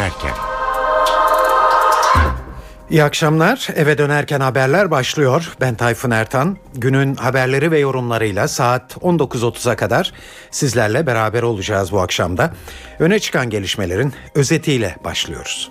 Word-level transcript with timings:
dönerken. 0.00 0.34
İyi 2.90 3.04
akşamlar. 3.04 3.68
Eve 3.76 3.98
dönerken 3.98 4.40
haberler 4.40 4.90
başlıyor. 4.90 5.52
Ben 5.60 5.74
Tayfun 5.74 6.10
Ertan. 6.10 6.56
Günün 6.74 7.14
haberleri 7.14 7.70
ve 7.70 7.78
yorumlarıyla 7.78 8.48
saat 8.48 8.96
19.30'a 8.96 9.76
kadar 9.76 10.12
sizlerle 10.50 11.06
beraber 11.06 11.42
olacağız 11.42 11.92
bu 11.92 12.00
akşamda. 12.00 12.52
Öne 12.98 13.18
çıkan 13.18 13.50
gelişmelerin 13.50 14.12
özetiyle 14.34 14.96
başlıyoruz. 15.04 15.70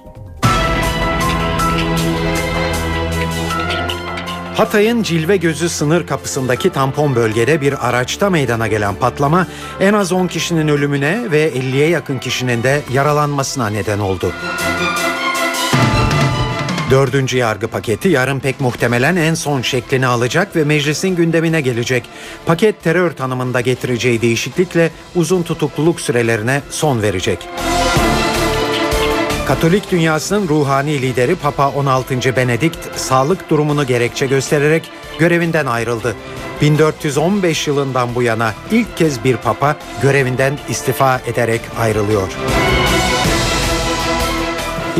Hatay'ın 4.60 5.04
Cilve 5.04 5.38
Gözü 5.38 5.70
sınır 5.70 6.08
kapısındaki 6.08 6.70
tampon 6.70 7.16
bölgede 7.16 7.62
bir 7.62 7.90
araçta 7.90 8.30
meydana 8.30 8.68
gelen 8.68 8.96
patlama 8.96 9.48
en 9.80 9.94
az 9.94 10.12
10 10.12 10.28
kişinin 10.28 10.68
ölümüne 10.68 11.32
ve 11.32 11.52
50'ye 11.52 11.90
yakın 11.90 12.20
kişinin 12.20 12.64
de 12.64 12.82
yaralanmasına 12.94 13.70
neden 13.70 14.00
oldu. 14.00 14.34
Dördüncü 16.92 17.38
yargı 17.38 17.68
paketi 17.68 18.10
yarın 18.10 18.40
pek 18.40 18.62
muhtemelen 18.62 19.16
en 19.16 19.34
son 19.34 19.62
şeklini 19.62 20.08
alacak 20.08 20.56
ve 20.56 20.64
meclisin 20.64 21.16
gündemine 21.16 21.62
gelecek. 21.62 22.04
Paket 22.46 22.84
terör 22.84 23.12
tanımında 23.12 23.62
getireceği 23.62 24.22
değişiklikle 24.22 24.92
uzun 25.16 25.44
tutukluluk 25.44 26.02
sürelerine 26.02 26.62
son 26.70 27.02
verecek. 27.02 27.40
Katolik 29.50 29.92
dünyasının 29.92 30.48
ruhani 30.48 31.02
lideri 31.02 31.36
Papa 31.36 31.70
16. 31.70 32.36
Benedikt 32.36 33.00
sağlık 33.00 33.50
durumunu 33.50 33.88
gerekçe 33.88 34.26
göstererek 34.28 34.92
görevinden 35.20 35.66
ayrıldı. 35.66 36.16
1415 36.62 37.68
yılından 37.68 38.16
bu 38.16 38.24
yana 38.24 38.54
ilk 38.72 38.98
kez 38.98 39.24
bir 39.24 39.38
papa 39.38 39.76
görevinden 40.02 40.60
istifa 40.70 41.22
ederek 41.28 41.62
ayrılıyor. 41.80 42.28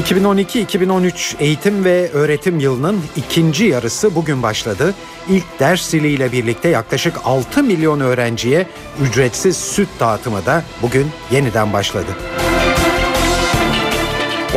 2012-2013 0.02 1.36
eğitim 1.40 1.86
ve 1.86 2.10
öğretim 2.12 2.60
yılının 2.60 3.02
ikinci 3.16 3.66
yarısı 3.66 4.16
bugün 4.16 4.44
başladı. 4.44 4.94
İlk 5.30 5.60
ders 5.60 5.90
ziliyle 5.90 6.32
birlikte 6.32 6.70
yaklaşık 6.70 7.14
6 7.26 7.64
milyon 7.64 8.00
öğrenciye 8.00 8.68
ücretsiz 9.02 9.58
süt 9.58 9.90
dağıtımı 10.00 10.46
da 10.46 10.64
bugün 10.82 11.08
yeniden 11.32 11.74
başladı. 11.74 12.12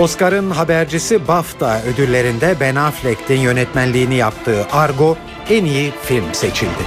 Oscar'ın 0.00 0.50
habercisi 0.50 1.28
BAFTA 1.28 1.82
ödüllerinde 1.82 2.56
Ben 2.60 2.74
Affleck'in 2.74 3.40
yönetmenliğini 3.40 4.14
yaptığı 4.14 4.66
Argo 4.72 5.16
en 5.50 5.64
iyi 5.64 5.92
film 6.02 6.34
seçildi. 6.34 6.82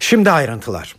Şimdi 0.00 0.30
ayrıntılar. 0.30 0.96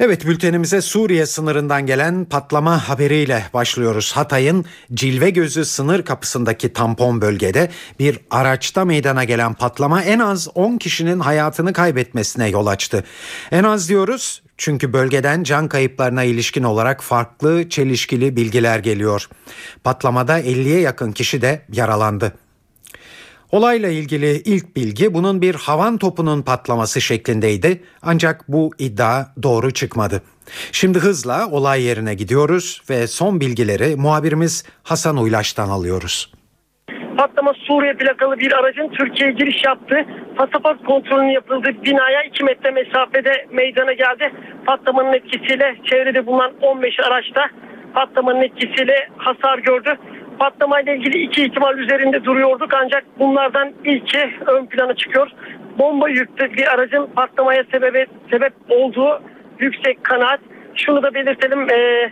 Evet 0.00 0.26
bültenimize 0.26 0.80
Suriye 0.80 1.26
sınırından 1.26 1.86
gelen 1.86 2.24
patlama 2.24 2.88
haberiyle 2.88 3.44
başlıyoruz. 3.54 4.12
Hatay'ın 4.12 4.64
Cilve 4.94 5.30
Gözü 5.30 5.64
sınır 5.64 6.04
kapısındaki 6.04 6.72
tampon 6.72 7.20
bölgede 7.20 7.70
bir 7.98 8.18
araçta 8.30 8.84
meydana 8.84 9.24
gelen 9.24 9.54
patlama 9.54 10.02
en 10.02 10.18
az 10.18 10.48
10 10.54 10.78
kişinin 10.78 11.20
hayatını 11.20 11.72
kaybetmesine 11.72 12.48
yol 12.48 12.66
açtı. 12.66 13.04
En 13.52 13.64
az 13.64 13.88
diyoruz 13.88 14.41
çünkü 14.58 14.92
bölgeden 14.92 15.42
can 15.42 15.68
kayıplarına 15.68 16.24
ilişkin 16.24 16.62
olarak 16.62 17.02
farklı 17.02 17.68
çelişkili 17.68 18.36
bilgiler 18.36 18.78
geliyor. 18.78 19.28
Patlamada 19.84 20.40
50'ye 20.40 20.80
yakın 20.80 21.12
kişi 21.12 21.42
de 21.42 21.62
yaralandı. 21.72 22.32
Olayla 23.52 23.88
ilgili 23.88 24.42
ilk 24.44 24.76
bilgi 24.76 25.14
bunun 25.14 25.42
bir 25.42 25.54
havan 25.54 25.98
topunun 25.98 26.42
patlaması 26.42 27.00
şeklindeydi 27.00 27.82
ancak 28.02 28.48
bu 28.48 28.70
iddia 28.78 29.26
doğru 29.42 29.70
çıkmadı. 29.70 30.22
Şimdi 30.72 30.98
hızla 30.98 31.50
olay 31.50 31.82
yerine 31.82 32.14
gidiyoruz 32.14 32.82
ve 32.90 33.06
son 33.06 33.40
bilgileri 33.40 33.96
muhabirimiz 33.96 34.64
Hasan 34.82 35.16
Uylaş'tan 35.16 35.68
alıyoruz. 35.68 36.32
Patlama 37.16 37.52
Suriye 37.54 37.94
plakalı 37.94 38.38
bir 38.38 38.52
aracın 38.52 38.88
Türkiye'ye 38.88 39.34
giriş 39.34 39.64
yaptığı 39.64 40.04
pasaport 40.36 40.84
kontrolünün 40.84 41.30
yapıldığı 41.30 41.84
binaya 41.84 42.22
2 42.22 42.44
metre 42.44 42.70
mesafede 42.70 43.46
meydana 43.50 43.92
geldi. 43.92 44.32
Patlamanın 44.66 45.12
etkisiyle 45.12 45.76
çevrede 45.84 46.26
bulunan 46.26 46.52
15 46.60 47.00
araçta 47.00 47.48
patlamanın 47.94 48.42
etkisiyle 48.42 49.08
hasar 49.16 49.58
gördü 49.58 49.98
patlamayla 50.38 50.94
ilgili 50.94 51.22
iki 51.22 51.44
ihtimal 51.44 51.78
üzerinde 51.78 52.24
duruyorduk 52.24 52.74
ancak 52.74 53.04
bunlardan 53.18 53.72
ilki 53.84 54.30
ön 54.46 54.66
plana 54.66 54.94
çıkıyor. 54.94 55.30
Bomba 55.78 56.08
yüklü 56.08 56.52
bir 56.52 56.74
aracın 56.74 57.06
patlamaya 57.06 57.64
sebep, 57.72 58.08
sebep 58.30 58.52
olduğu 58.68 59.22
yüksek 59.58 60.04
kanaat. 60.04 60.40
Şunu 60.74 61.02
da 61.02 61.14
belirtelim 61.14 61.70
e, 61.70 62.10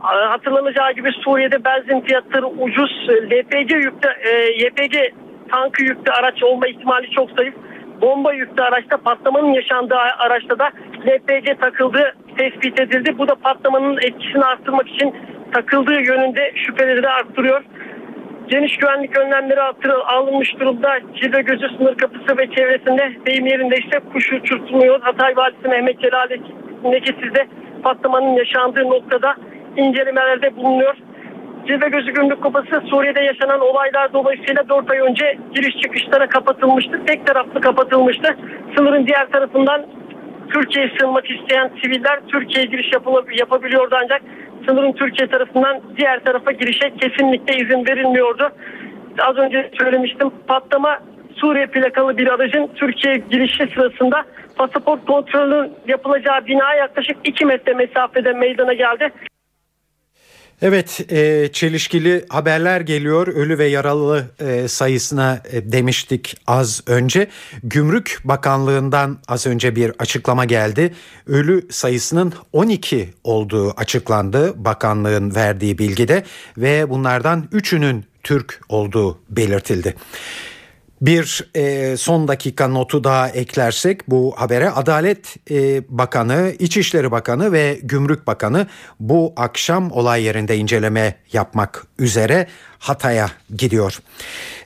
hatırlanacağı 0.00 0.92
gibi 0.92 1.12
Suriye'de 1.12 1.64
benzin 1.64 2.00
fiyatları 2.00 2.46
ucuz. 2.46 3.08
LPG 3.08 3.72
yüklü, 3.72 4.08
e, 4.08 4.30
YPG 4.64 5.12
tankı 5.50 5.82
yüklü 5.82 6.12
araç 6.12 6.42
olma 6.42 6.66
ihtimali 6.66 7.10
çok 7.10 7.30
zayıf. 7.30 7.54
Bomba 8.00 8.32
yüklü 8.32 8.62
araçta 8.62 8.96
patlamanın 8.96 9.52
yaşandığı 9.52 9.96
araçta 9.96 10.58
da 10.58 10.70
LPG 11.06 11.60
takıldığı 11.60 12.14
tespit 12.38 12.80
edildi. 12.80 13.18
Bu 13.18 13.28
da 13.28 13.34
patlamanın 13.34 13.96
etkisini 13.96 14.44
arttırmak 14.44 14.88
için 14.88 15.14
takıldığı 15.52 16.00
yönünde 16.00 16.52
şüpheleri 16.54 17.02
de 17.02 17.08
arttırıyor. 17.08 17.64
Geniş 18.48 18.76
güvenlik 18.76 19.18
önlemleri 19.18 19.60
alınmış 20.06 20.60
durumda. 20.60 20.98
Cilve 21.14 21.40
Gözü 21.40 21.68
sınır 21.76 21.96
kapısı 21.96 22.38
ve 22.38 22.50
çevresinde 22.50 23.12
deyim 23.26 23.46
yerinde 23.46 23.76
ise 23.76 24.00
kuş 24.12 24.32
uçurtulmuyor. 24.32 25.00
Hatay 25.00 25.36
Valisi 25.36 25.68
Mehmet 25.68 26.00
Celal 26.00 26.28
Nekesiz 26.84 27.34
de 27.34 27.46
patlamanın 27.82 28.36
yaşandığı 28.36 28.84
noktada 28.84 29.36
incelemelerde 29.78 30.56
bulunuyor. 30.56 30.96
Cilve 31.66 31.88
Gözü 31.88 32.12
Gümrük 32.12 32.42
Kapısı 32.42 32.82
Suriye'de 32.90 33.20
yaşanan 33.20 33.60
olaylar 33.60 34.12
dolayısıyla 34.12 34.68
4 34.68 34.90
ay 34.90 34.98
önce 34.98 35.38
giriş 35.54 35.76
çıkışlara 35.82 36.28
kapatılmıştı. 36.28 37.00
Tek 37.06 37.26
taraflı 37.26 37.60
kapatılmıştı. 37.60 38.36
Sınırın 38.76 39.06
diğer 39.06 39.30
tarafından 39.30 39.86
Türkiye'ye 40.52 40.90
sığınmak 40.98 41.30
isteyen 41.30 41.70
siviller 41.82 42.20
Türkiye'ye 42.28 42.70
giriş 42.70 42.92
yapabiliyordu 43.38 43.96
ancak 44.02 44.22
sınırın 44.68 44.92
Türkiye 44.92 45.28
tarafından 45.28 45.80
diğer 45.96 46.24
tarafa 46.24 46.52
girişe 46.52 46.90
kesinlikle 47.00 47.56
izin 47.56 47.86
verilmiyordu. 47.86 48.50
Az 49.18 49.36
önce 49.36 49.70
söylemiştim 49.78 50.30
patlama 50.46 50.98
Suriye 51.36 51.66
plakalı 51.66 52.18
bir 52.18 52.26
aracın 52.26 52.70
Türkiye 52.74 53.14
girişi 53.30 53.66
sırasında 53.74 54.24
pasaport 54.56 55.06
kontrolünün 55.06 55.72
yapılacağı 55.88 56.46
bina 56.46 56.74
yaklaşık 56.74 57.16
2 57.24 57.46
metre 57.46 57.74
mesafede 57.74 58.32
meydana 58.32 58.72
geldi. 58.72 59.12
Evet 60.62 61.12
e, 61.12 61.48
çelişkili 61.52 62.24
haberler 62.28 62.80
geliyor 62.80 63.26
ölü 63.26 63.58
ve 63.58 63.66
yaralı 63.66 64.24
e, 64.40 64.68
sayısına 64.68 65.42
e, 65.52 65.72
demiştik 65.72 66.36
az 66.46 66.82
önce. 66.86 67.28
Gümrük 67.62 68.18
Bakanlığı'ndan 68.24 69.18
az 69.28 69.46
önce 69.46 69.76
bir 69.76 69.92
açıklama 69.98 70.44
geldi. 70.44 70.94
Ölü 71.26 71.66
sayısının 71.70 72.32
12 72.52 73.08
olduğu 73.24 73.70
açıklandı 73.70 74.64
bakanlığın 74.64 75.34
verdiği 75.34 75.78
bilgide 75.78 76.24
ve 76.56 76.90
bunlardan 76.90 77.48
3'ünün 77.52 78.04
Türk 78.22 78.60
olduğu 78.68 79.20
belirtildi. 79.30 79.94
Bir 81.00 81.50
e, 81.56 81.96
son 81.96 82.28
dakika 82.28 82.68
notu 82.68 83.04
daha 83.04 83.28
eklersek 83.28 84.10
bu 84.10 84.34
habere. 84.36 84.70
Adalet 84.70 85.50
e, 85.50 85.82
Bakanı, 85.88 86.52
İçişleri 86.58 87.10
Bakanı 87.10 87.52
ve 87.52 87.78
Gümrük 87.82 88.26
Bakanı 88.26 88.66
bu 89.00 89.32
akşam 89.36 89.92
olay 89.92 90.22
yerinde 90.22 90.56
inceleme 90.56 91.14
yapmak 91.32 91.86
üzere 91.98 92.46
Hatay'a 92.78 93.30
gidiyor. 93.56 93.98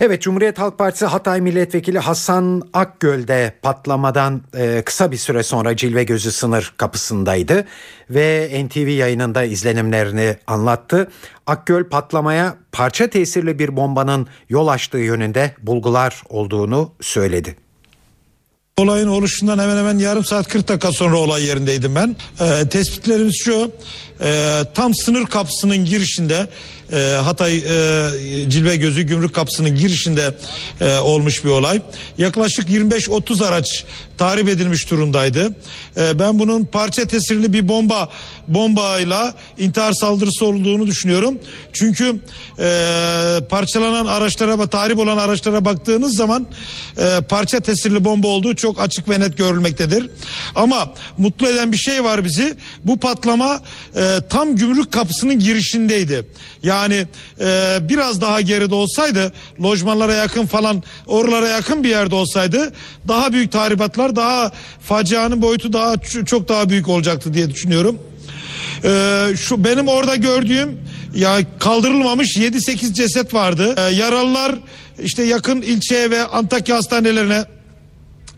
Evet 0.00 0.22
Cumhuriyet 0.22 0.58
Halk 0.58 0.78
Partisi 0.78 1.06
Hatay 1.06 1.40
Milletvekili 1.40 1.98
Hasan 1.98 2.62
Akgöl 2.72 3.28
de 3.28 3.54
patlamadan 3.62 4.42
e, 4.56 4.82
kısa 4.82 5.12
bir 5.12 5.16
süre 5.16 5.42
sonra 5.42 5.76
Cilve 5.76 6.04
Gözü 6.04 6.32
sınır 6.32 6.75
kapısındaydı 6.76 7.64
ve 8.10 8.50
NTV 8.66 8.88
yayınında 8.88 9.44
izlenimlerini 9.44 10.37
anlattı. 10.46 11.10
Akgöl 11.46 11.84
patlamaya 11.84 12.56
parça 12.72 13.06
tesirli 13.06 13.58
bir 13.58 13.76
bombanın 13.76 14.26
yol 14.48 14.69
açtığı 14.69 14.98
yönünde 14.98 15.54
bulgular 15.62 16.22
olduğunu 16.28 16.92
söyledi. 17.00 17.56
Olayın 18.76 19.08
oluşundan 19.08 19.58
hemen 19.58 19.76
hemen 19.76 19.98
yarım 19.98 20.25
saat 20.25 20.48
40 20.48 20.69
dakika 20.69 20.92
sonra 20.92 21.16
olay 21.16 21.44
yerindeydim 21.44 21.94
ben. 21.94 22.16
Ee, 22.40 22.69
tespitlerimiz 22.69 23.37
şu, 23.44 23.72
e, 24.20 24.60
tam 24.75 24.94
sınır 24.94 25.26
kapısının 25.26 25.84
girişinde 25.84 26.48
e, 26.92 26.96
Hatay 26.96 27.56
e, 27.56 27.62
Cilve 28.50 28.76
Gözü 28.76 29.02
Gümrük 29.02 29.34
Kapısı'nın 29.34 29.74
girişinde 29.74 30.34
e, 30.80 30.98
olmuş 30.98 31.44
bir 31.44 31.50
olay. 31.50 31.80
Yaklaşık 32.18 32.68
25-30 32.68 33.46
araç 33.46 33.84
tahrip 34.18 34.48
edilmiş 34.48 34.90
durumdaydı. 34.90 35.54
E, 35.96 36.18
ben 36.18 36.38
bunun 36.38 36.64
parça 36.64 37.04
tesirli 37.04 37.52
bir 37.52 37.68
bomba 37.68 38.08
bombayla 38.48 39.34
intihar 39.58 39.92
saldırısı 39.92 40.46
olduğunu 40.46 40.86
düşünüyorum. 40.86 41.38
Çünkü 41.72 42.20
e, 42.58 43.38
parçalanan 43.50 44.06
araçlara 44.06 44.66
tahrip 44.66 44.98
olan 44.98 45.18
araçlara 45.18 45.64
baktığınız 45.64 46.16
zaman 46.16 46.46
e, 46.98 47.20
parça 47.28 47.60
tesirli 47.60 48.04
bomba 48.04 48.28
olduğu 48.28 48.56
çok 48.56 48.80
açık 48.80 49.08
ve 49.08 49.20
net 49.20 49.38
görülmektedir. 49.38 50.10
Ama 50.54 50.94
mutlu 51.18 51.48
eden 51.48 51.72
bir 51.72 51.76
şey 51.76 52.04
var 52.04 52.24
bizi. 52.24 52.56
Bu 52.84 53.00
patlama 53.00 53.60
e, 53.96 54.18
tam 54.30 54.56
gümrük 54.56 54.92
kapısının 54.92 55.38
girişindeydi. 55.38 56.26
Yani 56.62 57.06
e, 57.40 57.78
biraz 57.80 58.20
daha 58.20 58.40
geride 58.40 58.74
olsaydı 58.74 59.32
lojmanlara 59.62 60.14
yakın 60.14 60.46
falan 60.46 60.82
oralara 61.06 61.48
yakın 61.48 61.84
bir 61.84 61.88
yerde 61.88 62.14
olsaydı 62.14 62.72
daha 63.08 63.32
büyük 63.32 63.52
tahribatlar 63.52 64.16
daha 64.16 64.52
facianın 64.80 65.42
boyutu 65.42 65.72
daha 65.72 65.81
çok 66.26 66.49
daha 66.49 66.69
büyük 66.69 66.88
olacaktı 66.88 67.34
diye 67.34 67.50
düşünüyorum. 67.50 67.99
Ee, 68.84 69.26
şu 69.37 69.64
benim 69.64 69.88
orada 69.88 70.17
gördüğüm 70.17 70.79
ya 71.14 71.38
kaldırılmamış 71.58 72.37
7-8 72.37 72.93
ceset 72.93 73.34
vardı. 73.34 73.75
Ee, 73.79 73.81
yaralılar 73.81 74.55
işte 75.02 75.23
yakın 75.23 75.62
ilçeye 75.62 76.11
ve 76.11 76.25
Antakya 76.25 76.76
hastanelerine 76.76 77.44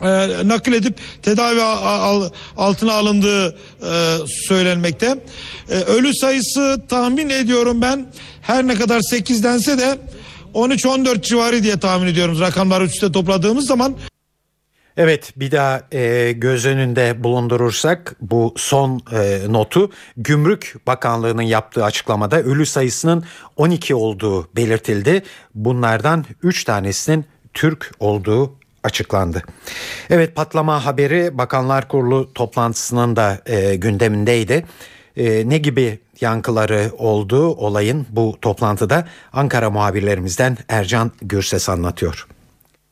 e, 0.01 0.07
nakil 0.47 0.73
edip 0.73 0.95
tedavi 1.21 1.61
al, 1.61 2.29
altına 2.57 2.93
alındığı 2.93 3.47
e, 3.47 4.17
söylenmekte. 4.47 5.17
E, 5.69 5.73
ölü 5.73 6.13
sayısı 6.13 6.81
tahmin 6.89 7.29
ediyorum 7.29 7.81
ben 7.81 8.05
her 8.41 8.67
ne 8.67 8.75
kadar 8.75 9.01
8 9.01 9.43
dense 9.43 9.77
de 9.77 9.97
13-14 10.53 11.21
civarı 11.21 11.63
diye 11.63 11.79
tahmin 11.79 12.07
ediyorum 12.07 12.39
rakamları 12.39 12.83
üstte 12.85 13.11
topladığımız 13.11 13.67
zaman. 13.67 13.95
Evet 14.97 15.33
bir 15.35 15.51
daha 15.51 15.81
e, 15.91 16.31
göz 16.31 16.65
önünde 16.65 17.23
bulundurursak 17.23 18.15
bu 18.21 18.53
son 18.57 19.01
e, 19.13 19.41
notu 19.49 19.91
Gümrük 20.17 20.75
Bakanlığı'nın 20.87 21.41
yaptığı 21.41 21.83
açıklamada 21.83 22.41
ölü 22.41 22.65
sayısının 22.65 23.23
12 23.55 23.95
olduğu 23.95 24.55
belirtildi. 24.55 25.23
Bunlardan 25.55 26.25
3 26.43 26.63
tanesinin 26.63 27.25
Türk 27.53 27.91
olduğu 27.99 28.55
açıklandı. 28.83 29.43
Evet 30.09 30.35
patlama 30.35 30.85
haberi 30.85 31.37
Bakanlar 31.37 31.87
Kurulu 31.87 32.33
toplantısının 32.33 33.15
da 33.15 33.41
e, 33.45 33.75
gündemindeydi. 33.75 34.65
E, 35.17 35.49
ne 35.49 35.57
gibi 35.57 35.99
yankıları 36.21 36.91
oldu 36.97 37.47
olayın 37.47 38.05
bu 38.09 38.37
toplantıda 38.41 39.07
Ankara 39.33 39.69
muhabirlerimizden 39.69 40.57
Ercan 40.69 41.11
Gürses 41.21 41.69
anlatıyor. 41.69 42.27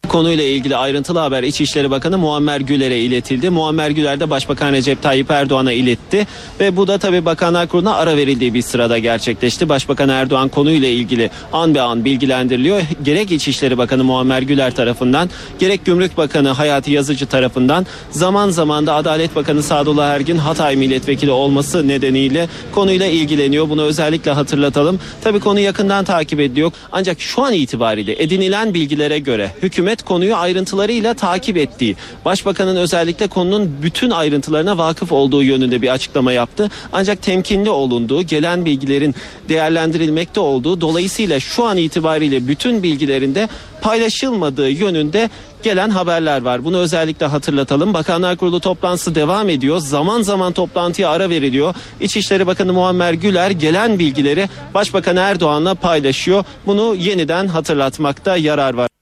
Konuyla 0.09 0.43
ilgili 0.43 0.75
ayrıntılı 0.75 1.19
haber 1.19 1.43
İçişleri 1.43 1.91
Bakanı 1.91 2.17
Muammer 2.17 2.59
Güler'e 2.59 2.99
iletildi. 2.99 3.49
Muammer 3.49 3.89
Güler 3.89 4.19
de 4.19 4.29
Başbakan 4.29 4.73
Recep 4.73 5.01
Tayyip 5.03 5.31
Erdoğan'a 5.31 5.71
iletti 5.71 6.27
ve 6.59 6.77
bu 6.77 6.87
da 6.87 6.97
tabi 6.97 7.25
Bakanlar 7.25 7.67
Kurulu'na 7.67 7.95
ara 7.95 8.17
verildiği 8.17 8.53
bir 8.53 8.61
sırada 8.61 8.97
gerçekleşti. 8.97 9.69
Başbakan 9.69 10.09
Erdoğan 10.09 10.49
konuyla 10.49 10.87
ilgili 10.87 11.29
an 11.53 11.75
be 11.75 11.81
an 11.81 12.05
bilgilendiriliyor. 12.05 12.81
Gerek 13.03 13.31
İçişleri 13.31 13.77
Bakanı 13.77 14.03
Muammer 14.03 14.41
Güler 14.41 14.75
tarafından 14.75 15.29
gerek 15.59 15.85
Gümrük 15.85 16.17
Bakanı 16.17 16.49
Hayati 16.49 16.91
Yazıcı 16.91 17.25
tarafından 17.25 17.85
zaman 18.11 18.49
zaman 18.49 18.87
da 18.87 18.93
Adalet 18.93 19.35
Bakanı 19.35 19.63
Sadullah 19.63 20.09
Ergin 20.09 20.37
Hatay 20.37 20.75
milletvekili 20.75 21.31
olması 21.31 21.87
nedeniyle 21.87 22.49
konuyla 22.71 23.05
ilgileniyor. 23.05 23.69
Bunu 23.69 23.83
özellikle 23.83 24.31
hatırlatalım. 24.31 24.99
Tabi 25.23 25.39
konu 25.39 25.59
yakından 25.59 26.05
takip 26.05 26.39
ediliyor. 26.39 26.71
Ancak 26.91 27.21
şu 27.21 27.41
an 27.41 27.53
itibariyle 27.53 28.23
edinilen 28.23 28.73
bilgilere 28.73 29.19
göre 29.19 29.51
hükümet 29.61 29.92
hükümet 29.93 30.03
konuyu 30.03 30.35
ayrıntılarıyla 30.35 31.13
takip 31.13 31.57
ettiği, 31.57 31.95
başbakanın 32.25 32.75
özellikle 32.75 33.27
konunun 33.27 33.71
bütün 33.83 34.11
ayrıntılarına 34.11 34.77
vakıf 34.77 35.11
olduğu 35.11 35.43
yönünde 35.43 35.81
bir 35.81 35.89
açıklama 35.93 36.31
yaptı. 36.31 36.69
Ancak 36.93 37.21
temkinli 37.21 37.69
olunduğu, 37.69 38.23
gelen 38.23 38.65
bilgilerin 38.65 39.15
değerlendirilmekte 39.49 40.39
olduğu, 40.39 40.81
dolayısıyla 40.81 41.39
şu 41.39 41.65
an 41.65 41.77
itibariyle 41.77 42.47
bütün 42.47 42.83
bilgilerinde 42.83 43.47
paylaşılmadığı 43.81 44.69
yönünde 44.69 45.29
gelen 45.63 45.89
haberler 45.89 46.41
var. 46.41 46.63
Bunu 46.63 46.77
özellikle 46.77 47.25
hatırlatalım. 47.25 47.93
Bakanlar 47.93 48.37
Kurulu 48.37 48.59
toplantısı 48.59 49.15
devam 49.15 49.49
ediyor. 49.49 49.79
Zaman 49.79 50.21
zaman 50.21 50.53
toplantıya 50.53 51.09
ara 51.09 51.29
veriliyor. 51.29 51.75
İçişleri 52.01 52.47
Bakanı 52.47 52.73
Muammer 52.73 53.13
Güler 53.13 53.51
gelen 53.51 53.99
bilgileri 53.99 54.49
Başbakan 54.73 55.17
Erdoğan'la 55.17 55.75
paylaşıyor. 55.75 56.43
Bunu 56.65 56.95
yeniden 56.95 57.47
hatırlatmakta 57.47 58.37
yarar 58.37 58.73
var. 58.73 58.92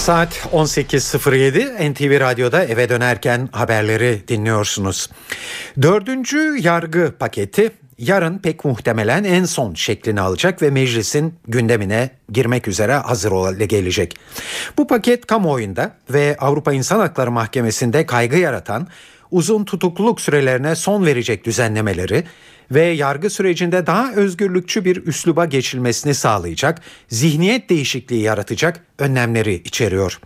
Saat 0.00 0.32
18.07 0.52 1.92
NTV 1.92 2.20
Radyo'da 2.20 2.64
eve 2.64 2.88
dönerken 2.88 3.48
haberleri 3.52 4.28
dinliyorsunuz. 4.28 5.10
Dördüncü 5.82 6.56
yargı 6.62 7.14
paketi 7.18 7.70
yarın 7.98 8.38
pek 8.38 8.64
muhtemelen 8.64 9.24
en 9.24 9.44
son 9.44 9.74
şeklini 9.74 10.20
alacak 10.20 10.62
ve 10.62 10.70
meclisin 10.70 11.34
gündemine 11.48 12.10
girmek 12.32 12.68
üzere 12.68 12.94
hazır 12.94 13.32
hale 13.32 13.66
gelecek. 13.66 14.16
Bu 14.78 14.86
paket 14.86 15.26
kamuoyunda 15.26 15.96
ve 16.10 16.36
Avrupa 16.38 16.72
İnsan 16.72 16.98
Hakları 16.98 17.30
Mahkemesi'nde 17.30 18.06
kaygı 18.06 18.36
yaratan 18.36 18.88
uzun 19.30 19.64
tutukluluk 19.64 20.20
sürelerine 20.20 20.74
son 20.74 21.06
verecek 21.06 21.44
düzenlemeleri 21.44 22.24
ve 22.70 22.84
yargı 22.84 23.30
sürecinde 23.30 23.86
daha 23.86 24.12
özgürlükçü 24.12 24.84
bir 24.84 25.06
üsluba 25.06 25.44
geçilmesini 25.44 26.14
sağlayacak, 26.14 26.80
zihniyet 27.08 27.70
değişikliği 27.70 28.22
yaratacak 28.22 28.84
önlemleri 28.98 29.54
içeriyor. 29.54 30.20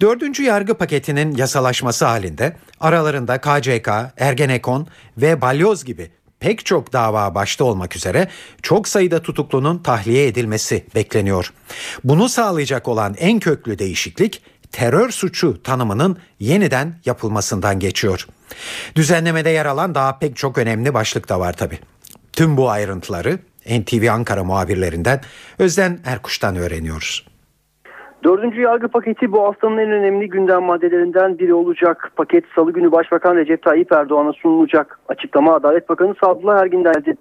Dördüncü 0.00 0.42
yargı 0.42 0.74
paketinin 0.74 1.36
yasalaşması 1.36 2.04
halinde 2.04 2.56
aralarında 2.80 3.38
KCK, 3.40 3.88
Ergenekon 4.16 4.86
ve 5.18 5.40
Balyoz 5.40 5.84
gibi 5.84 6.10
pek 6.40 6.66
çok 6.66 6.92
dava 6.92 7.34
başta 7.34 7.64
olmak 7.64 7.96
üzere 7.96 8.28
çok 8.62 8.88
sayıda 8.88 9.22
tutuklunun 9.22 9.78
tahliye 9.78 10.26
edilmesi 10.26 10.84
bekleniyor. 10.94 11.52
Bunu 12.04 12.28
sağlayacak 12.28 12.88
olan 12.88 13.14
en 13.18 13.40
köklü 13.40 13.78
değişiklik 13.78 14.42
terör 14.72 15.10
suçu 15.10 15.62
tanımının 15.62 16.16
yeniden 16.38 16.94
yapılmasından 17.04 17.78
geçiyor. 17.78 18.26
Düzenlemede 18.96 19.50
yer 19.50 19.66
alan 19.66 19.94
daha 19.94 20.18
pek 20.18 20.36
çok 20.36 20.58
önemli 20.58 20.94
başlık 20.94 21.28
da 21.28 21.40
var 21.40 21.52
tabi. 21.52 21.78
Tüm 22.32 22.56
bu 22.56 22.70
ayrıntıları 22.70 23.38
NTV 23.66 24.08
Ankara 24.10 24.44
muhabirlerinden 24.44 25.20
Özden 25.58 25.98
Erkuş'tan 26.04 26.56
öğreniyoruz. 26.56 27.30
Dördüncü 28.24 28.60
yargı 28.60 28.88
paketi 28.88 29.32
bu 29.32 29.42
haftanın 29.42 29.78
en 29.78 29.90
önemli 29.90 30.28
gündem 30.28 30.62
maddelerinden 30.62 31.38
biri 31.38 31.54
olacak. 31.54 32.12
Paket 32.16 32.44
salı 32.54 32.72
günü 32.72 32.92
Başbakan 32.92 33.36
Recep 33.36 33.62
Tayyip 33.62 33.92
Erdoğan'a 33.92 34.32
sunulacak. 34.32 35.00
Açıklama 35.08 35.54
Adalet 35.54 35.88
Bakanı 35.88 36.14
Sadullah 36.24 36.62
Ergin 36.62 36.82
geldi. 36.82 37.14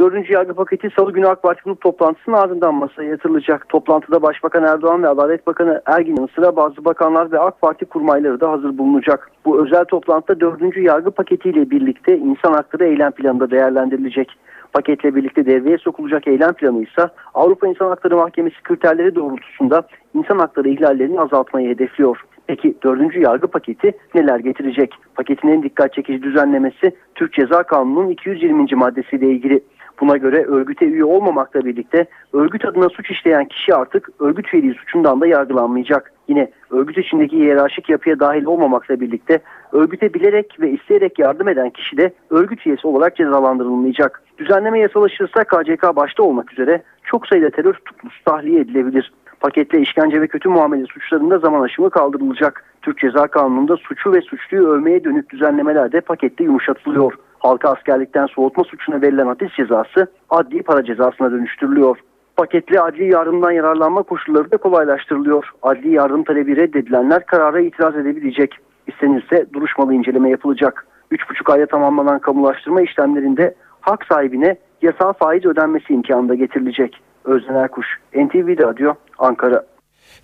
Dördüncü 0.00 0.32
yargı 0.32 0.54
paketi 0.54 0.88
salı 0.96 1.12
günü 1.12 1.26
AK 1.26 1.42
Parti 1.42 1.62
grup 1.64 1.80
toplantısının 1.80 2.36
ardından 2.36 2.74
masaya 2.74 3.08
yatırılacak. 3.08 3.68
Toplantıda 3.68 4.22
Başbakan 4.22 4.64
Erdoğan 4.64 5.02
ve 5.02 5.08
Adalet 5.08 5.46
Bakanı 5.46 5.82
Ergin'in 5.86 6.28
sıra 6.34 6.56
bazı 6.56 6.84
bakanlar 6.84 7.32
ve 7.32 7.38
AK 7.38 7.60
Parti 7.60 7.84
kurmayları 7.84 8.40
da 8.40 8.50
hazır 8.50 8.78
bulunacak. 8.78 9.30
Bu 9.44 9.64
özel 9.64 9.84
toplantıda 9.84 10.40
dördüncü 10.40 10.82
yargı 10.82 11.10
paketiyle 11.10 11.70
birlikte 11.70 12.18
insan 12.18 12.52
hakları 12.52 12.84
eylem 12.84 13.10
planı 13.10 13.40
da 13.40 13.50
değerlendirilecek. 13.50 14.30
Paketle 14.72 15.14
birlikte 15.14 15.46
devreye 15.46 15.78
sokulacak 15.78 16.28
eylem 16.28 16.52
planı 16.52 16.82
ise 16.82 17.08
Avrupa 17.34 17.68
İnsan 17.68 17.88
Hakları 17.88 18.16
Mahkemesi 18.16 18.62
kriterleri 18.62 19.14
doğrultusunda 19.14 19.82
insan 20.14 20.38
hakları 20.38 20.68
ihlallerini 20.68 21.20
azaltmayı 21.20 21.68
hedefliyor. 21.68 22.24
Peki 22.46 22.74
dördüncü 22.84 23.20
yargı 23.20 23.46
paketi 23.46 23.92
neler 24.14 24.38
getirecek? 24.38 24.94
Paketin 25.14 25.48
en 25.48 25.62
dikkat 25.62 25.92
çekici 25.92 26.22
düzenlemesi 26.22 26.92
Türk 27.14 27.32
Ceza 27.32 27.62
Kanunu'nun 27.62 28.08
220. 28.08 28.66
maddesiyle 28.74 29.30
ilgili. 29.30 29.60
Buna 30.00 30.16
göre 30.16 30.44
örgüte 30.44 30.86
üye 30.86 31.04
olmamakla 31.04 31.64
birlikte 31.64 32.06
örgüt 32.32 32.64
adına 32.64 32.88
suç 32.88 33.10
işleyen 33.10 33.44
kişi 33.44 33.74
artık 33.74 34.08
örgüt 34.20 34.54
üyeliği 34.54 34.74
suçundan 34.74 35.20
da 35.20 35.26
yargılanmayacak. 35.26 36.12
Yine 36.28 36.50
örgüt 36.70 36.98
içindeki 36.98 37.36
hiyerarşik 37.36 37.88
yapıya 37.88 38.20
dahil 38.20 38.44
olmamakla 38.44 39.00
birlikte 39.00 39.38
örgüte 39.72 40.14
bilerek 40.14 40.56
ve 40.60 40.70
isteyerek 40.70 41.18
yardım 41.18 41.48
eden 41.48 41.70
kişi 41.70 41.96
de 41.96 42.12
örgüt 42.30 42.66
üyesi 42.66 42.86
olarak 42.86 43.16
cezalandırılmayacak. 43.16 44.22
Düzenleme 44.38 44.80
yasalaşırsa 44.80 45.44
KCK 45.44 45.96
başta 45.96 46.22
olmak 46.22 46.52
üzere 46.52 46.82
çok 47.04 47.26
sayıda 47.26 47.50
terör 47.50 47.72
tutuklusu 47.72 48.24
tahliye 48.24 48.60
edilebilir. 48.60 49.12
Paketle 49.40 49.80
işkence 49.80 50.20
ve 50.20 50.26
kötü 50.26 50.48
muamele 50.48 50.86
suçlarında 50.86 51.38
zaman 51.38 51.62
aşımı 51.62 51.90
kaldırılacak. 51.90 52.64
Türk 52.82 52.98
Ceza 52.98 53.26
Kanunu'nda 53.26 53.76
suçu 53.76 54.12
ve 54.12 54.20
suçluyu 54.20 54.68
övmeye 54.68 55.04
dönük 55.04 55.30
düzenlemeler 55.30 55.92
de 55.92 56.00
pakette 56.00 56.44
yumuşatılıyor 56.44 57.14
halka 57.40 57.70
askerlikten 57.70 58.26
soğutma 58.26 58.64
suçuna 58.64 59.02
verilen 59.02 59.26
hapis 59.26 59.52
cezası 59.52 60.06
adli 60.30 60.62
para 60.62 60.84
cezasına 60.84 61.32
dönüştürülüyor. 61.32 61.98
Paketli 62.36 62.80
adli 62.80 63.12
yardımdan 63.12 63.50
yararlanma 63.50 64.02
koşulları 64.02 64.50
da 64.50 64.56
kolaylaştırılıyor. 64.56 65.50
Adli 65.62 65.90
yardım 65.90 66.24
talebi 66.24 66.56
reddedilenler 66.56 67.26
karara 67.26 67.60
itiraz 67.60 67.96
edebilecek. 67.96 68.54
İstenirse 68.86 69.46
duruşmalı 69.52 69.94
inceleme 69.94 70.30
yapılacak. 70.30 70.86
3,5 71.12 71.52
ayda 71.52 71.66
tamamlanan 71.66 72.18
kamulaştırma 72.18 72.82
işlemlerinde 72.82 73.54
hak 73.80 74.04
sahibine 74.04 74.56
yasal 74.82 75.12
faiz 75.12 75.46
ödenmesi 75.46 75.92
imkanı 75.92 76.28
da 76.28 76.34
getirilecek. 76.34 77.00
Özden 77.24 77.54
Erkuş, 77.54 77.86
NTV 78.14 78.62
Radyo, 78.62 78.94
Ankara. 79.18 79.62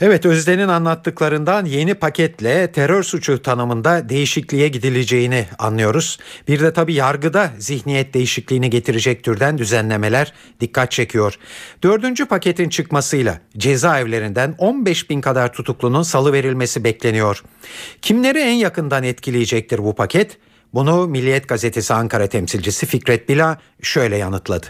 Evet 0.00 0.26
Özden'in 0.26 0.68
anlattıklarından 0.68 1.64
yeni 1.64 1.94
paketle 1.94 2.72
terör 2.72 3.02
suçu 3.02 3.42
tanımında 3.42 4.08
değişikliğe 4.08 4.68
gidileceğini 4.68 5.46
anlıyoruz. 5.58 6.18
Bir 6.48 6.60
de 6.60 6.72
tabi 6.72 6.94
yargıda 6.94 7.50
zihniyet 7.58 8.14
değişikliğini 8.14 8.70
getirecek 8.70 9.24
türden 9.24 9.58
düzenlemeler 9.58 10.32
dikkat 10.60 10.90
çekiyor. 10.90 11.38
Dördüncü 11.82 12.26
paketin 12.26 12.68
çıkmasıyla 12.68 13.40
cezaevlerinden 13.56 14.54
15 14.58 15.10
bin 15.10 15.20
kadar 15.20 15.52
tutuklunun 15.52 16.02
salı 16.02 16.32
verilmesi 16.32 16.84
bekleniyor. 16.84 17.42
Kimleri 18.02 18.38
en 18.38 18.54
yakından 18.54 19.04
etkileyecektir 19.04 19.78
bu 19.78 19.94
paket? 19.94 20.38
Bunu 20.74 21.06
Milliyet 21.06 21.48
Gazetesi 21.48 21.94
Ankara 21.94 22.26
temsilcisi 22.26 22.86
Fikret 22.86 23.28
Bila 23.28 23.58
şöyle 23.82 24.16
yanıtladı. 24.16 24.66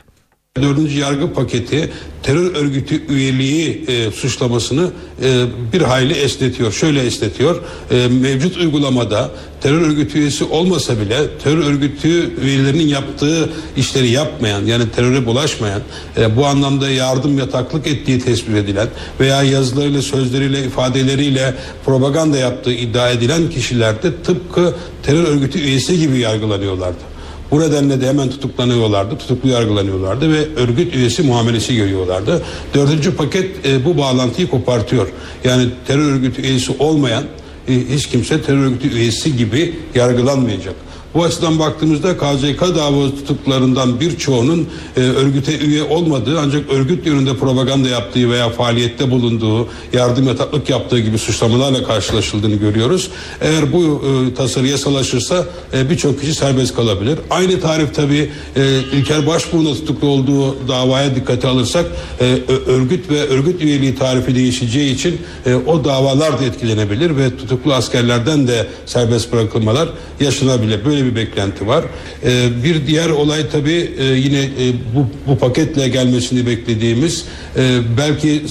Dördüncü 0.62 0.98
yargı 0.98 1.32
paketi 1.32 1.90
terör 2.22 2.54
örgütü 2.54 3.02
üyeliği 3.08 3.84
e, 3.88 4.10
suçlamasını 4.10 4.90
e, 5.22 5.44
bir 5.72 5.80
hayli 5.80 6.12
esnetiyor. 6.12 6.72
Şöyle 6.72 7.00
esnetiyor. 7.00 7.62
E, 7.90 8.08
mevcut 8.08 8.56
uygulamada 8.56 9.30
terör 9.60 9.80
örgütü 9.80 10.18
üyesi 10.18 10.44
olmasa 10.44 11.00
bile 11.00 11.16
terör 11.44 11.58
örgütü 11.58 12.40
üyelerinin 12.42 12.88
yaptığı 12.88 13.50
işleri 13.76 14.08
yapmayan 14.08 14.66
yani 14.66 14.84
teröre 14.96 15.26
bulaşmayan 15.26 15.80
e, 16.16 16.36
bu 16.36 16.46
anlamda 16.46 16.90
yardım 16.90 17.38
yataklık 17.38 17.86
ettiği 17.86 18.20
tespit 18.20 18.56
edilen 18.56 18.88
veya 19.20 19.42
yazılarıyla 19.42 20.02
sözleriyle 20.02 20.64
ifadeleriyle 20.64 21.54
propaganda 21.84 22.36
yaptığı 22.36 22.72
iddia 22.72 23.10
edilen 23.10 23.50
kişiler 23.50 24.02
de 24.02 24.22
tıpkı 24.22 24.74
terör 25.02 25.24
örgütü 25.24 25.58
üyesi 25.58 25.98
gibi 25.98 26.18
yargılanıyorlardı. 26.18 27.15
Bu 27.50 27.60
nedenle 27.60 28.00
de 28.00 28.08
hemen 28.08 28.30
tutuklanıyorlardı, 28.30 29.18
tutuklu 29.18 29.48
yargılanıyorlardı 29.48 30.32
ve 30.32 30.54
örgüt 30.56 30.94
üyesi 30.94 31.22
muamelesi 31.22 31.76
görüyorlardı. 31.76 32.42
Dördüncü 32.74 33.16
paket 33.16 33.66
e, 33.66 33.84
bu 33.84 33.98
bağlantıyı 33.98 34.48
kopartıyor. 34.48 35.08
Yani 35.44 35.68
terör 35.86 36.12
örgütü 36.12 36.42
üyesi 36.42 36.72
olmayan 36.78 37.24
e, 37.68 37.74
hiç 37.74 38.06
kimse 38.06 38.42
terör 38.42 38.58
örgütü 38.58 38.88
üyesi 38.96 39.36
gibi 39.36 39.74
yargılanmayacak. 39.94 40.74
Bu 41.16 41.24
açıdan 41.24 41.58
baktığımızda 41.58 42.16
KCK 42.16 42.60
davası 42.60 43.16
tutuklarından 43.16 44.00
birçoğunun 44.00 44.68
e, 44.96 45.00
örgüte 45.00 45.58
üye 45.58 45.82
olmadığı 45.82 46.40
ancak 46.40 46.70
örgüt 46.70 47.06
yönünde 47.06 47.36
propaganda 47.36 47.88
yaptığı 47.88 48.30
veya 48.30 48.50
faaliyette 48.50 49.10
bulunduğu, 49.10 49.68
yardım 49.92 50.26
yataklık 50.26 50.70
yaptığı 50.70 50.98
gibi 50.98 51.18
suçlamalarla 51.18 51.84
karşılaşıldığını 51.84 52.54
görüyoruz. 52.54 53.10
Eğer 53.40 53.72
bu 53.72 54.02
e, 54.04 54.34
tasarı 54.34 54.66
yasalaşırsa 54.66 55.44
e, 55.74 55.90
birçok 55.90 56.20
kişi 56.20 56.34
serbest 56.34 56.76
kalabilir. 56.76 57.18
Aynı 57.30 57.60
tarif 57.60 57.94
tabii 57.94 58.30
e, 58.56 58.78
İlker 58.92 59.26
Başbuğ'un 59.26 59.74
tutuklu 59.74 60.08
olduğu 60.08 60.68
davaya 60.68 61.14
dikkate 61.14 61.48
alırsak 61.48 61.86
e, 62.20 62.38
örgüt 62.66 63.10
ve 63.10 63.20
örgüt 63.20 63.62
üyeliği 63.62 63.94
tarifi 63.94 64.34
değişeceği 64.34 64.94
için 64.94 65.20
e, 65.46 65.54
o 65.54 65.84
davalar 65.84 66.40
da 66.40 66.44
etkilenebilir 66.44 67.16
ve 67.16 67.36
tutuklu 67.36 67.74
askerlerden 67.74 68.48
de 68.48 68.66
serbest 68.86 69.32
bırakılmalar 69.32 69.88
yaşanabilir. 70.20 70.84
Böyle 70.84 71.05
bir 71.06 71.16
beklenti 71.16 71.66
var. 71.66 71.84
Ee, 72.24 72.48
bir 72.64 72.86
diğer 72.86 73.10
olay 73.10 73.50
tabii 73.52 73.90
e, 73.98 74.04
yine 74.04 74.40
e, 74.40 74.72
bu, 74.94 75.06
bu 75.26 75.38
paketle 75.38 75.88
gelmesini 75.88 76.46
beklediğimiz 76.46 77.24
e, 77.56 77.78
belki 77.98 78.42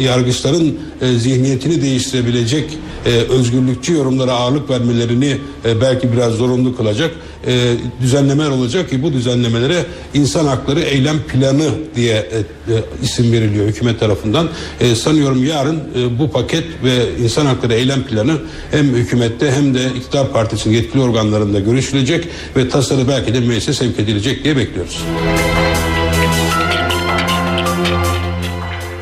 yargıçların 0.00 0.78
e, 1.00 1.12
zihniyetini 1.18 1.82
değiştirebilecek 1.82 2.78
e, 3.06 3.10
özgürlükçü 3.10 3.92
yorumlara 3.92 4.32
ağırlık 4.32 4.70
vermelerini 4.70 5.36
e, 5.64 5.80
belki 5.80 6.12
biraz 6.12 6.32
zorunlu 6.32 6.76
kılacak 6.76 7.10
e, 7.46 7.74
düzenlemeler 8.00 8.50
olacak 8.50 8.90
ki 8.90 9.02
bu 9.02 9.12
düzenlemelere 9.12 9.84
insan 10.14 10.46
hakları 10.46 10.80
eylem 10.80 11.18
planı 11.22 11.70
diye 11.96 12.14
e, 12.14 12.38
e, 12.38 12.84
isim 13.02 13.32
veriliyor 13.32 13.66
hükümet 13.66 14.00
tarafından. 14.00 14.48
E, 14.80 14.94
sanıyorum 14.94 15.44
yarın 15.44 15.76
e, 15.76 16.18
bu 16.18 16.30
paket 16.30 16.64
ve 16.84 17.18
insan 17.24 17.46
hakları 17.46 17.74
eylem 17.74 18.02
planı 18.02 18.38
hem 18.70 18.86
hükümette 18.86 19.52
hem 19.52 19.74
de 19.74 19.86
iktidar 19.96 20.32
partisinin 20.32 20.74
yetkili 20.74 21.02
organlarında 21.02 21.60
görüşülecek 21.60 22.28
ve 22.56 22.68
tasarı 22.68 23.08
belki 23.08 23.34
de 23.34 23.40
meclise 23.40 23.72
sevk 23.72 23.98
edilecek 23.98 24.44
diye 24.44 24.56
bekliyoruz. 24.56 25.02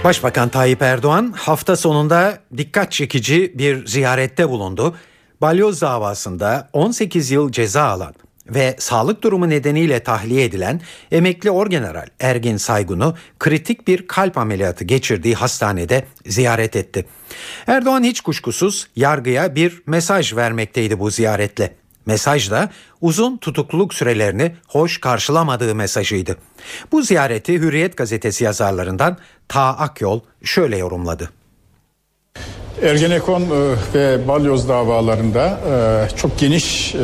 Başbakan 0.04 0.48
Tayyip 0.48 0.82
Erdoğan 0.82 1.32
hafta 1.36 1.76
sonunda 1.76 2.38
dikkat 2.56 2.92
çekici 2.92 3.52
bir 3.54 3.86
ziyarette 3.86 4.48
bulundu. 4.48 4.94
Balyoz 5.40 5.80
davasında 5.80 6.68
18 6.72 7.30
yıl 7.30 7.52
ceza 7.52 7.82
alan 7.82 8.14
ve 8.46 8.76
sağlık 8.78 9.22
durumu 9.22 9.48
nedeniyle 9.48 10.00
tahliye 10.00 10.44
edilen 10.44 10.80
emekli 11.12 11.50
orgeneral 11.50 12.06
Ergin 12.20 12.56
Saygun'u 12.56 13.14
kritik 13.38 13.88
bir 13.88 14.06
kalp 14.06 14.38
ameliyatı 14.38 14.84
geçirdiği 14.84 15.34
hastanede 15.34 16.04
ziyaret 16.26 16.76
etti. 16.76 17.06
Erdoğan 17.66 18.04
hiç 18.04 18.20
kuşkusuz 18.20 18.88
yargıya 18.96 19.54
bir 19.54 19.82
mesaj 19.86 20.36
vermekteydi 20.36 20.98
bu 20.98 21.10
ziyaretle. 21.10 21.74
Mesaj 22.06 22.50
da 22.50 22.70
uzun 23.00 23.36
tutukluluk 23.36 23.94
sürelerini 23.94 24.56
hoş 24.68 25.00
karşılamadığı 25.00 25.74
mesajıydı. 25.74 26.36
Bu 26.92 27.02
ziyareti 27.02 27.52
Hürriyet 27.52 27.96
gazetesi 27.96 28.44
yazarlarından 28.44 29.18
Ta 29.48 29.62
Akyol 29.62 30.20
şöyle 30.42 30.76
yorumladı. 30.76 31.30
Ergenekon 32.82 33.42
e, 33.42 33.46
ve 33.94 34.28
Balyoz 34.28 34.68
davalarında 34.68 35.46
e, 35.46 36.16
çok 36.16 36.38
geniş 36.38 36.94
e, 36.94 36.98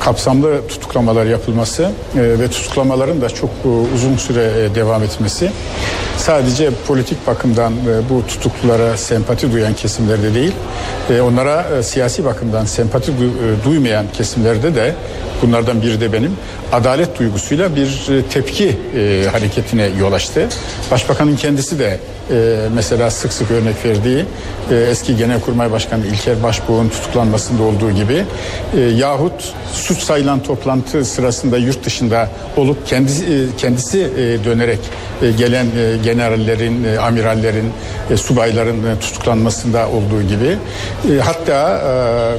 kapsamlı 0.00 0.68
tutuklamalar 0.68 1.26
yapılması 1.26 1.90
ve 2.14 2.48
tutuklamaların 2.48 3.20
da 3.20 3.28
çok 3.28 3.50
uzun 3.94 4.16
süre 4.16 4.74
devam 4.74 5.02
etmesi 5.02 5.50
sadece 6.16 6.70
politik 6.88 7.26
bakımdan 7.26 7.72
bu 8.10 8.26
tutuklulara 8.26 8.96
sempati 8.96 9.52
duyan 9.52 9.74
kesimlerde 9.74 10.34
değil 10.34 10.52
onlara 11.22 11.82
siyasi 11.82 12.24
bakımdan 12.24 12.64
sempati 12.64 13.12
duymayan 13.64 14.06
kesimlerde 14.12 14.74
de 14.74 14.94
bunlardan 15.42 15.82
biri 15.82 16.00
de 16.00 16.12
benim 16.12 16.36
adalet 16.72 17.18
duygusuyla 17.18 17.76
bir 17.76 18.08
tepki 18.30 18.76
hareketine 19.32 19.88
yol 20.00 20.12
açtı. 20.12 20.48
Başbakanın 20.90 21.36
kendisi 21.36 21.78
de 21.78 21.98
mesela 22.74 23.10
sık 23.10 23.32
sık 23.32 23.50
örnek 23.50 23.84
verdiği 23.84 24.24
eski 24.82 25.16
Genelkurmay 25.16 25.72
Başkanı 25.72 26.06
İlker 26.06 26.42
Başbuğ'un 26.42 26.88
tutuklanmasında 26.88 27.62
olduğu 27.62 27.90
gibi 27.90 28.24
e, 28.76 28.80
yahut 28.80 29.54
suç 29.72 29.98
sayılan 29.98 30.42
toplantı 30.42 31.04
sırasında 31.04 31.58
yurt 31.58 31.84
dışında 31.84 32.28
olup 32.56 32.86
kendisi 32.86 33.24
e, 33.24 33.56
kendisi 33.58 33.98
e, 33.98 34.44
dönerek 34.44 34.78
e, 35.22 35.30
gelen 35.30 35.66
e, 35.66 35.96
generallerin, 36.04 36.84
e, 36.84 36.98
amirallerin, 36.98 37.72
e, 38.10 38.16
subayların 38.16 38.84
e, 38.84 39.00
tutuklanmasında 39.00 39.88
olduğu 39.88 40.22
gibi 40.22 40.58
e, 41.14 41.20
hatta 41.20 41.82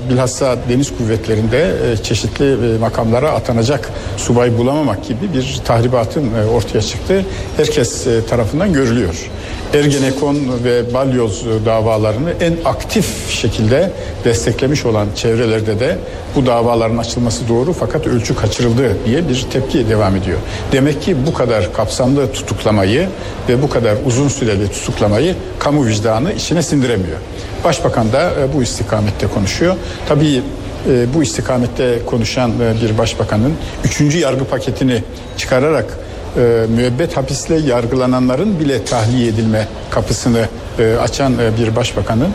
e, 0.07 0.09
bilhassa 0.09 0.57
deniz 0.69 0.97
kuvvetlerinde 0.97 1.71
e, 1.91 2.03
çeşitli 2.03 2.45
e, 2.45 2.77
makamlara 2.77 3.31
atanacak 3.31 3.89
subay 4.17 4.57
bulamamak 4.57 5.07
gibi 5.07 5.33
bir 5.33 5.59
tahribatın 5.65 6.23
e, 6.33 6.49
ortaya 6.49 6.81
çıktı. 6.81 7.25
Herkes 7.57 8.07
e, 8.07 8.25
tarafından 8.25 8.73
görülüyor. 8.73 9.29
Ergenekon 9.73 10.37
ve 10.63 10.93
Balyoz 10.93 11.45
davalarını 11.65 12.33
en 12.41 12.53
aktif 12.65 13.29
şekilde 13.29 13.91
desteklemiş 14.25 14.85
olan 14.85 15.07
çevrelerde 15.15 15.79
de 15.79 15.97
bu 16.35 16.45
davaların 16.45 16.97
açılması 16.97 17.47
doğru 17.47 17.73
fakat 17.73 18.07
ölçü 18.07 18.35
kaçırıldı 18.35 18.97
diye 19.05 19.29
bir 19.29 19.45
tepki 19.51 19.89
devam 19.89 20.15
ediyor. 20.15 20.37
Demek 20.71 21.01
ki 21.01 21.15
bu 21.27 21.33
kadar 21.33 21.73
kapsamlı 21.73 22.31
tutuklamayı 22.31 23.09
ve 23.49 23.61
bu 23.61 23.69
kadar 23.69 23.97
uzun 24.05 24.27
süreli 24.27 24.67
tutuklamayı 24.71 25.35
kamu 25.59 25.85
vicdanı 25.85 26.33
içine 26.33 26.63
sindiremiyor. 26.63 27.17
Başbakan 27.63 28.13
da 28.13 28.31
e, 28.31 28.53
bu 28.53 28.63
istikamette 28.63 29.27
konuşuyor. 29.27 29.75
Tabii 30.09 30.41
e, 30.89 31.13
bu 31.13 31.23
istikamette 31.23 31.99
konuşan 32.05 32.51
e, 32.51 32.81
bir 32.81 32.97
başbakanın 32.97 33.53
üçüncü 33.85 34.19
yargı 34.19 34.45
paketini 34.45 35.03
çıkararak 35.37 35.99
e, 36.37 36.65
müebbet 36.75 37.17
hapisle 37.17 37.55
yargılananların 37.55 38.59
bile 38.59 38.85
tahliye 38.85 39.27
edilme 39.27 39.67
kapısını 39.89 40.47
e, 40.79 40.95
açan 40.95 41.33
e, 41.39 41.57
bir 41.57 41.75
başbakanın 41.75 42.29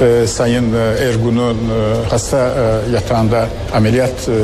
e, 0.00 0.26
Sayın 0.26 0.72
e, 0.74 1.04
Ergun'un 1.04 1.54
e, 1.54 2.08
hasta 2.10 2.38
e, 2.38 2.92
yatağında 2.94 3.46
ameliyat 3.74 4.28
e, 4.28 4.34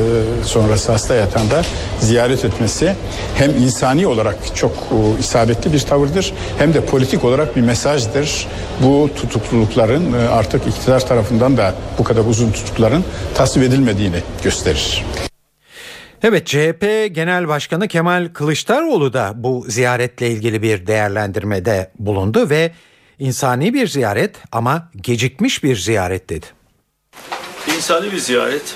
sonrası 0.43 0.91
hasta 0.91 1.15
yatağında 1.15 1.61
ziyaret 1.99 2.45
etmesi 2.45 2.95
hem 3.35 3.49
insani 3.49 4.07
olarak 4.07 4.35
çok 4.55 4.71
e, 4.71 5.19
isabetli 5.19 5.73
bir 5.73 5.79
tavırdır 5.79 6.33
hem 6.57 6.73
de 6.73 6.85
politik 6.85 7.25
olarak 7.25 7.55
bir 7.55 7.61
mesajdır. 7.61 8.47
Bu 8.83 9.09
tutuklulukların 9.15 10.13
e, 10.13 10.27
artık 10.27 10.67
iktidar 10.67 11.07
tarafından 11.07 11.57
da 11.57 11.73
bu 11.97 12.03
kadar 12.03 12.21
uzun 12.25 12.51
tutukların 12.51 13.03
tasvip 13.35 13.63
edilmediğini 13.63 14.17
gösterir. 14.43 15.05
Evet 16.23 16.47
CHP 16.47 16.81
Genel 17.15 17.47
Başkanı 17.47 17.87
Kemal 17.87 18.29
Kılıçdaroğlu 18.33 19.13
da 19.13 19.33
bu 19.35 19.65
ziyaretle 19.67 20.29
ilgili 20.29 20.61
bir 20.61 20.87
değerlendirmede 20.87 21.91
bulundu 21.99 22.49
ve 22.49 22.71
insani 23.19 23.73
bir 23.73 23.87
ziyaret 23.87 24.35
ama 24.51 24.89
gecikmiş 25.01 25.63
bir 25.63 25.75
ziyaret 25.75 26.29
dedi. 26.29 26.45
İnsani 27.75 28.11
bir 28.11 28.17
ziyaret. 28.17 28.75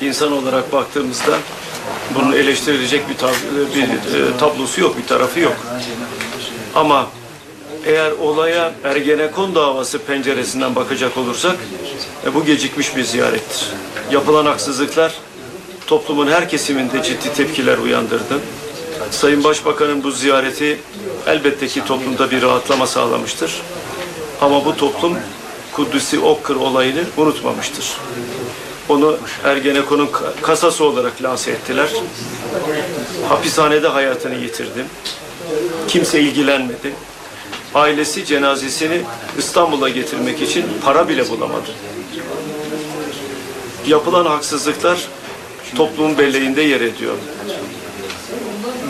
İnsan 0.00 0.32
olarak 0.32 0.72
baktığımızda 0.72 1.38
bunun 2.14 2.32
eleştirilecek 2.32 3.08
bir, 3.08 3.14
tab- 3.14 3.74
bir 3.74 3.82
e, 4.18 4.36
tablosu 4.38 4.80
yok, 4.80 4.98
bir 4.98 5.06
tarafı 5.06 5.40
yok. 5.40 5.56
Ama 6.74 7.06
eğer 7.86 8.10
olaya 8.10 8.72
Ergenekon 8.84 9.54
davası 9.54 9.98
penceresinden 9.98 10.74
bakacak 10.76 11.16
olursak 11.16 11.56
e, 12.26 12.34
bu 12.34 12.44
gecikmiş 12.44 12.96
bir 12.96 13.04
ziyarettir. 13.04 13.68
Yapılan 14.10 14.46
haksızlıklar 14.46 15.12
toplumun 15.92 16.26
her 16.26 16.48
kesiminde 16.48 17.02
ciddi 17.02 17.32
tepkiler 17.34 17.78
uyandırdı. 17.78 18.40
Sayın 19.10 19.44
Başbakan'ın 19.44 20.02
bu 20.04 20.10
ziyareti 20.10 20.78
elbette 21.26 21.68
ki 21.68 21.84
toplumda 21.84 22.30
bir 22.30 22.42
rahatlama 22.42 22.86
sağlamıştır. 22.86 23.62
Ama 24.40 24.64
bu 24.64 24.76
toplum 24.76 25.18
Kudüs'ü 25.72 26.20
Okkır 26.20 26.56
olayını 26.56 27.04
unutmamıştır. 27.16 27.86
Onu 28.88 29.16
Ergenekon'un 29.44 30.06
ka- 30.06 30.40
kasası 30.42 30.84
olarak 30.84 31.22
lanse 31.22 31.50
ettiler. 31.50 31.88
Hapishanede 33.28 33.88
hayatını 33.88 34.34
yitirdi. 34.34 34.84
Kimse 35.88 36.20
ilgilenmedi. 36.20 36.94
Ailesi 37.74 38.24
cenazesini 38.24 39.00
İstanbul'a 39.38 39.88
getirmek 39.88 40.42
için 40.42 40.64
para 40.84 41.08
bile 41.08 41.28
bulamadı. 41.28 41.70
Yapılan 43.86 44.26
haksızlıklar 44.26 44.98
toplumun 45.76 46.18
belleğinde 46.18 46.62
yer 46.62 46.80
ediyor. 46.80 47.14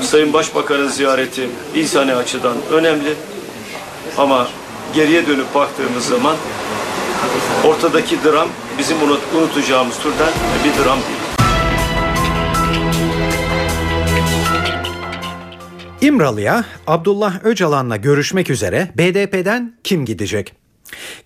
Sayın 0.02 0.32
Başbakan'ın 0.32 0.88
ziyareti 0.88 1.48
insani 1.74 2.14
açıdan 2.14 2.56
önemli. 2.72 3.14
Ama 4.18 4.48
geriye 4.94 5.26
dönüp 5.26 5.54
baktığımız 5.54 6.04
zaman 6.06 6.36
ortadaki 7.64 8.16
dram 8.24 8.48
bizim 8.78 8.96
unut- 8.96 9.36
unutacağımız 9.38 9.96
türden 9.98 10.32
bir 10.64 10.84
dram 10.84 10.98
değil. 10.98 11.18
İmralı'ya 16.00 16.64
Abdullah 16.86 17.44
Öcalan'la 17.44 17.96
görüşmek 17.96 18.50
üzere 18.50 18.88
BDP'den 18.98 19.74
kim 19.84 20.04
gidecek? 20.04 20.54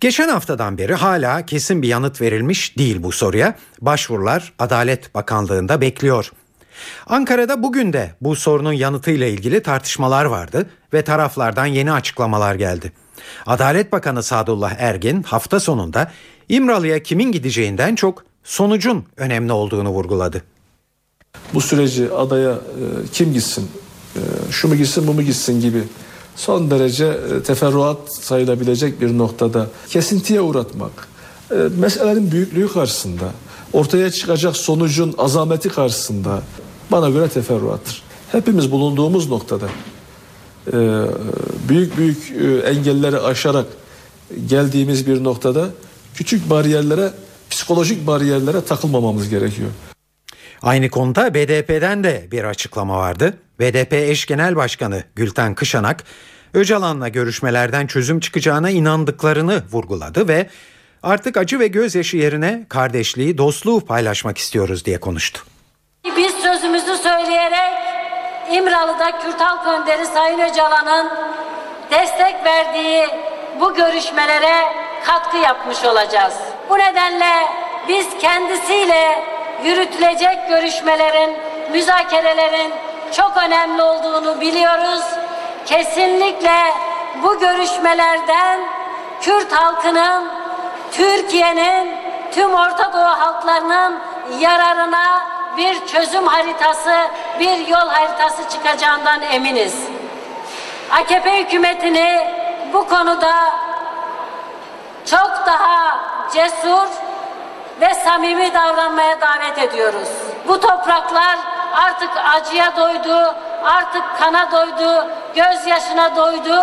Geçen 0.01 0.29
haftadan 0.29 0.79
beri 0.79 0.95
hala 0.95 1.47
kesin 1.47 1.83
bir 1.83 1.89
yanıt 1.89 2.21
verilmiş 2.21 2.79
değil 2.79 3.03
bu 3.03 3.13
soruya. 3.13 3.57
Başvurular 3.81 4.53
Adalet 4.59 5.15
Bakanlığı'nda 5.15 5.81
bekliyor. 5.81 6.33
Ankara'da 7.07 7.63
bugün 7.63 7.93
de 7.93 8.15
bu 8.21 8.37
sorunun 8.37 8.73
yanıtıyla 8.73 9.27
ilgili 9.27 9.63
tartışmalar 9.63 10.25
vardı 10.25 10.71
ve 10.93 11.03
taraflardan 11.03 11.67
yeni 11.67 11.93
açıklamalar 11.93 12.55
geldi. 12.55 12.93
Adalet 13.47 13.93
Bakanı 13.93 14.23
Sadullah 14.23 14.75
Ergin 14.79 15.23
hafta 15.23 15.61
sonunda 15.61 16.13
İmralı'ya 16.49 17.03
kimin 17.03 17.33
gideceğinden 17.33 17.95
çok 17.95 18.25
sonucun 18.45 19.05
önemli 19.17 19.53
olduğunu 19.53 19.89
vurguladı. 19.89 20.43
bu 21.55 21.61
süreci 21.61 22.13
adaya 22.13 22.51
e, 22.53 22.85
kim 23.13 23.33
gitsin, 23.33 23.71
e, 24.17 24.21
şu 24.51 24.69
mu 24.69 24.77
gitsin 24.77 25.07
bu 25.07 25.15
mu 25.15 25.23
gitsin 25.23 25.61
gibi 25.61 25.83
son 26.37 26.71
derece 26.71 27.07
e, 27.07 27.43
teferruat 27.43 28.15
sayılabilecek 28.15 29.01
bir 29.01 29.19
noktada 29.19 29.67
kesintiye 29.89 30.41
uğratmak, 30.41 31.09
e, 31.51 31.55
meselelerin 31.55 32.33
büyüklüğü 32.33 32.73
karşısında, 32.73 33.25
ortaya 33.73 34.11
çıkacak 34.11 34.57
sonucun 34.57 35.15
azameti 35.19 35.69
karşısında 35.69 36.43
bana 36.93 37.11
göre 37.11 37.29
teferruattır. 37.29 38.03
Hepimiz 38.33 38.73
bulunduğumuz 38.73 39.31
noktada 39.31 39.67
e, 40.73 40.73
büyük 41.69 41.97
büyük 41.97 42.33
engelleri 42.65 43.19
aşarak 43.19 43.67
geldiğimiz 44.47 45.07
bir 45.07 45.25
noktada 45.25 45.69
küçük 46.15 46.51
bariyerlere, 46.51 47.13
psikolojik 47.51 48.07
bariyerlere 48.07 48.61
takılmamamız 48.61 49.29
gerekiyor. 49.29 49.71
Aynı 50.63 50.91
konuda 50.91 51.35
BDP'den 51.35 52.05
de 52.05 52.29
bir 52.31 52.45
açıklama 52.45 52.99
vardı. 52.99 53.39
BDP 53.61 53.93
eş 53.93 54.27
genel 54.27 54.57
başkanı 54.57 55.05
Gülten 55.17 55.55
Kışanak, 55.55 56.05
Öcalan'la 56.55 57.09
görüşmelerden 57.09 57.87
çözüm 57.87 58.21
çıkacağına 58.21 58.71
inandıklarını 58.71 59.63
vurguladı 59.73 60.29
ve 60.29 60.47
artık 61.03 61.37
acı 61.37 61.59
ve 61.59 61.67
gözyaşı 61.67 62.17
yerine 62.17 62.67
kardeşliği, 62.69 63.39
dostluğu 63.39 63.81
paylaşmak 63.81 64.39
istiyoruz 64.39 64.85
diye 64.85 65.01
konuştu. 65.01 65.41
Biz 66.17 66.35
sözümüzü 66.35 66.97
söyleyerek 66.97 67.73
İmralı'da 68.53 69.19
Kürt 69.19 69.41
Halk 69.41 69.81
Önderi 69.81 70.07
Sayın 70.07 70.39
Öcalan'ın 70.39 71.11
destek 71.91 72.45
verdiği 72.45 73.07
bu 73.61 73.75
görüşmelere 73.75 74.65
katkı 75.07 75.37
yapmış 75.37 75.85
olacağız. 75.85 76.35
Bu 76.71 76.79
nedenle 76.79 77.47
biz 77.89 78.07
kendisiyle 78.21 79.25
yürütülecek 79.65 80.49
görüşmelerin, 80.49 81.37
müzakerelerin 81.73 82.73
çok 83.13 83.37
önemli 83.37 83.83
olduğunu 83.83 84.41
biliyoruz. 84.41 85.05
Kesinlikle 85.67 86.57
bu 87.23 87.39
görüşmelerden 87.39 88.61
Kürt 89.21 89.53
halkının, 89.53 90.31
Türkiye'nin, 90.93 91.97
tüm 92.33 92.55
Orta 92.55 92.93
Doğu 92.93 93.03
halklarının 93.03 93.99
yararına 94.39 95.23
bir 95.57 95.87
çözüm 95.87 96.27
haritası, 96.27 96.95
bir 97.41 97.69
yol 97.69 97.89
haritası 97.89 98.49
çıkacağından 98.49 99.23
eminiz. 99.23 99.75
AKP 100.91 101.39
hükümetini 101.39 102.35
bu 102.73 102.89
konuda 102.89 103.35
çok 105.05 105.47
daha 105.47 105.99
cesur 106.33 106.89
ve 107.81 107.95
samimi 107.95 108.55
davranmaya 108.55 109.21
davet 109.21 109.59
ediyoruz. 109.59 110.09
Bu 110.49 110.61
topraklar 110.61 111.39
artık 111.75 112.11
acıya 112.35 112.77
doydu, 112.77 113.35
artık 113.65 114.03
kana 114.19 114.53
doydu, 114.53 115.07
gözyaşına 115.35 116.17
doydu. 116.17 116.63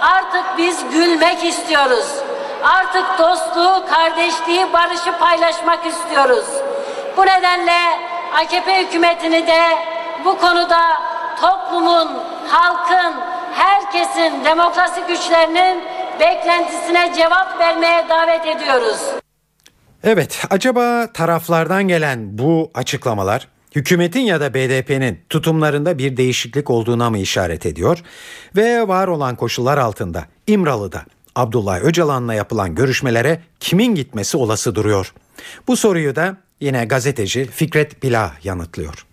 Artık 0.00 0.44
biz 0.58 0.90
gülmek 0.90 1.44
istiyoruz. 1.44 2.06
Artık 2.64 3.18
dostluğu, 3.18 3.84
kardeşliği, 3.90 4.72
barışı 4.72 5.18
paylaşmak 5.18 5.86
istiyoruz. 5.86 6.46
Bu 7.16 7.26
nedenle 7.26 8.00
AKP 8.36 8.82
hükümetini 8.82 9.46
de 9.46 9.62
bu 10.24 10.38
konuda 10.38 10.80
toplumun, 11.40 12.22
halkın, 12.50 13.14
herkesin, 13.54 14.44
demokrasi 14.44 15.00
güçlerinin 15.08 15.84
beklentisine 16.20 17.12
cevap 17.14 17.58
vermeye 17.58 18.08
davet 18.08 18.46
ediyoruz. 18.46 19.00
Evet, 20.04 20.44
acaba 20.50 21.12
taraflardan 21.12 21.88
gelen 21.88 22.38
bu 22.38 22.70
açıklamalar 22.74 23.48
hükümetin 23.76 24.20
ya 24.20 24.40
da 24.40 24.54
BDP'nin 24.54 25.20
tutumlarında 25.28 25.98
bir 25.98 26.16
değişiklik 26.16 26.70
olduğuna 26.70 27.10
mı 27.10 27.18
işaret 27.18 27.66
ediyor? 27.66 27.98
Ve 28.56 28.88
var 28.88 29.08
olan 29.08 29.36
koşullar 29.36 29.78
altında 29.78 30.26
İmralı'da 30.46 31.04
Abdullah 31.36 31.80
Öcalan'la 31.80 32.34
yapılan 32.34 32.74
görüşmelere 32.74 33.42
kimin 33.60 33.94
gitmesi 33.94 34.36
olası 34.36 34.74
duruyor? 34.74 35.14
Bu 35.68 35.76
soruyu 35.76 36.16
da 36.16 36.36
yine 36.60 36.84
gazeteci 36.84 37.46
Fikret 37.46 38.02
Bila 38.02 38.32
yanıtlıyor. 38.44 39.07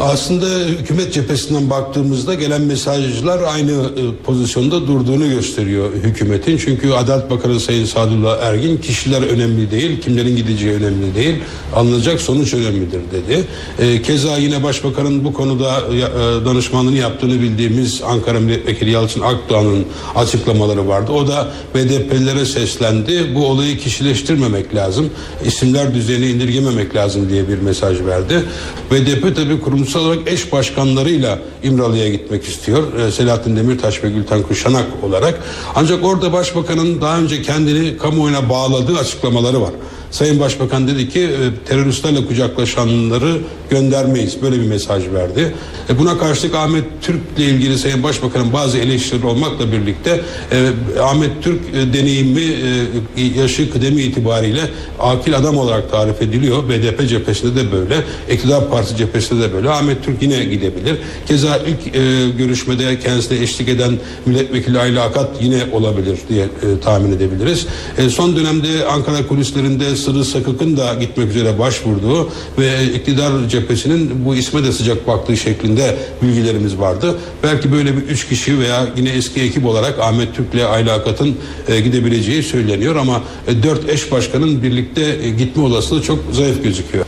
Aslında 0.00 0.46
hükümet 0.46 1.12
cephesinden 1.12 1.70
baktığımızda 1.70 2.34
gelen 2.34 2.60
mesajlar 2.60 3.40
aynı 3.42 3.72
e, 3.72 4.24
pozisyonda 4.24 4.86
durduğunu 4.86 5.28
gösteriyor 5.28 5.92
hükümetin. 5.92 6.56
Çünkü 6.56 6.92
Adalet 6.92 7.30
Bakanı 7.30 7.60
Sayın 7.60 7.84
Sadullah 7.84 8.42
Ergin 8.42 8.76
kişiler 8.76 9.22
önemli 9.22 9.70
değil, 9.70 10.00
kimlerin 10.00 10.36
gideceği 10.36 10.72
önemli 10.72 11.14
değil, 11.14 11.34
alınacak 11.74 12.20
sonuç 12.20 12.54
önemlidir 12.54 13.00
dedi. 13.12 13.44
E, 13.78 14.02
keza 14.02 14.36
yine 14.36 14.62
Başbakanın 14.62 15.24
bu 15.24 15.32
konuda 15.32 15.80
e, 15.80 16.44
danışmanlığını 16.44 16.96
yaptığını 16.96 17.40
bildiğimiz 17.40 18.02
Ankara 18.02 18.40
Milletvekili 18.40 18.90
Yalçın 18.90 19.20
Akdoğan'ın 19.20 19.84
açıklamaları 20.14 20.88
vardı. 20.88 21.12
O 21.12 21.28
da 21.28 21.48
BDP'lilere 21.74 22.46
seslendi. 22.46 23.34
Bu 23.34 23.46
olayı 23.46 23.78
kişileştirmemek 23.78 24.74
lazım, 24.74 25.10
isimler 25.44 25.94
düzeyine 25.94 26.26
indirgememek 26.30 26.96
lazım 26.96 27.30
diye 27.30 27.48
bir 27.48 27.58
mesaj 27.58 28.00
verdi. 28.00 28.42
BDP 28.90 29.36
tabii 29.36 29.60
kurumsal 29.82 30.00
olarak 30.00 30.32
eş 30.32 30.52
başkanlarıyla 30.52 31.38
İmralı'ya 31.62 32.08
gitmek 32.08 32.44
istiyor. 32.44 32.98
Ee, 32.98 33.12
Selahattin 33.12 33.56
Demirtaş 33.56 34.04
ve 34.04 34.10
Gülten 34.10 34.42
Kuşanak 34.42 34.86
olarak. 35.02 35.40
Ancak 35.74 36.04
orada 36.04 36.32
başbakanın 36.32 37.00
daha 37.00 37.18
önce 37.18 37.42
kendini 37.42 37.96
kamuoyuna 37.96 38.48
bağladığı 38.48 38.98
açıklamaları 38.98 39.60
var. 39.60 39.70
Sayın 40.12 40.40
Başbakan 40.40 40.88
dedi 40.88 41.08
ki 41.08 41.20
e, 41.20 41.68
teröristlerle 41.68 42.26
kucaklaşanları 42.26 43.38
göndermeyiz. 43.70 44.42
Böyle 44.42 44.60
bir 44.60 44.66
mesaj 44.66 45.08
verdi. 45.08 45.54
E, 45.90 45.98
buna 45.98 46.18
karşılık 46.18 46.54
Ahmet 46.54 46.84
Türk'le 47.02 47.38
ilgili 47.38 47.78
Sayın 47.78 48.02
Başbakan'ın 48.02 48.52
bazı 48.52 48.78
eleştirileri 48.78 49.26
olmakla 49.26 49.72
birlikte 49.72 50.20
e, 50.52 51.00
Ahmet 51.00 51.42
Türk 51.42 51.60
deneyimi, 51.92 52.40
e, 53.16 53.40
yaşı, 53.40 53.72
kıdemi 53.72 54.02
itibariyle 54.02 54.60
akil 55.00 55.36
adam 55.36 55.56
olarak 55.56 55.90
tarif 55.90 56.22
ediliyor. 56.22 56.68
BDP 56.68 57.08
cephesinde 57.08 57.56
de 57.56 57.72
böyle, 57.72 57.96
İktidar 58.30 58.70
Partisi 58.70 58.96
cephesinde 58.96 59.42
de 59.42 59.54
böyle. 59.54 59.70
Ahmet 59.70 60.04
Türk 60.04 60.22
yine 60.22 60.44
gidebilir. 60.44 60.96
Keza 61.26 61.56
ilk 61.56 61.94
görüşmede 62.38 63.00
kendisine 63.00 63.38
eşlik 63.38 63.68
eden 63.68 63.98
milletvekili 64.26 64.78
Ayla 64.78 65.02
Akat 65.02 65.30
yine 65.42 65.62
olabilir 65.72 66.18
diye 66.28 66.46
tahmin 66.84 67.12
edebiliriz. 67.12 67.66
Son 68.10 68.36
dönemde 68.36 68.86
Ankara 68.86 69.26
kulislerinde 69.26 69.96
Sırrı 70.02 70.24
Sakık'ın 70.24 70.76
da 70.76 70.94
gitmek 70.94 71.28
üzere 71.28 71.58
başvurduğu 71.58 72.30
ve 72.58 72.84
iktidar 72.84 73.48
cephesinin 73.48 74.24
bu 74.24 74.34
isme 74.34 74.64
de 74.64 74.72
sıcak 74.72 75.06
baktığı 75.06 75.36
şeklinde 75.36 75.96
bilgilerimiz 76.22 76.78
vardı. 76.78 77.18
Belki 77.42 77.72
böyle 77.72 77.96
bir 77.96 78.02
üç 78.02 78.28
kişi 78.28 78.58
veya 78.58 78.86
yine 78.96 79.10
eski 79.10 79.40
ekip 79.40 79.66
olarak 79.66 79.98
Ahmet 79.98 80.34
Türk'le 80.34 80.64
Ayla 80.70 80.94
Akat'ın 80.94 81.36
e, 81.68 81.80
gidebileceği 81.80 82.42
söyleniyor 82.42 82.96
ama 82.96 83.22
e, 83.46 83.62
dört 83.62 83.88
eş 83.88 84.12
başkanın 84.12 84.62
birlikte 84.62 85.16
e, 85.22 85.30
gitme 85.30 85.62
olasılığı 85.62 86.02
çok 86.02 86.18
zayıf 86.32 86.64
gözüküyor. 86.64 87.04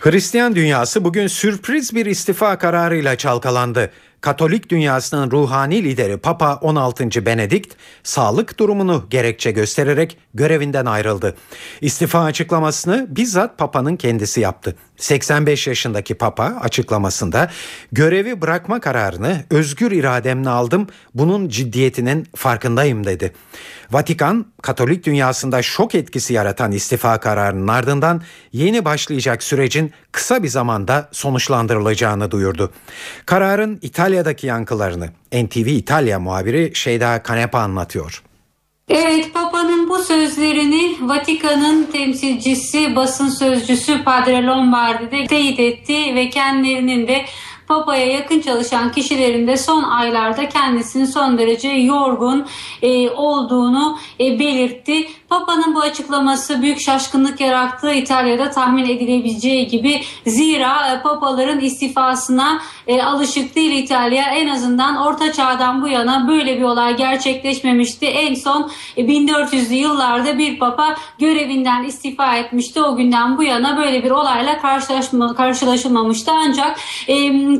Hristiyan 0.00 0.54
dünyası 0.54 1.04
bugün 1.04 1.26
sürpriz 1.26 1.94
bir 1.94 2.06
istifa 2.06 2.58
kararıyla 2.58 3.16
çalkalandı. 3.16 3.90
Katolik 4.20 4.70
dünyasının 4.70 5.30
ruhani 5.30 5.84
lideri 5.84 6.16
Papa 6.16 6.54
16. 6.54 7.26
Benedikt 7.26 7.74
sağlık 8.02 8.58
durumunu 8.58 9.06
gerekçe 9.10 9.50
göstererek 9.50 10.18
görevinden 10.34 10.86
ayrıldı. 10.86 11.36
İstifa 11.80 12.22
açıklamasını 12.22 13.06
bizzat 13.10 13.58
Papa'nın 13.58 13.96
kendisi 13.96 14.40
yaptı. 14.40 14.76
85 14.96 15.66
yaşındaki 15.66 16.14
Papa 16.14 16.44
açıklamasında 16.60 17.50
görevi 17.92 18.40
bırakma 18.40 18.80
kararını 18.80 19.44
özgür 19.50 19.92
irademle 19.92 20.48
aldım. 20.50 20.86
Bunun 21.14 21.48
ciddiyetinin 21.48 22.26
farkındayım 22.36 23.06
dedi. 23.06 23.32
Vatikan 23.90 24.46
Katolik 24.62 25.06
dünyasında 25.06 25.62
şok 25.62 25.94
etkisi 25.94 26.34
yaratan 26.34 26.72
istifa 26.72 27.20
kararının 27.20 27.68
ardından 27.68 28.22
yeni 28.52 28.84
başlayacak 28.84 29.42
sürecin 29.42 29.92
kısa 30.12 30.42
bir 30.42 30.48
zamanda 30.48 31.08
sonuçlandırılacağını 31.12 32.30
duyurdu. 32.30 32.72
Kararın 33.26 33.78
İtalya'daki 33.82 34.46
yankılarını 34.46 35.08
NTV 35.32 35.66
İtalya 35.66 36.20
muhabiri 36.20 36.70
Şeyda 36.74 37.22
Kanepa 37.22 37.58
anlatıyor. 37.58 38.22
Evet, 38.88 39.34
Papa'nın 39.34 39.88
bu 39.88 39.98
sözlerini 39.98 40.96
Vatikan'ın 41.00 41.84
temsilcisi, 41.84 42.96
basın 42.96 43.28
sözcüsü 43.28 44.04
Padre 44.04 44.42
Lombardi 44.42 45.10
de 45.10 45.26
teyit 45.26 45.60
etti 45.60 46.14
ve 46.14 46.30
kendilerinin 46.30 47.08
de 47.08 47.24
Papa'ya 47.68 48.06
yakın 48.06 48.40
çalışan 48.40 48.92
kişilerin 48.92 49.46
de 49.46 49.56
son 49.56 49.82
aylarda 49.82 50.48
kendisini 50.48 51.06
son 51.06 51.38
derece 51.38 51.68
yorgun 51.68 52.46
e, 52.82 53.10
olduğunu 53.10 53.98
e, 54.20 54.38
belirtti. 54.38 55.08
Papa'nın 55.28 55.74
bu 55.74 55.80
açıklaması 55.80 56.62
büyük 56.62 56.80
şaşkınlık 56.80 57.40
yarattı 57.40 57.92
İtalya'da 57.92 58.50
tahmin 58.50 58.84
edilebileceği 58.84 59.68
gibi. 59.68 60.00
Zira 60.26 60.92
e, 60.92 61.02
papaların 61.02 61.60
istifasına 61.60 62.60
e, 62.86 63.02
alışık 63.02 63.56
değil 63.56 63.82
İtalya. 63.82 64.24
En 64.24 64.48
azından 64.48 64.96
Orta 64.96 65.32
Çağ'dan 65.32 65.82
bu 65.82 65.88
yana 65.88 66.28
böyle 66.28 66.58
bir 66.58 66.62
olay 66.62 66.96
gerçekleşmemişti. 66.96 68.06
En 68.06 68.34
son 68.34 68.70
e, 68.96 69.02
1400'lü 69.02 69.74
yıllarda 69.74 70.38
bir 70.38 70.58
papa 70.58 70.96
görevinden 71.18 71.84
istifa 71.84 72.36
etmişti. 72.36 72.82
O 72.82 72.96
günden 72.96 73.38
bu 73.38 73.42
yana 73.42 73.76
böyle 73.76 74.04
bir 74.04 74.10
olayla 74.10 74.58
karşılaşma, 74.58 75.34
karşılaşılmamıştı. 75.34 76.32
Ancak 76.32 76.80
e, 77.08 77.14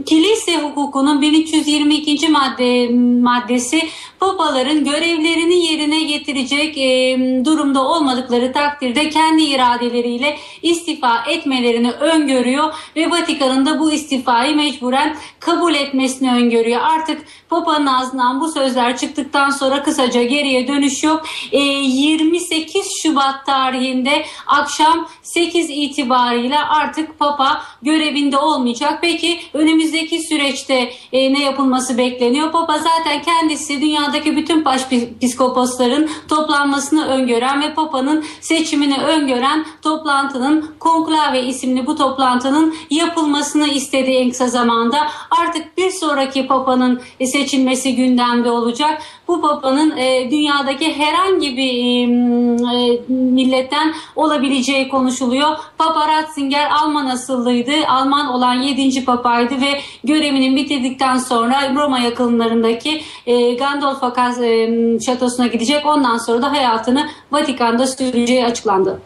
kilise 0.04 0.62
hukukunun 0.62 1.22
1322. 1.22 2.28
madde 2.28 2.88
maddesi 3.22 3.88
papaların 4.20 4.84
görevlerini 4.84 5.66
yerine 5.66 6.02
getirecek 6.02 6.78
e, 6.78 7.18
durumda 7.44 7.88
olmadıkları 7.88 8.52
takdirde 8.52 9.10
kendi 9.10 9.42
iradeleriyle 9.42 10.36
istifa 10.62 11.24
etmelerini 11.28 11.90
öngörüyor 11.90 12.74
ve 12.96 13.10
Vatikan'ın 13.10 13.66
da 13.66 13.78
bu 13.78 13.92
istifayı 13.92 14.56
mecburen 14.56 15.16
kabul 15.40 15.74
etmesini 15.74 16.32
öngörüyor. 16.32 16.80
Artık 16.82 17.20
Papa'nın 17.48 17.86
ağzından 17.86 18.40
bu 18.40 18.48
sözler 18.52 18.96
çıktıktan 18.96 19.50
sonra 19.50 19.82
kısaca 19.82 20.22
geriye 20.22 20.68
dönüş 20.68 21.02
yok. 21.04 21.26
E, 21.52 21.58
28 21.58 22.86
Şubat 23.02 23.46
tarihinde 23.46 24.24
akşam 24.46 25.08
8 25.22 25.70
itibariyle 25.70 26.58
artık 26.58 27.18
Papa 27.18 27.62
görevinde 27.82 28.38
olmayacak. 28.38 28.98
Peki 29.02 29.38
önümüzdeki 29.54 30.22
süreçte 30.22 30.90
e, 31.12 31.32
ne 31.32 31.42
yapılması 31.44 31.98
bekleniyor? 31.98 32.52
Papa 32.52 32.78
zaten 32.78 33.22
kendisi 33.22 33.80
dünyadaki 33.80 34.36
bütün 34.36 34.64
başpiskoposların 34.64 36.08
toplanmasını 36.28 37.06
öngören 37.06 37.62
ve 37.62 37.74
Papa'nın 37.74 38.24
seçimini 38.40 38.98
öngören 38.98 39.66
toplantının 39.82 40.70
Konklave 40.78 41.42
isimli 41.42 41.86
bu 41.86 41.96
toplantının 41.96 42.74
yapılmasını 42.90 43.68
istediği 43.68 44.16
en 44.16 44.30
kısa 44.30 44.48
zamanda. 44.48 44.98
Artık 45.30 45.78
bir 45.78 45.90
sonraki 45.90 46.46
Papa'nın 46.46 47.00
seçilmesi 47.24 47.96
gündemde 47.96 48.50
olacak. 48.50 49.02
Bu 49.28 49.40
Papa'nın 49.40 49.96
e, 49.96 50.30
dünyadaki 50.30 50.94
herhangi 50.94 51.56
bir 51.56 51.72
e, 51.98 52.06
milletten 53.08 53.94
olabileceği 54.16 54.88
konuşuluyor. 54.88 55.56
Papa 55.78 56.08
Ratzinger 56.08 56.70
Alman 56.70 57.06
asıllıydı. 57.06 57.67
Alman 57.88 58.26
olan 58.26 58.54
7. 58.54 59.04
papaydı 59.04 59.60
ve 59.60 59.80
görevini 60.04 60.56
bitirdikten 60.56 61.18
sonra 61.18 61.74
Roma 61.74 61.98
yakınlarındaki 61.98 63.02
e, 63.26 63.54
Gandolfo 63.54 64.12
e, 64.42 65.00
şatosuna 65.00 65.46
gidecek. 65.46 65.86
Ondan 65.86 66.18
sonra 66.18 66.42
da 66.42 66.52
hayatını 66.52 67.08
Vatikan'da 67.32 67.86
süreceği 67.86 68.44
açıklandı. 68.44 69.00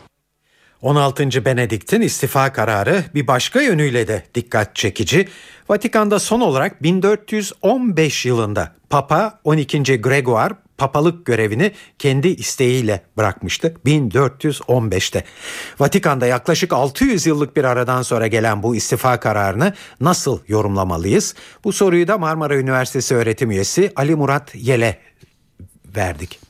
16. 0.83 1.45
Benedikt'in 1.45 2.01
istifa 2.01 2.53
kararı 2.53 3.05
bir 3.15 3.27
başka 3.27 3.61
yönüyle 3.61 4.09
de 4.09 4.23
dikkat 4.35 4.77
çekici. 4.77 5.29
Vatikan'da 5.69 6.19
son 6.19 6.41
olarak 6.41 6.83
1415 6.83 8.27
yılında 8.27 8.73
Papa 8.91 9.41
12. 9.45 9.83
Gregoire 10.01 10.55
papalık 10.79 11.27
görevini 11.27 11.73
kendi 11.99 12.29
isteğiyle 12.29 13.03
bırakmıştı 13.17 13.75
1415'te. 13.87 15.25
Vatikan'da 15.81 16.27
yaklaşık 16.27 16.73
600 16.73 17.27
yıllık 17.27 17.57
bir 17.57 17.65
aradan 17.65 18.03
sonra 18.03 18.27
gelen 18.27 18.63
bu 18.63 18.77
istifa 18.77 19.21
kararını 19.21 19.75
nasıl 20.01 20.39
yorumlamalıyız? 20.49 21.35
Bu 21.65 21.73
soruyu 21.73 22.09
da 22.09 22.19
Marmara 22.19 22.57
Üniversitesi 22.57 23.15
öğretim 23.15 23.51
üyesi 23.51 23.93
Ali 23.97 24.15
Murat 24.15 24.55
Yele 24.55 24.99
verdik 25.97 26.42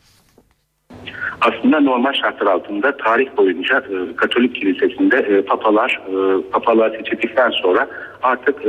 aslında 1.41 1.81
normal 1.81 2.13
şartlar 2.13 2.47
altında 2.47 2.97
tarih 2.97 3.37
boyunca 3.37 3.79
e, 3.79 4.17
Katolik 4.17 4.55
Kilisesi'nde 4.55 5.17
e, 5.17 5.43
papalar 5.43 6.01
e, 6.09 6.43
papalığa 6.51 6.91
seçildikten 6.91 7.51
sonra 7.51 7.89
artık 8.23 8.65
e, 8.65 8.69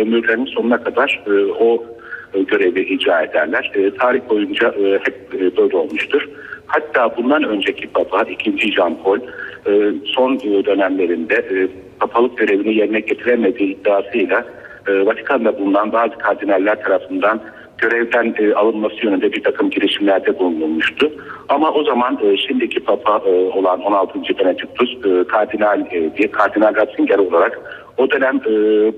ömürlerinin 0.00 0.46
sonuna 0.46 0.84
kadar 0.84 1.22
e, 1.26 1.30
o 1.44 1.84
e, 2.34 2.42
görevi 2.42 2.80
icra 2.80 3.22
ederler. 3.22 3.72
E, 3.74 3.94
tarih 3.94 4.20
boyunca 4.28 4.68
e, 4.68 4.92
hep 4.92 5.34
e, 5.34 5.56
böyle 5.56 5.76
olmuştur. 5.76 6.28
Hatta 6.66 7.16
bundan 7.16 7.42
önceki 7.42 7.86
papa 7.86 8.22
2. 8.22 8.72
Jean 8.72 8.96
Paul 9.02 9.18
e, 9.66 9.92
son 10.04 10.34
e, 10.34 10.64
dönemlerinde 10.64 11.34
e, 11.34 11.68
papalık 12.00 12.38
görevini 12.38 12.74
yerine 12.74 13.00
getiremediği 13.00 13.76
iddiasıyla 13.76 14.44
e, 14.88 15.06
Vatikan'da 15.06 15.58
bulunan 15.58 15.92
bazı 15.92 16.18
kardinaller 16.18 16.82
tarafından 16.82 17.40
görevden 17.84 18.34
e, 18.38 18.54
alınması 18.54 18.96
yönünde 19.06 19.32
bir 19.32 19.42
takım 19.42 19.70
girişimlerde 19.70 20.38
bulunmuştu. 20.38 21.12
Ama 21.48 21.70
o 21.70 21.84
zaman 21.84 22.18
e, 22.22 22.36
şimdiki 22.36 22.80
Papa 22.80 23.22
e, 23.26 23.30
olan 23.30 23.80
16. 23.80 24.18
Benediktus 24.38 24.90
e, 25.06 25.24
Kardinal 25.28 25.80
e, 25.80 26.16
diye 26.16 26.30
Kardinal 26.30 26.74
Ratzinger 26.74 27.18
olarak 27.18 27.60
o 27.98 28.10
dönem 28.10 28.36
e, 28.36 28.50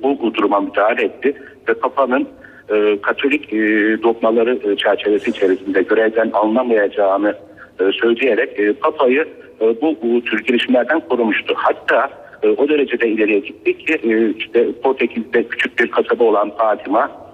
bu 0.02 0.34
duruma 0.34 0.60
müdahale 0.60 1.04
etti 1.04 1.34
ve 1.68 1.74
Papa'nın 1.74 2.28
e, 2.68 3.00
Katolik 3.02 3.52
e, 3.52 3.56
dogmaları 4.02 4.58
e, 4.72 4.76
çerçevesi 4.76 5.30
içerisinde 5.30 5.82
görevden 5.82 6.30
alınamayacağını 6.30 7.34
e, 7.80 7.92
söyleyerek 7.92 8.60
e, 8.60 8.72
Papa'yı 8.72 9.28
e, 9.60 9.80
bu, 9.80 9.96
bu 10.02 10.20
tür 10.20 10.44
girişimlerden 10.44 11.00
korumuştu. 11.00 11.54
Hatta 11.56 12.10
e, 12.42 12.48
o 12.48 12.68
derecede 12.68 13.08
ileriye 13.08 13.38
gitti 13.38 13.78
ki 13.78 13.94
e, 13.94 14.30
işte 14.30 14.72
Portekiz'de 14.82 15.48
küçük 15.48 15.78
bir 15.78 15.90
kasaba 15.90 16.24
olan 16.24 16.52
Fatima 16.58 17.25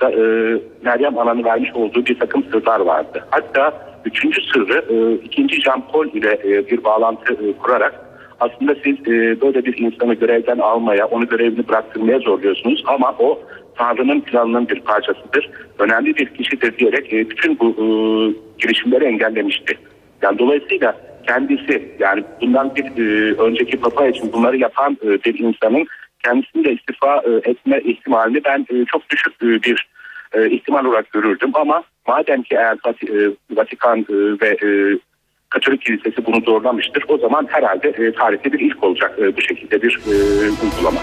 da, 0.00 0.10
e, 0.10 0.22
Meryem 0.82 1.18
Ana'nın 1.18 1.44
vermiş 1.44 1.70
olduğu 1.74 2.06
bir 2.06 2.18
takım 2.18 2.44
sırlar 2.44 2.80
vardı. 2.80 3.24
Hatta 3.30 3.72
üçüncü 4.04 4.42
sırrı 4.42 4.84
e, 4.88 5.24
ikinci 5.24 5.60
Jean 5.60 5.82
Paul 5.92 6.06
ile 6.06 6.38
e, 6.44 6.68
bir 6.70 6.84
bağlantı 6.84 7.32
e, 7.32 7.52
kurarak 7.62 8.10
aslında 8.40 8.74
siz 8.84 8.96
e, 9.00 9.40
böyle 9.40 9.64
bir 9.64 9.78
insanı 9.78 10.14
görevden 10.14 10.58
almaya, 10.58 11.06
onu 11.06 11.28
görevini 11.28 11.68
bıraktırmaya 11.68 12.18
zorluyorsunuz 12.18 12.84
ama 12.86 13.14
o 13.18 13.38
Tanrı'nın 13.74 14.20
planının 14.20 14.68
bir 14.68 14.80
parçasıdır. 14.80 15.50
Önemli 15.78 16.16
bir 16.16 16.26
kişidir 16.26 16.78
diyerek 16.78 17.12
e, 17.12 17.30
bütün 17.30 17.58
bu 17.58 17.68
e, 17.68 17.84
girişimleri 18.58 19.04
engellemişti. 19.04 19.78
Yani 20.22 20.38
dolayısıyla 20.38 20.96
kendisi 21.26 21.94
yani 21.98 22.24
bundan 22.40 22.74
bir 22.76 22.84
e, 22.84 23.34
önceki 23.34 23.76
papa 23.76 24.06
için 24.06 24.32
bunları 24.32 24.56
yapan 24.56 24.98
e, 25.04 25.24
bir 25.24 25.38
insanın 25.38 25.86
kendisini 26.24 26.64
de 26.64 26.72
istifa 26.72 27.16
e, 27.16 27.50
etme 27.50 27.80
ihtimalini 27.80 28.44
ben 28.44 28.66
e, 28.70 28.84
çok 28.84 29.10
düşük 29.10 29.32
e, 29.42 29.46
bir 29.46 29.89
e, 30.32 30.50
ihtimal 30.50 30.84
olarak 30.84 31.12
görürdüm 31.12 31.50
ama 31.54 31.82
madem 32.06 32.42
ki 32.42 32.54
eğer 32.54 32.74
e, 32.74 33.34
Vatikan 33.50 33.98
e, 33.98 34.14
ve 34.40 34.48
e, 34.48 34.98
Katolik 35.50 35.82
Kilisesi 35.82 36.26
bunu 36.26 36.46
doğrulamıştır 36.46 37.04
o 37.08 37.18
zaman 37.18 37.46
herhalde 37.50 37.88
e, 37.88 38.12
tarihte 38.12 38.52
bir 38.52 38.60
ilk 38.60 38.84
olacak 38.84 39.18
e, 39.18 39.36
bu 39.36 39.40
şekilde 39.40 39.82
bir 39.82 40.00
e, 40.06 40.14
uygulama. 40.64 41.00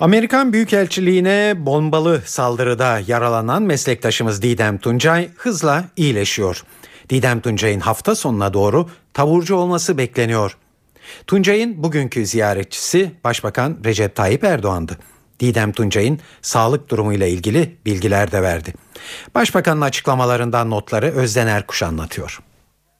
Amerikan 0.00 0.52
Büyükelçiliğine 0.52 1.54
bombalı 1.56 2.18
saldırıda 2.18 2.98
yaralanan 3.06 3.62
meslektaşımız 3.62 4.42
Didem 4.42 4.78
Tuncay 4.78 5.28
hızla 5.36 5.84
iyileşiyor. 5.96 6.62
Didem 7.10 7.40
Tuncay'ın 7.40 7.80
hafta 7.80 8.14
sonuna 8.14 8.54
doğru 8.54 8.86
taburcu 9.14 9.56
olması 9.56 9.98
bekleniyor. 9.98 10.56
Tuncay'ın 11.26 11.82
bugünkü 11.82 12.26
ziyaretçisi 12.26 13.12
Başbakan 13.24 13.78
Recep 13.84 14.16
Tayyip 14.16 14.44
Erdoğan'dı. 14.44 14.98
Didem 15.40 15.72
Tuncay'ın 15.72 16.20
sağlık 16.42 16.88
durumuyla 16.90 17.26
ilgili 17.26 17.76
bilgiler 17.86 18.32
de 18.32 18.42
verdi. 18.42 18.74
Başbakanın 19.34 19.80
açıklamalarından 19.80 20.70
notları 20.70 21.06
Özden 21.06 21.46
Erkuş 21.46 21.82
anlatıyor. 21.82 22.40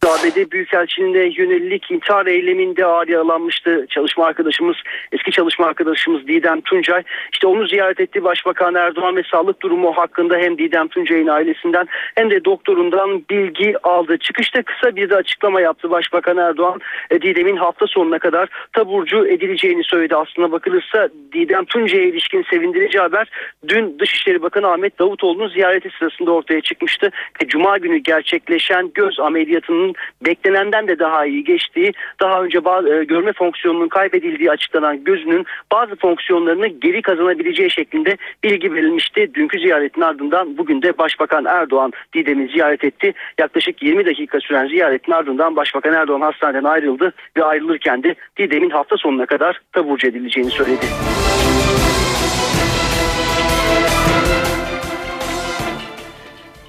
ABD 0.09 0.51
Büyükelçiliğine 0.51 1.33
yönelik 1.37 1.91
intihar 1.91 2.27
eyleminde 2.27 2.85
ağır 2.85 3.09
yaralanmıştı 3.09 3.87
çalışma 3.91 4.27
arkadaşımız, 4.27 4.77
eski 5.13 5.31
çalışma 5.31 5.67
arkadaşımız 5.67 6.27
Didem 6.29 6.61
Tuncay. 6.61 7.03
İşte 7.33 7.47
onu 7.47 7.67
ziyaret 7.67 8.01
etti 8.01 8.25
Başbakan 8.25 8.75
Erdoğan 8.75 9.17
ve 9.17 9.23
sağlık 9.31 9.63
durumu 9.63 9.93
hakkında 9.93 10.37
hem 10.37 10.59
Didem 10.59 10.89
Tuncay'ın 10.89 11.27
ailesinden 11.27 11.87
hem 12.15 12.31
de 12.31 12.45
doktorundan 12.45 13.23
bilgi 13.31 13.75
aldı. 13.83 14.19
Çıkışta 14.19 14.63
kısa 14.63 14.97
bir 14.97 15.11
de 15.11 15.17
açıklama 15.17 15.61
yaptı 15.61 15.91
Başbakan 15.91 16.37
Erdoğan. 16.37 16.81
E, 17.11 17.23
Didem'in 17.23 17.57
hafta 17.57 17.87
sonuna 17.87 18.19
kadar 18.19 18.49
taburcu 18.73 19.27
edileceğini 19.27 19.85
söyledi. 19.85 20.17
Aslına 20.17 20.53
bakılırsa 20.53 21.09
Didem 21.33 21.65
Tuncay'a 21.65 22.05
ilişkin 22.05 22.45
sevindirici 22.51 22.99
haber 22.99 23.31
dün 23.69 23.99
Dışişleri 23.99 24.43
Bakanı 24.43 24.69
Ahmet 24.69 24.99
Davutoğlu'nun 24.99 25.49
ziyareti 25.49 25.91
sırasında 25.99 26.31
ortaya 26.31 26.61
çıkmıştı. 26.61 27.11
Ve 27.43 27.49
Cuma 27.49 27.79
günü 27.79 27.97
gerçekleşen 27.97 28.91
göz 28.95 29.21
ameliyatının 29.21 29.95
beklenenden 30.25 30.89
de 30.89 30.99
daha 30.99 31.27
iyi 31.27 31.45
geçtiği, 31.45 31.93
daha 32.21 32.43
önce 32.43 32.65
bazı, 32.65 32.95
e, 32.95 33.05
görme 33.05 33.33
fonksiyonunun 33.33 33.89
kaybedildiği 33.89 34.51
açıklanan 34.51 35.05
gözünün 35.05 35.47
bazı 35.73 35.97
fonksiyonlarını 35.97 36.67
geri 36.67 37.03
kazanabileceği 37.03 37.71
şeklinde 37.71 38.17
bilgi 38.45 38.75
verilmişti. 38.75 39.31
Dünkü 39.35 39.59
ziyaretin 39.59 40.01
ardından 40.01 40.59
bugün 40.59 40.83
de 40.83 40.99
Başbakan 40.99 41.45
Erdoğan 41.45 41.93
Didem'i 42.15 42.49
ziyaret 42.49 42.85
etti. 42.85 43.15
Yaklaşık 43.39 43.83
20 43.83 44.07
dakika 44.07 44.41
süren 44.41 44.67
ziyaretin 44.67 45.13
ardından 45.13 45.57
Başbakan 45.57 45.93
Erdoğan 45.93 46.21
hastaneden 46.21 46.65
ayrıldı 46.65 47.13
ve 47.37 47.45
ayrılırken 47.45 48.03
de 48.03 48.15
Didem'in 48.37 48.71
hafta 48.71 48.97
sonuna 48.97 49.27
kadar 49.27 49.61
taburcu 49.73 50.09
edileceğini 50.09 50.51
söyledi. 50.51 50.87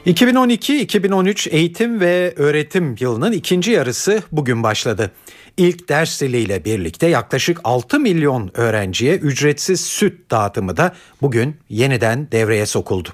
...2012-2013 0.05 1.49
eğitim 1.49 1.99
ve 1.99 2.33
öğretim 2.37 2.95
yılının 2.99 3.31
ikinci 3.31 3.71
yarısı 3.71 4.23
bugün 4.31 4.63
başladı. 4.63 5.11
İlk 5.57 5.89
ders 5.89 6.17
ziliyle 6.17 6.65
birlikte 6.65 7.07
yaklaşık 7.07 7.59
6 7.63 7.99
milyon 7.99 8.51
öğrenciye 8.53 9.15
ücretsiz 9.15 9.81
süt 9.81 10.31
dağıtımı 10.31 10.77
da 10.77 10.95
bugün 11.21 11.55
yeniden 11.69 12.31
devreye 12.31 12.65
sokuldu. 12.65 13.09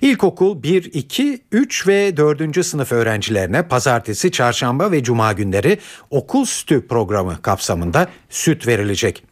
İlkokul 0.00 0.62
1, 0.62 0.90
2, 0.94 1.40
3 1.52 1.86
ve 1.86 2.16
4. 2.16 2.66
sınıf 2.66 2.92
öğrencilerine 2.92 3.62
pazartesi, 3.62 4.30
çarşamba 4.30 4.92
ve 4.92 5.02
cuma 5.02 5.32
günleri 5.32 5.78
okul 6.10 6.44
sütü 6.44 6.86
programı 6.86 7.42
kapsamında 7.42 8.08
süt 8.30 8.66
verilecek. 8.66 9.24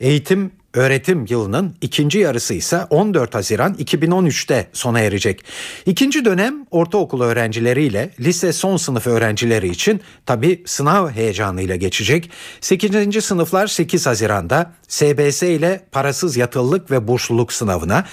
Eğitim 0.00 0.50
öğretim 0.76 1.26
yılının 1.28 1.74
ikinci 1.80 2.18
yarısı 2.18 2.54
ise 2.54 2.84
14 2.90 3.34
Haziran 3.34 3.74
2013'te 3.74 4.66
sona 4.72 5.00
erecek. 5.00 5.44
İkinci 5.86 6.24
dönem 6.24 6.66
ortaokul 6.70 7.20
öğrencileriyle 7.20 8.10
lise 8.20 8.52
son 8.52 8.76
sınıf 8.76 9.06
öğrencileri 9.06 9.68
için 9.68 10.00
tabi 10.26 10.62
sınav 10.66 11.10
heyecanıyla 11.10 11.76
geçecek. 11.76 12.30
8. 12.60 13.24
sınıflar 13.24 13.66
8 13.66 14.06
Haziran'da 14.06 14.72
SBS 14.88 15.42
ile 15.42 15.80
parasız 15.92 16.36
yatılılık 16.36 16.90
ve 16.90 17.08
bursluluk 17.08 17.52
sınavına, 17.52 18.04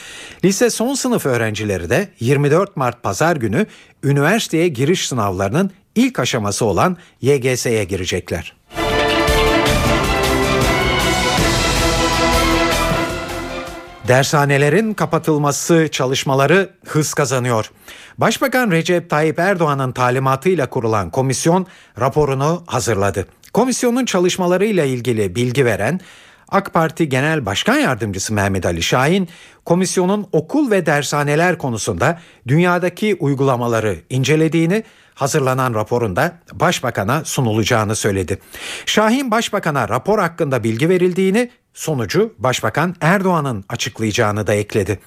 lise 0.46 0.70
son 0.70 0.94
sınıf 0.94 1.26
öğrencileri 1.26 1.90
de 1.90 2.08
24 2.20 2.78
Mart 2.78 3.04
pazar 3.04 3.36
günü 3.36 3.66
üniversiteye 4.04 4.68
giriş 4.68 5.08
sınavlarının 5.08 5.72
ilk 5.96 6.20
aşaması 6.20 6.66
olan 6.66 6.98
YGS'ye 7.22 7.84
girecekler. 7.84 8.63
Dershanelerin 14.08 14.94
kapatılması 14.94 15.88
çalışmaları 15.92 16.70
hız 16.86 17.14
kazanıyor. 17.14 17.72
Başbakan 18.18 18.72
Recep 18.72 19.10
Tayyip 19.10 19.40
Erdoğan'ın 19.40 19.92
talimatıyla 19.92 20.70
kurulan 20.70 21.10
komisyon 21.10 21.68
raporunu 22.00 22.64
hazırladı. 22.68 23.28
Komisyonun 23.54 24.06
çalışmalarıyla 24.06 24.86
ilgili 24.86 25.36
bilgi 25.36 25.66
veren 25.66 26.00
AK 26.50 26.74
Parti 26.74 27.10
Genel 27.10 27.46
Başkan 27.46 27.78
Yardımcısı 27.78 28.34
Mehmet 28.34 28.66
Ali 28.66 28.84
Şahin, 28.84 29.30
komisyonun 29.66 30.28
okul 30.32 30.72
ve 30.72 30.86
dershaneler 30.86 31.58
konusunda 31.58 32.20
dünyadaki 32.48 33.16
uygulamaları 33.20 33.98
incelediğini, 34.10 34.84
hazırlanan 35.16 35.74
raporunda 35.74 36.40
başbakana 36.54 37.26
sunulacağını 37.26 37.96
söyledi. 37.96 38.40
Şahin 38.86 39.32
başbakana 39.32 39.90
rapor 39.90 40.20
hakkında 40.20 40.64
bilgi 40.64 40.90
verildiğini, 40.90 41.52
sonucu 41.74 42.34
başbakan 42.38 42.96
Erdoğan'ın 43.02 43.66
açıklayacağını 43.70 44.48
da 44.48 44.54
ekledi. 44.54 45.00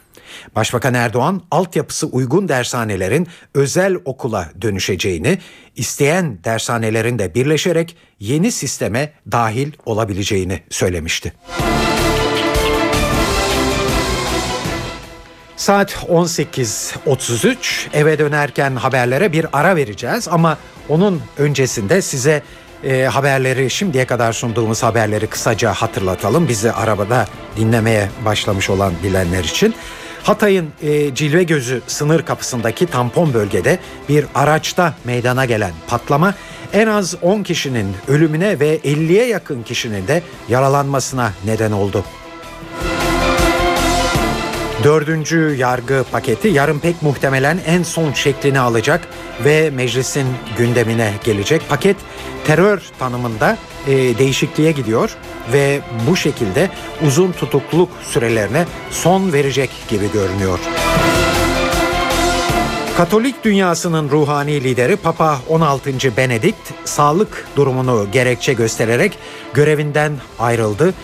Başbakan 0.55 0.95
Erdoğan 0.95 1.43
altyapısı 1.51 2.07
uygun 2.07 2.49
dershanelerin 2.49 3.29
özel 3.55 3.97
okula 4.05 4.51
dönüşeceğini, 4.63 5.39
isteyen 5.77 6.39
dershanelerin 6.45 7.19
de 7.19 7.35
birleşerek 7.35 7.97
yeni 8.21 8.53
sisteme 8.53 9.13
dahil 9.33 9.73
olabileceğini 9.85 10.63
söylemişti. 10.71 11.33
Saat 15.57 15.93
18.33 15.93 17.87
eve 17.93 18.19
dönerken 18.19 18.77
haberlere 18.77 19.33
bir 19.33 19.47
ara 19.53 19.77
vereceğiz 19.77 20.29
ama 20.29 20.59
onun 20.89 21.23
öncesinde 21.39 22.03
size 22.03 22.43
e, 22.85 23.05
haberleri 23.05 23.71
şimdiye 23.71 24.07
kadar 24.07 24.33
sunduğumuz 24.33 24.83
haberleri 24.83 25.27
kısaca 25.27 25.73
hatırlatalım. 25.73 26.49
Bizi 26.49 26.73
arabada 26.73 27.27
dinlemeye 27.57 28.09
başlamış 28.25 28.71
olan 28.71 28.93
bilenler 29.05 29.45
için. 29.45 29.75
Hatay'ın 30.23 30.69
e, 30.83 31.15
Cilve 31.15 31.43
Gözü 31.43 31.83
sınır 31.87 32.23
kapısındaki 32.23 32.87
tampon 32.87 33.35
bölgede 33.35 33.79
bir 34.09 34.27
araçta 34.35 34.95
meydana 35.05 35.45
gelen 35.45 35.73
patlama 35.87 36.35
en 36.73 36.87
az 36.87 37.15
10 37.23 37.43
kişinin 37.43 37.97
ölümüne 38.09 38.61
ve 38.61 38.79
50'ye 38.79 39.27
yakın 39.27 39.63
kişinin 39.63 40.09
de 40.09 40.23
yaralanmasına 40.49 41.33
neden 41.45 41.73
oldu. 41.73 42.05
Dördüncü 44.87 45.57
yargı 45.59 46.05
paketi 46.13 46.49
yarın 46.49 46.79
pek 46.79 47.03
muhtemelen 47.03 47.59
en 47.67 47.83
son 47.83 48.13
şeklini 48.13 48.61
alacak 48.61 49.09
ve 49.45 49.71
meclisin 49.71 50.27
gündemine 50.59 51.13
gelecek. 51.25 51.69
Paket 51.69 51.97
terör 52.45 52.83
tanımında 52.99 53.59
e, 53.87 54.19
değişikliğe 54.19 54.73
gidiyor 54.73 55.17
ve 55.53 55.81
bu 56.09 56.17
şekilde 56.17 56.71
uzun 57.07 57.33
tutukluluk 57.33 57.89
sürelerine 58.03 58.65
son 58.91 59.33
verecek 59.33 59.71
gibi 59.89 60.13
görünüyor. 60.13 60.59
Katolik 62.97 63.45
dünyasının 63.45 64.11
ruhani 64.11 64.65
lideri 64.65 64.97
Papa 64.97 65.39
16. 65.49 66.17
Benedikt 66.17 66.73
sağlık 66.85 67.47
durumunu 67.57 68.07
gerekçe 68.13 68.53
göstererek 68.53 69.19
görevinden 69.55 70.13
ayrıldı. 70.39 70.95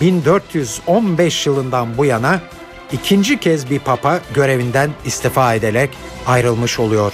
1415 0.00 1.46
yılından 1.46 1.98
bu 1.98 2.04
yana 2.04 2.40
ikinci 2.92 3.40
kez 3.40 3.70
bir 3.70 3.78
papa 3.78 4.20
görevinden 4.34 4.90
istifa 5.04 5.54
ederek 5.54 5.90
ayrılmış 6.26 6.78
oluyor. 6.78 7.12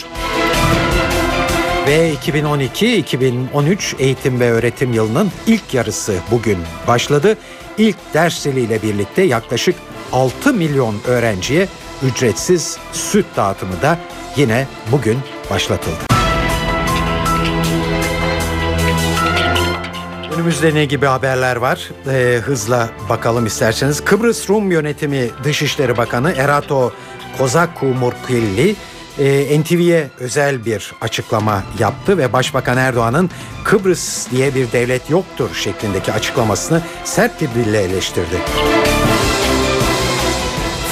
Ve 1.86 2.14
2012-2013 2.14 3.96
eğitim 3.98 4.40
ve 4.40 4.50
öğretim 4.50 4.92
yılının 4.92 5.30
ilk 5.46 5.74
yarısı 5.74 6.14
bugün 6.30 6.58
başladı. 6.86 7.38
İlk 7.78 7.96
ders 8.14 8.42
ziliyle 8.42 8.82
birlikte 8.82 9.22
yaklaşık 9.22 9.74
6 10.12 10.54
milyon 10.54 10.96
öğrenciye 11.06 11.68
ücretsiz 12.02 12.78
süt 12.92 13.26
dağıtımı 13.36 13.82
da 13.82 13.98
yine 14.36 14.66
bugün 14.92 15.18
başlatıldı. 15.50 16.17
Önümüzde 20.38 20.74
ne 20.74 20.84
gibi 20.84 21.06
haberler 21.06 21.56
var? 21.56 21.88
Ee, 22.06 22.40
hızla 22.44 22.88
bakalım 23.08 23.46
isterseniz. 23.46 24.04
Kıbrıs 24.04 24.50
Rum 24.50 24.70
Yönetimi 24.70 25.30
Dışişleri 25.44 25.96
Bakanı 25.96 26.32
Erato 26.32 26.92
Kozakumurkilli 27.38 28.76
e, 29.18 29.60
NTV'ye 29.60 30.10
özel 30.18 30.64
bir 30.64 30.94
açıklama 31.00 31.62
yaptı 31.78 32.18
ve 32.18 32.32
Başbakan 32.32 32.76
Erdoğan'ın 32.76 33.30
Kıbrıs 33.64 34.30
diye 34.30 34.54
bir 34.54 34.72
devlet 34.72 35.10
yoktur 35.10 35.54
şeklindeki 35.54 36.12
açıklamasını 36.12 36.82
sert 37.04 37.40
bir 37.40 37.48
dille 37.48 37.82
eleştirdi. 37.82 38.36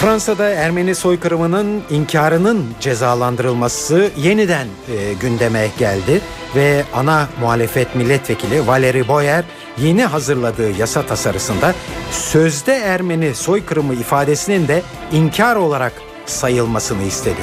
Fransa'da 0.00 0.48
Ermeni 0.48 0.94
soykırımının 0.94 1.82
inkarının 1.90 2.66
cezalandırılması 2.80 4.10
yeniden 4.16 4.66
e, 4.66 5.12
gündeme 5.20 5.70
geldi 5.78 6.20
ve 6.56 6.84
ana 6.94 7.28
muhalefet 7.40 7.94
milletvekili 7.94 8.54
Valérie 8.54 9.08
Boyer 9.08 9.44
yeni 9.78 10.04
hazırladığı 10.04 10.70
yasa 10.70 11.06
tasarısında 11.06 11.74
sözde 12.10 12.74
Ermeni 12.74 13.34
soykırımı 13.34 13.94
ifadesinin 13.94 14.68
de 14.68 14.82
inkar 15.12 15.56
olarak 15.56 15.92
sayılmasını 16.26 17.02
istedi. 17.02 17.40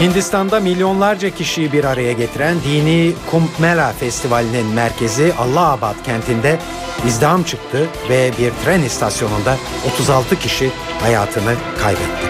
Hindistan'da 0.00 0.60
milyonlarca 0.60 1.30
kişiyi 1.30 1.72
bir 1.72 1.84
araya 1.84 2.12
getiren 2.12 2.56
dini 2.64 3.12
Kumbh 3.30 3.60
Mela 3.60 3.92
Festivali'nin 3.92 4.66
merkezi 4.66 5.32
Allahabad 5.38 6.04
kentinde 6.04 6.58
izdiham 7.06 7.42
çıktı 7.42 7.86
ve 8.08 8.30
bir 8.38 8.52
tren 8.64 8.82
istasyonunda 8.82 9.56
36 9.92 10.38
kişi 10.38 10.70
hayatını 11.00 11.54
kaybetti. 11.82 12.26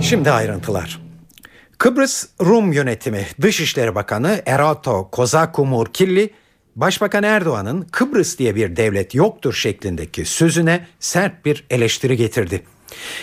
Şimdi 0.00 0.30
ayrıntılar. 0.30 1.00
Kıbrıs 1.78 2.26
Rum 2.40 2.72
Yönetimi 2.72 3.26
Dışişleri 3.42 3.94
Bakanı 3.94 4.42
Erato 4.46 5.10
Kozakumurkilli 5.10 6.30
Başbakan 6.76 7.22
Erdoğan'ın 7.22 7.82
Kıbrıs 7.82 8.38
diye 8.38 8.54
bir 8.54 8.76
devlet 8.76 9.14
yoktur 9.14 9.52
şeklindeki 9.52 10.24
sözüne 10.24 10.86
sert 11.00 11.44
bir 11.44 11.64
eleştiri 11.70 12.16
getirdi. 12.16 12.62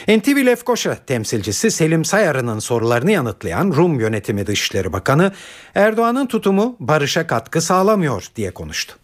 NTV 0.07 0.45
Lefkoşa 0.45 0.95
temsilcisi 0.95 1.71
Selim 1.71 2.05
Sayarı'nın 2.05 2.59
sorularını 2.59 3.11
yanıtlayan 3.11 3.73
Rum 3.75 3.99
Yönetimi 3.99 4.47
Dışişleri 4.47 4.93
Bakanı 4.93 5.31
Erdoğan'ın 5.75 6.27
tutumu 6.27 6.75
barışa 6.79 7.27
katkı 7.27 7.61
sağlamıyor 7.61 8.27
diye 8.35 8.51
konuştu. 8.51 8.95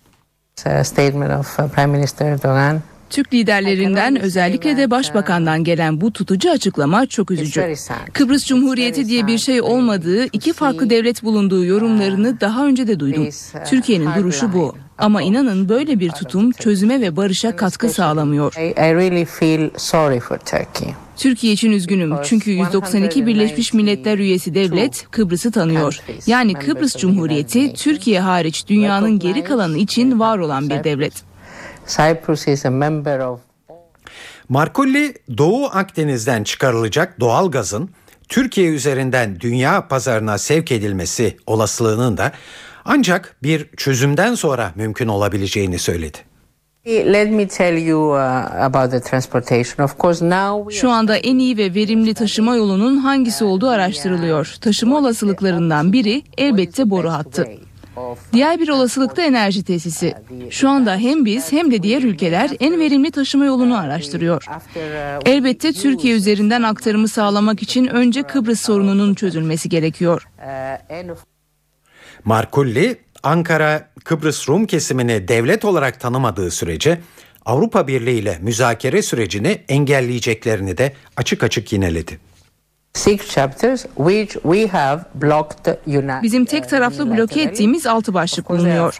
Statement 0.83 1.39
of 1.39 1.59
uh, 1.59 1.67
Prime 1.67 1.97
Minister 1.97 2.25
Erdogan 2.25 2.81
Türk 3.13 3.33
liderlerinden 3.33 4.21
özellikle 4.21 4.77
de 4.77 4.91
başbakandan 4.91 5.63
gelen 5.63 6.01
bu 6.01 6.13
tutucu 6.13 6.51
açıklama 6.51 7.05
çok 7.05 7.31
üzücü. 7.31 7.75
Kıbrıs 8.13 8.45
Cumhuriyeti 8.45 9.07
diye 9.07 9.27
bir 9.27 9.37
şey 9.37 9.61
olmadığı, 9.61 10.25
iki 10.25 10.53
farklı 10.53 10.89
devlet 10.89 11.23
bulunduğu 11.23 11.65
yorumlarını 11.65 12.41
daha 12.41 12.65
önce 12.65 12.87
de 12.87 12.99
duydum. 12.99 13.27
Türkiye'nin 13.69 14.09
duruşu 14.15 14.53
bu. 14.53 14.75
Ama 14.97 15.21
inanın 15.21 15.69
böyle 15.69 15.99
bir 15.99 16.11
tutum 16.11 16.51
çözüme 16.51 17.01
ve 17.01 17.15
barışa 17.15 17.55
katkı 17.55 17.89
sağlamıyor. 17.89 18.53
Türkiye 21.17 21.53
için 21.53 21.71
üzgünüm 21.71 22.13
çünkü 22.23 22.51
192 22.51 23.25
Birleşmiş 23.25 23.73
Milletler 23.73 24.17
üyesi 24.17 24.55
devlet 24.55 25.07
Kıbrıs'ı 25.11 25.51
tanıyor. 25.51 25.99
Yani 26.27 26.53
Kıbrıs 26.53 26.97
Cumhuriyeti 26.97 27.73
Türkiye 27.73 28.19
hariç 28.19 28.67
dünyanın 28.67 29.19
geri 29.19 29.43
kalanı 29.43 29.77
için 29.77 30.19
var 30.19 30.37
olan 30.37 30.69
bir 30.69 30.83
devlet. 30.83 31.32
Cyprus 31.87 32.47
is 32.47 32.65
a 32.65 32.69
member 32.69 33.19
of 33.19 33.39
Markulli 34.49 35.13
Doğu 35.37 35.65
Akdeniz'den 35.65 36.43
çıkarılacak 36.43 37.19
doğal 37.19 37.51
gazın 37.51 37.89
Türkiye 38.29 38.69
üzerinden 38.69 39.39
dünya 39.39 39.87
pazarına 39.87 40.37
sevk 40.37 40.71
edilmesi 40.71 41.37
olasılığının 41.47 42.17
da 42.17 42.31
ancak 42.85 43.35
bir 43.43 43.69
çözümden 43.77 44.35
sonra 44.35 44.71
mümkün 44.75 45.07
olabileceğini 45.07 45.79
söyledi. 45.79 46.17
Let 46.87 47.31
me 47.31 47.47
tell 47.47 47.87
you 47.87 48.13
about 48.59 48.91
the 48.91 49.01
transportation. 49.01 49.85
Of 49.85 49.99
course 49.99 50.29
now 50.29 50.73
Şu 50.79 50.89
anda 50.89 51.17
en 51.17 51.37
iyi 51.37 51.57
ve 51.57 51.73
verimli 51.73 52.13
taşıma 52.13 52.55
yolunun 52.55 52.97
hangisi 52.97 53.43
olduğu 53.43 53.69
araştırılıyor. 53.69 54.55
Taşıma 54.61 54.97
olasılıklarından 54.97 55.93
biri 55.93 56.23
elbette 56.37 56.89
boru 56.89 57.11
hattı. 57.11 57.47
Diğer 58.33 58.59
bir 58.59 58.69
olasılık 58.69 59.17
da 59.17 59.21
enerji 59.21 59.63
tesisi. 59.63 60.13
Şu 60.49 60.69
anda 60.69 60.97
hem 60.97 61.25
biz 61.25 61.51
hem 61.51 61.71
de 61.71 61.83
diğer 61.83 62.03
ülkeler 62.03 62.51
en 62.59 62.79
verimli 62.79 63.11
taşıma 63.11 63.45
yolunu 63.45 63.77
araştırıyor. 63.77 64.45
Elbette 65.25 65.73
Türkiye 65.73 66.15
üzerinden 66.15 66.63
aktarımı 66.63 67.07
sağlamak 67.07 67.61
için 67.63 67.87
önce 67.87 68.23
Kıbrıs 68.23 68.61
sorununun 68.61 69.13
çözülmesi 69.13 69.69
gerekiyor. 69.69 70.27
Markulli, 72.25 72.97
Ankara 73.23 73.89
Kıbrıs 74.03 74.49
Rum 74.49 74.65
kesimini 74.65 75.27
devlet 75.27 75.65
olarak 75.65 75.99
tanımadığı 75.99 76.51
sürece 76.51 77.01
Avrupa 77.45 77.87
Birliği 77.87 78.19
ile 78.19 78.37
müzakere 78.41 79.01
sürecini 79.01 79.61
engelleyeceklerini 79.69 80.77
de 80.77 80.93
açık 81.17 81.43
açık 81.43 81.73
yineledi. 81.73 82.19
Bizim 86.23 86.45
tek 86.45 86.69
taraflı 86.69 87.17
bloke 87.17 87.41
ettiğimiz 87.41 87.87
altı 87.87 88.13
başlık 88.13 88.49
bulunuyor. 88.49 88.97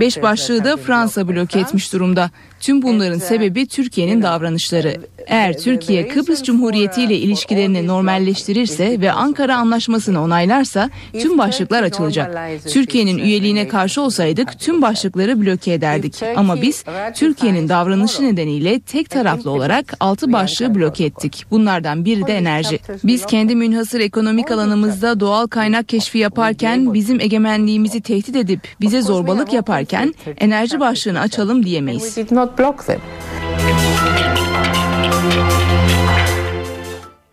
Beş 0.00 0.22
başlığı 0.22 0.64
da 0.64 0.76
Fransa 0.76 1.28
bloke 1.28 1.60
etmiş 1.60 1.92
durumda. 1.92 2.30
Tüm 2.60 2.82
bunların 2.82 3.18
sebebi 3.18 3.66
Türkiye'nin 3.66 4.22
davranışları. 4.22 4.96
Eğer 5.26 5.58
Türkiye 5.58 6.08
Kıbrıs 6.08 6.42
Cumhuriyeti 6.42 7.02
ile 7.02 7.16
ilişkilerini 7.16 7.86
normalleştirirse 7.86 9.00
ve 9.00 9.12
Ankara 9.12 9.56
Anlaşması'nı 9.56 10.22
onaylarsa 10.22 10.90
tüm 11.12 11.38
başlıklar 11.38 11.82
açılacak. 11.82 12.38
Türkiye'nin 12.68 13.18
üyeliğine 13.18 13.68
karşı 13.68 14.02
olsaydık 14.02 14.60
tüm 14.60 14.82
başlıkları 14.82 15.40
bloke 15.40 15.72
ederdik. 15.72 16.22
Ama 16.36 16.62
biz 16.62 16.84
Türkiye'nin 17.14 17.68
davranışı 17.68 18.22
nedeniyle 18.24 18.80
tek 18.80 19.10
taraflı 19.10 19.50
olarak 19.50 19.96
altı 20.00 20.32
başlığı 20.32 20.74
bloke 20.74 21.04
ettik. 21.04 21.44
Bunlardan 21.50 22.04
biri 22.04 22.26
de 22.26 22.36
enerji. 22.36 22.78
Biz 23.04 23.26
kendi 23.26 23.56
münhasır 23.56 24.00
ekonomik 24.00 24.50
alanımızda 24.50 25.20
doğal 25.20 25.46
kaynak 25.46 25.88
keşfi 25.88 26.18
yaparken 26.18 26.94
bizim 26.94 27.20
egemenliğimizi 27.20 28.00
tehdit 28.00 28.36
edip 28.36 28.60
bize 28.80 29.02
zorbalık 29.02 29.52
yaparken 29.52 30.14
enerji 30.38 30.80
başlığını 30.80 31.20
açalım 31.20 31.64
diyemeyiz. 31.64 32.16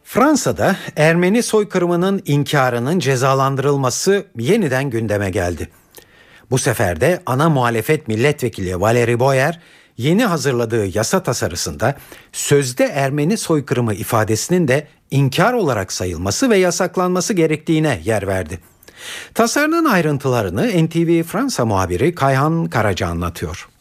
Fransa'da 0.03 0.75
Ermeni 0.95 1.43
soykırımının 1.43 2.21
inkarının 2.25 2.99
cezalandırılması 2.99 4.25
yeniden 4.37 4.89
gündeme 4.89 5.29
geldi. 5.29 5.69
Bu 6.51 6.57
sefer 6.57 7.01
de 7.01 7.21
ana 7.25 7.49
muhalefet 7.49 8.07
milletvekili 8.07 8.71
Valérie 8.71 9.19
Boyer 9.19 9.59
yeni 9.97 10.25
hazırladığı 10.25 10.97
yasa 10.97 11.23
tasarısında 11.23 11.95
sözde 12.31 12.85
Ermeni 12.85 13.37
soykırımı 13.37 13.93
ifadesinin 13.93 14.67
de 14.67 14.87
inkar 15.11 15.53
olarak 15.53 15.93
sayılması 15.93 16.49
ve 16.49 16.57
yasaklanması 16.57 17.33
gerektiğine 17.33 18.01
yer 18.03 18.27
verdi. 18.27 18.59
Tasarının 19.33 19.85
ayrıntılarını 19.85 20.85
NTV 20.85 21.23
Fransa 21.23 21.65
muhabiri 21.65 22.15
Kayhan 22.15 22.65
Karaca 22.65 23.07
anlatıyor. 23.07 23.72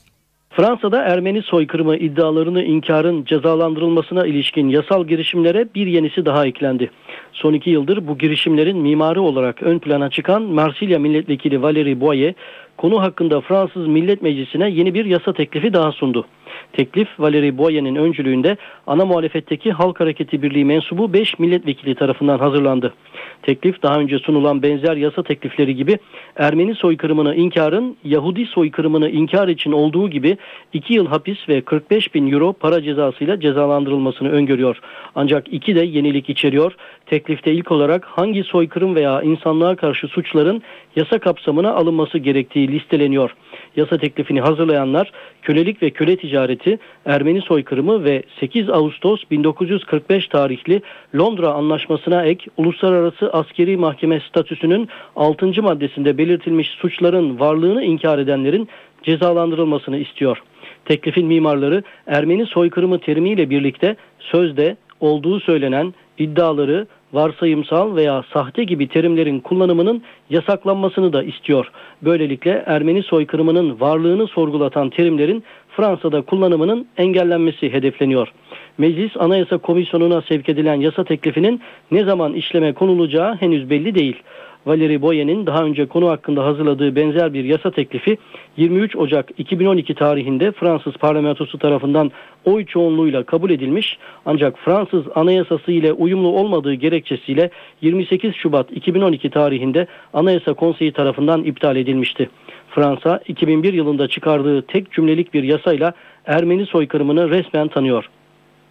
Fransa'da 0.56 1.02
Ermeni 1.02 1.42
soykırımı 1.42 1.96
iddialarını 1.96 2.64
inkarın 2.64 3.24
cezalandırılmasına 3.24 4.26
ilişkin 4.26 4.68
yasal 4.68 5.06
girişimlere 5.06 5.68
bir 5.74 5.86
yenisi 5.86 6.26
daha 6.26 6.46
eklendi. 6.46 6.90
Son 7.32 7.52
iki 7.52 7.70
yıldır 7.70 8.06
bu 8.06 8.18
girişimlerin 8.18 8.78
mimarı 8.78 9.22
olarak 9.22 9.62
ön 9.62 9.78
plana 9.78 10.10
çıkan 10.10 10.42
Marsilya 10.42 10.98
milletvekili 10.98 11.56
Valérie 11.56 12.00
Boyer, 12.00 12.34
konu 12.76 13.02
hakkında 13.02 13.40
Fransız 13.40 13.86
Millet 13.86 14.22
Meclisi'ne 14.22 14.70
yeni 14.70 14.94
bir 14.94 15.04
yasa 15.04 15.32
teklifi 15.32 15.72
daha 15.72 15.92
sundu. 15.92 16.26
Teklif 16.72 17.08
Valérie 17.18 17.58
Boyer'in 17.58 17.96
öncülüğünde 17.96 18.56
ana 18.86 19.04
muhalefetteki 19.04 19.72
Halk 19.72 20.00
Hareketi 20.00 20.42
Birliği 20.42 20.64
mensubu 20.64 21.12
5 21.12 21.38
milletvekili 21.38 21.94
tarafından 21.94 22.38
hazırlandı. 22.38 22.94
Teklif 23.42 23.82
daha 23.82 23.98
önce 23.98 24.18
sunulan 24.18 24.62
benzer 24.62 24.96
yasa 24.96 25.22
teklifleri 25.22 25.76
gibi 25.76 25.98
Ermeni 26.36 26.74
soykırımını 26.74 27.34
inkarın 27.34 27.96
Yahudi 28.04 28.46
soykırımını 28.46 29.10
inkar 29.10 29.48
için 29.48 29.72
olduğu 29.72 30.10
gibi 30.10 30.36
2 30.72 30.94
yıl 30.94 31.06
hapis 31.06 31.48
ve 31.48 31.60
45 31.60 32.14
bin 32.14 32.32
euro 32.32 32.52
para 32.52 32.82
cezasıyla 32.82 33.40
cezalandırılmasını 33.40 34.30
öngörüyor. 34.30 34.80
Ancak 35.14 35.52
iki 35.52 35.74
de 35.74 35.80
yenilik 35.80 36.30
içeriyor. 36.30 36.72
Teklifte 37.06 37.52
ilk 37.52 37.70
olarak 37.70 38.04
hangi 38.04 38.44
soykırım 38.44 38.94
veya 38.94 39.22
insanlığa 39.22 39.76
karşı 39.76 40.08
suçların 40.08 40.62
yasa 40.96 41.18
kapsamına 41.18 41.72
alınması 41.72 42.18
gerektiği 42.18 42.68
listeleniyor. 42.68 43.34
Yasa 43.76 43.98
teklifini 43.98 44.40
hazırlayanlar 44.40 45.12
kölelik 45.42 45.82
ve 45.82 45.90
köle 45.90 46.16
ticareti, 46.16 46.78
Ermeni 47.06 47.40
soykırımı 47.40 48.04
ve 48.04 48.22
8 48.40 48.70
Ağustos 48.70 49.22
1945 49.30 50.28
tarihli 50.28 50.82
Londra 51.18 51.52
Anlaşması'na 51.52 52.24
ek 52.24 52.50
uluslararası 52.56 53.32
askeri 53.32 53.76
mahkeme 53.76 54.20
statüsünün 54.20 54.88
6. 55.16 55.62
maddesinde 55.62 56.18
belirtilmiş 56.18 56.68
suçların 56.68 57.40
varlığını 57.40 57.84
inkar 57.84 58.18
edenlerin 58.18 58.68
cezalandırılmasını 59.02 59.98
istiyor. 59.98 60.42
Teklifin 60.84 61.26
mimarları 61.26 61.82
Ermeni 62.06 62.46
soykırımı 62.46 62.98
terimiyle 62.98 63.50
birlikte 63.50 63.96
sözde 64.18 64.76
olduğu 65.00 65.40
söylenen 65.40 65.94
iddiaları 66.18 66.86
varsayımsal 67.12 67.96
veya 67.96 68.24
sahte 68.32 68.64
gibi 68.64 68.88
terimlerin 68.88 69.40
kullanımının 69.40 70.02
yasaklanmasını 70.30 71.12
da 71.12 71.22
istiyor. 71.22 71.70
Böylelikle 72.02 72.62
Ermeni 72.66 73.02
soykırımının 73.02 73.80
varlığını 73.80 74.26
sorgulatan 74.26 74.90
terimlerin 74.90 75.44
Fransa'da 75.76 76.22
kullanımının 76.22 76.86
engellenmesi 76.96 77.72
hedefleniyor. 77.72 78.32
Meclis 78.78 79.16
Anayasa 79.16 79.58
Komisyonu'na 79.58 80.22
sevk 80.22 80.48
edilen 80.48 80.80
yasa 80.80 81.04
teklifinin 81.04 81.60
ne 81.90 82.04
zaman 82.04 82.34
işleme 82.34 82.72
konulacağı 82.72 83.34
henüz 83.34 83.70
belli 83.70 83.94
değil. 83.94 84.22
Valeri 84.66 85.02
Boye'nin 85.02 85.46
daha 85.46 85.64
önce 85.64 85.86
konu 85.86 86.08
hakkında 86.08 86.44
hazırladığı 86.44 86.96
benzer 86.96 87.32
bir 87.34 87.44
yasa 87.44 87.70
teklifi 87.70 88.18
23 88.56 88.96
Ocak 88.96 89.30
2012 89.38 89.94
tarihinde 89.94 90.52
Fransız 90.52 90.92
parlamentosu 90.92 91.58
tarafından 91.58 92.10
oy 92.44 92.66
çoğunluğuyla 92.66 93.22
kabul 93.22 93.50
edilmiş 93.50 93.98
ancak 94.26 94.58
Fransız 94.58 95.04
anayasası 95.14 95.72
ile 95.72 95.92
uyumlu 95.92 96.28
olmadığı 96.28 96.74
gerekçesiyle 96.74 97.50
28 97.80 98.34
Şubat 98.34 98.72
2012 98.72 99.30
tarihinde 99.30 99.86
Anayasa 100.12 100.54
Konseyi 100.54 100.92
tarafından 100.92 101.44
iptal 101.44 101.76
edilmişti. 101.76 102.30
Fransa 102.70 103.20
2001 103.28 103.72
yılında 103.72 104.08
çıkardığı 104.08 104.62
tek 104.62 104.92
cümlelik 104.92 105.34
bir 105.34 105.42
yasayla 105.42 105.92
Ermeni 106.26 106.66
soykırımını 106.66 107.30
resmen 107.30 107.68
tanıyor. 107.68 108.08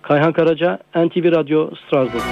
Kayhan 0.02 0.34
Karaca, 0.34 0.80
NTV 0.96 1.32
Radyo, 1.32 1.70
Strasbourg. 1.76 2.24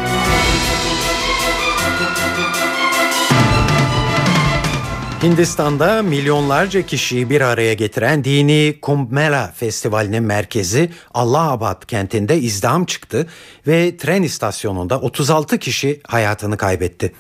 Hindistan'da 5.24 6.02
milyonlarca 6.02 6.82
kişiyi 6.82 7.30
bir 7.30 7.42
araya 7.42 7.74
getiren 7.74 8.24
dini 8.24 8.76
Kumbh 8.82 9.12
Mela 9.12 9.52
Festivali'nin 9.56 10.24
merkezi 10.24 10.90
Allahabad 11.14 11.86
kentinde 11.86 12.40
izdiham 12.40 12.86
çıktı 12.86 13.28
ve 13.68 13.98
tren 13.98 14.24
istasyonunda 14.24 15.00
36 15.00 15.58
kişi 15.58 16.02
hayatını 16.08 16.58
kaybetti. 16.58 17.14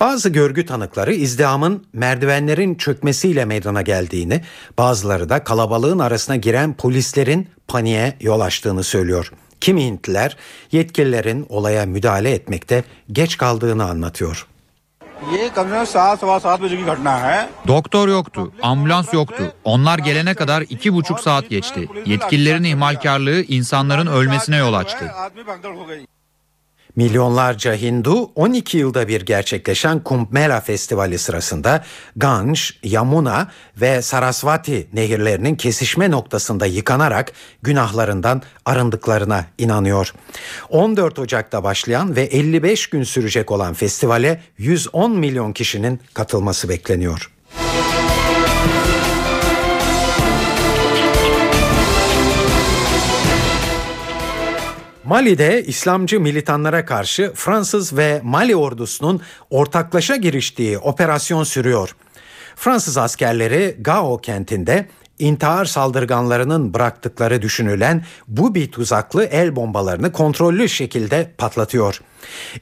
Bazı 0.00 0.28
görgü 0.28 0.66
tanıkları 0.66 1.14
izdihamın 1.14 1.86
merdivenlerin 1.92 2.74
çökmesiyle 2.74 3.44
meydana 3.44 3.82
geldiğini, 3.82 4.40
bazıları 4.78 5.28
da 5.28 5.44
kalabalığın 5.44 5.98
arasına 5.98 6.36
giren 6.36 6.74
polislerin 6.74 7.48
paniğe 7.68 8.16
yol 8.20 8.40
açtığını 8.40 8.84
söylüyor. 8.84 9.32
Kimi 9.60 9.84
Hintliler 9.84 10.36
yetkililerin 10.72 11.46
olaya 11.48 11.86
müdahale 11.86 12.30
etmekte 12.30 12.84
geç 13.12 13.36
kaldığını 13.36 13.84
anlatıyor. 13.84 14.46
Doktor 17.68 18.08
yoktu, 18.08 18.52
ambulans 18.62 19.14
yoktu. 19.14 19.52
Onlar 19.64 19.98
gelene 19.98 20.34
kadar 20.34 20.60
iki 20.68 20.94
buçuk 20.94 21.20
saat 21.20 21.48
geçti. 21.50 21.88
Yetkililerin 22.06 22.64
ihmalkarlığı 22.64 23.42
insanların 23.42 24.06
ölmesine 24.06 24.56
yol 24.56 24.74
açtı. 24.74 25.12
Milyonlarca 26.98 27.74
Hindu 27.74 28.30
12 28.34 28.78
yılda 28.78 29.08
bir 29.08 29.20
gerçekleşen 29.20 30.00
Kumbh 30.00 30.32
Mela 30.32 30.60
Festivali 30.60 31.18
sırasında 31.18 31.84
Ganj, 32.16 32.70
Yamuna 32.82 33.50
ve 33.80 34.02
Sarasvati 34.02 34.88
nehirlerinin 34.92 35.56
kesişme 35.56 36.10
noktasında 36.10 36.66
yıkanarak 36.66 37.32
günahlarından 37.62 38.42
arındıklarına 38.64 39.44
inanıyor. 39.58 40.14
14 40.68 41.18
Ocak'ta 41.18 41.64
başlayan 41.64 42.16
ve 42.16 42.22
55 42.22 42.86
gün 42.86 43.02
sürecek 43.02 43.50
olan 43.50 43.74
festivale 43.74 44.40
110 44.58 45.18
milyon 45.18 45.52
kişinin 45.52 46.00
katılması 46.14 46.68
bekleniyor. 46.68 47.37
Mali'de 55.08 55.64
İslamcı 55.64 56.20
militanlara 56.20 56.84
karşı 56.84 57.32
Fransız 57.34 57.96
ve 57.96 58.20
Mali 58.24 58.56
ordusunun 58.56 59.20
ortaklaşa 59.50 60.16
giriştiği 60.16 60.78
operasyon 60.78 61.44
sürüyor. 61.44 61.96
Fransız 62.56 62.98
askerleri 62.98 63.76
Gao 63.80 64.18
kentinde 64.18 64.88
intihar 65.18 65.64
saldırganlarının 65.64 66.74
bıraktıkları 66.74 67.42
düşünülen 67.42 68.04
bu 68.28 68.54
bir 68.54 68.72
tuzaklı 68.72 69.24
el 69.24 69.56
bombalarını 69.56 70.12
kontrollü 70.12 70.68
şekilde 70.68 71.30
patlatıyor. 71.38 72.00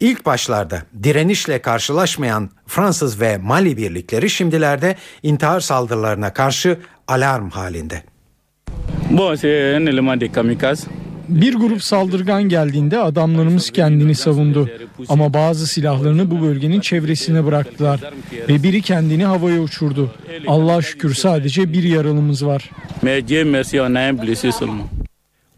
İlk 0.00 0.26
başlarda 0.26 0.82
direnişle 1.02 1.62
karşılaşmayan 1.62 2.50
Fransız 2.66 3.20
ve 3.20 3.36
Mali 3.38 3.76
birlikleri 3.76 4.30
şimdilerde 4.30 4.96
intihar 5.22 5.60
saldırılarına 5.60 6.32
karşı 6.32 6.78
alarm 7.08 7.50
halinde. 7.50 8.02
Bon, 9.10 9.36
c'est 9.36 9.80
un 9.80 9.86
élément 9.86 10.20
de 10.20 10.32
kamikaze. 10.32 11.05
Bir 11.28 11.54
grup 11.54 11.82
saldırgan 11.82 12.42
geldiğinde 12.42 12.98
adamlarımız 12.98 13.70
kendini 13.70 14.14
savundu. 14.14 14.70
Ama 15.08 15.34
bazı 15.34 15.66
silahlarını 15.66 16.30
bu 16.30 16.42
bölgenin 16.42 16.80
çevresine 16.80 17.44
bıraktılar. 17.44 18.00
Ve 18.48 18.62
biri 18.62 18.82
kendini 18.82 19.24
havaya 19.24 19.60
uçurdu. 19.60 20.14
Allah'a 20.46 20.82
şükür 20.82 21.14
sadece 21.14 21.72
bir 21.72 21.82
yaralımız 21.82 22.46
var. 22.46 22.70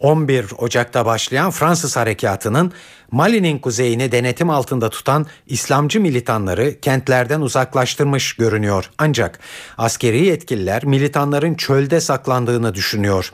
11 0.00 0.46
Ocak'ta 0.58 1.06
başlayan 1.06 1.50
Fransız 1.50 1.96
harekatının 1.96 2.72
Mali'nin 3.10 3.58
kuzeyini 3.58 4.12
denetim 4.12 4.50
altında 4.50 4.90
tutan 4.90 5.26
İslamcı 5.46 6.00
militanları 6.00 6.80
kentlerden 6.80 7.40
uzaklaştırmış 7.40 8.32
görünüyor. 8.32 8.90
Ancak 8.98 9.38
askeri 9.78 10.26
yetkililer 10.26 10.84
militanların 10.84 11.54
çölde 11.54 12.00
saklandığını 12.00 12.74
düşünüyor. 12.74 13.32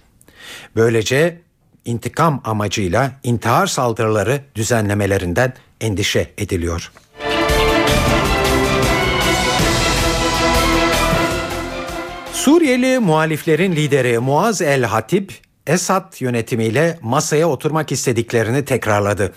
Böylece 0.76 1.43
intikam 1.84 2.40
amacıyla 2.44 3.12
intihar 3.22 3.66
saldırıları 3.66 4.40
düzenlemelerinden 4.54 5.54
endişe 5.80 6.30
ediliyor. 6.38 6.92
Suriyeli 12.32 12.98
muhaliflerin 12.98 13.72
lideri 13.72 14.18
Muaz 14.18 14.62
El 14.62 14.84
Hatip 14.84 15.32
Esad 15.66 16.20
yönetimiyle 16.20 16.98
masaya 17.02 17.48
oturmak 17.48 17.92
istediklerini 17.92 18.64
tekrarladı. 18.64 19.32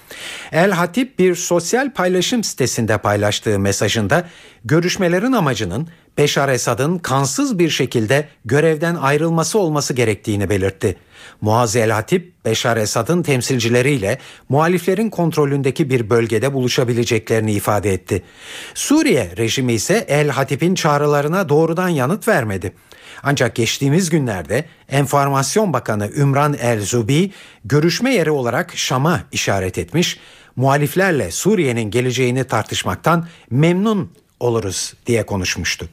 El 0.51 0.71
Hatip 0.71 1.19
bir 1.19 1.35
sosyal 1.35 1.93
paylaşım 1.93 2.43
sitesinde 2.43 2.97
paylaştığı 2.97 3.59
mesajında 3.59 4.27
görüşmelerin 4.65 5.31
amacının 5.31 5.87
Beşar 6.17 6.49
Esad'ın 6.49 6.97
kansız 6.97 7.59
bir 7.59 7.69
şekilde 7.69 8.27
görevden 8.45 8.95
ayrılması 8.95 9.59
olması 9.59 9.93
gerektiğini 9.93 10.49
belirtti. 10.49 10.97
Muaz 11.41 11.75
El 11.75 11.91
Hatip, 11.91 12.45
Beşar 12.45 12.77
Esad'ın 12.77 13.23
temsilcileriyle 13.23 14.17
muhaliflerin 14.49 15.09
kontrolündeki 15.09 15.89
bir 15.89 16.09
bölgede 16.09 16.53
buluşabileceklerini 16.53 17.53
ifade 17.53 17.93
etti. 17.93 18.23
Suriye 18.73 19.31
rejimi 19.37 19.73
ise 19.73 20.05
El 20.07 20.29
Hatip'in 20.29 20.75
çağrılarına 20.75 21.49
doğrudan 21.49 21.89
yanıt 21.89 22.27
vermedi. 22.27 22.73
Ancak 23.23 23.55
geçtiğimiz 23.55 24.09
günlerde 24.09 24.65
Enformasyon 24.89 25.73
Bakanı 25.73 26.11
Ümran 26.15 26.53
El 26.53 26.81
Zubi 26.81 27.31
görüşme 27.65 28.13
yeri 28.13 28.31
olarak 28.31 28.77
Şam'a 28.77 29.23
işaret 29.31 29.77
etmiş, 29.77 30.19
muhaliflerle 30.55 31.31
Suriye'nin 31.31 31.91
geleceğini 31.91 32.43
tartışmaktan 32.43 33.27
memnun 33.49 34.11
oluruz 34.39 34.93
diye 35.05 35.25
konuşmuştu. 35.25 35.89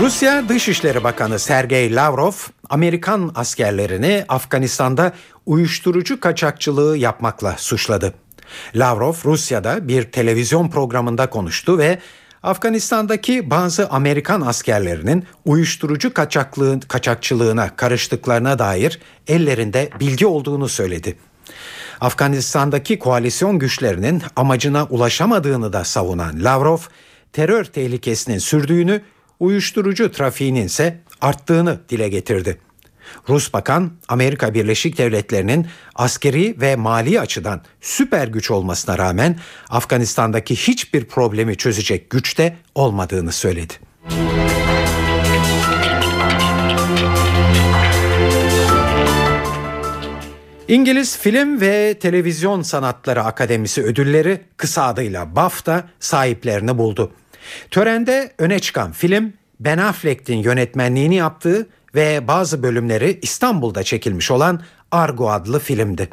Rusya 0.00 0.48
Dışişleri 0.48 1.04
Bakanı 1.04 1.38
Sergey 1.38 1.94
Lavrov, 1.94 2.32
Amerikan 2.70 3.32
askerlerini 3.34 4.24
Afganistan'da 4.28 5.12
uyuşturucu 5.46 6.20
kaçakçılığı 6.20 6.96
yapmakla 6.96 7.54
suçladı. 7.58 8.14
Lavrov 8.74 9.14
Rusya'da 9.24 9.88
bir 9.88 10.02
televizyon 10.02 10.68
programında 10.68 11.30
konuştu 11.30 11.78
ve 11.78 11.98
Afganistan'daki 12.42 13.50
bazı 13.50 13.88
Amerikan 13.88 14.40
askerlerinin 14.40 15.24
uyuşturucu 15.44 16.14
kaçaklığın, 16.14 16.80
kaçakçılığına 16.80 17.76
karıştıklarına 17.76 18.58
dair 18.58 19.00
ellerinde 19.28 19.90
bilgi 20.00 20.26
olduğunu 20.26 20.68
söyledi. 20.68 21.16
Afganistan'daki 22.00 22.98
koalisyon 22.98 23.58
güçlerinin 23.58 24.22
amacına 24.36 24.84
ulaşamadığını 24.84 25.72
da 25.72 25.84
savunan 25.84 26.44
Lavrov, 26.44 26.78
terör 27.32 27.64
tehlikesinin 27.64 28.38
sürdüğünü, 28.38 29.02
uyuşturucu 29.44 30.12
trafiğinin 30.12 30.66
ise 30.66 31.00
arttığını 31.20 31.80
dile 31.88 32.08
getirdi. 32.08 32.58
Rus 33.28 33.52
Bakan 33.52 33.92
Amerika 34.08 34.54
Birleşik 34.54 34.98
Devletleri'nin 34.98 35.66
askeri 35.94 36.60
ve 36.60 36.76
mali 36.76 37.20
açıdan 37.20 37.62
süper 37.80 38.28
güç 38.28 38.50
olmasına 38.50 38.98
rağmen 38.98 39.38
Afganistan'daki 39.70 40.56
hiçbir 40.56 41.04
problemi 41.04 41.56
çözecek 41.56 42.10
güçte 42.10 42.56
olmadığını 42.74 43.32
söyledi. 43.32 43.74
İngiliz 50.68 51.18
Film 51.18 51.60
ve 51.60 51.94
Televizyon 52.00 52.62
Sanatları 52.62 53.22
Akademisi 53.22 53.82
ödülleri 53.82 54.40
kısa 54.56 54.84
adıyla 54.84 55.36
BAFTA 55.36 55.84
sahiplerini 56.00 56.78
buldu. 56.78 57.12
Törende 57.70 58.32
öne 58.38 58.58
çıkan 58.58 58.92
film 58.92 59.32
Ben 59.60 59.78
Affleck'in 59.78 60.36
yönetmenliğini 60.36 61.14
yaptığı 61.14 61.66
ve 61.94 62.28
bazı 62.28 62.62
bölümleri 62.62 63.18
İstanbul'da 63.22 63.82
çekilmiş 63.82 64.30
olan 64.30 64.60
Argo 64.90 65.30
adlı 65.30 65.60
filmdi. 65.60 66.08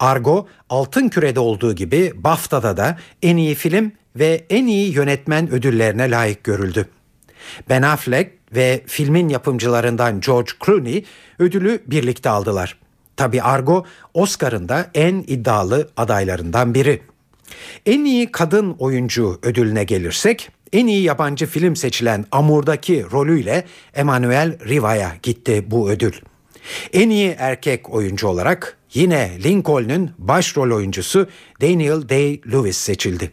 Argo 0.00 0.46
Altın 0.70 1.08
Küre'de 1.08 1.40
olduğu 1.40 1.74
gibi 1.74 2.12
BAFTA'da 2.14 2.76
da 2.76 2.98
en 3.22 3.36
iyi 3.36 3.54
film 3.54 3.92
ve 4.16 4.46
en 4.50 4.66
iyi 4.66 4.94
yönetmen 4.94 5.50
ödüllerine 5.50 6.10
layık 6.10 6.44
görüldü. 6.44 6.88
Ben 7.68 7.82
Affleck 7.82 8.32
ve 8.54 8.82
filmin 8.86 9.28
yapımcılarından 9.28 10.20
George 10.20 10.50
Clooney 10.66 11.04
ödülü 11.38 11.82
birlikte 11.86 12.30
aldılar. 12.30 12.78
Tabi 13.16 13.42
Argo 13.42 13.84
Oscar'ın 14.14 14.68
da 14.68 14.90
en 14.94 15.24
iddialı 15.26 15.90
adaylarından 15.96 16.74
biri. 16.74 17.02
En 17.86 18.04
iyi 18.04 18.32
kadın 18.32 18.76
oyuncu 18.78 19.38
ödülüne 19.42 19.84
gelirsek 19.84 20.50
en 20.72 20.86
iyi 20.86 21.02
yabancı 21.02 21.46
film 21.46 21.76
seçilen 21.76 22.24
Amur'daki 22.32 23.04
rolüyle 23.12 23.64
Emmanuel 23.94 24.58
Riva'ya 24.68 25.12
gitti 25.22 25.64
bu 25.66 25.90
ödül. 25.90 26.12
En 26.92 27.10
iyi 27.10 27.36
erkek 27.38 27.90
oyuncu 27.90 28.28
olarak 28.28 28.78
yine 28.94 29.30
Lincoln'un 29.44 30.10
başrol 30.18 30.76
oyuncusu 30.76 31.28
Daniel 31.60 32.08
Day-Lewis 32.08 32.72
seçildi. 32.72 33.30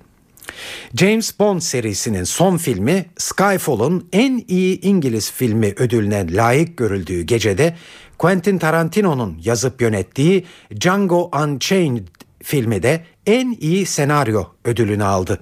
James 0.95 1.39
Bond 1.39 1.59
serisinin 1.61 2.23
son 2.23 2.57
filmi 2.57 3.05
Skyfall'un 3.17 4.09
en 4.13 4.43
iyi 4.47 4.81
İngiliz 4.81 5.31
filmi 5.31 5.73
ödülüne 5.77 6.33
layık 6.33 6.77
görüldüğü 6.77 7.21
gecede 7.21 7.75
Quentin 8.17 8.57
Tarantino'nun 8.57 9.37
yazıp 9.43 9.81
yönettiği 9.81 10.45
Django 10.79 11.31
Unchained 11.43 12.07
filmi 12.43 12.83
de 12.83 13.03
en 13.25 13.57
iyi 13.59 13.85
senaryo 13.85 14.45
ödülünü 14.65 15.03
aldı. 15.03 15.39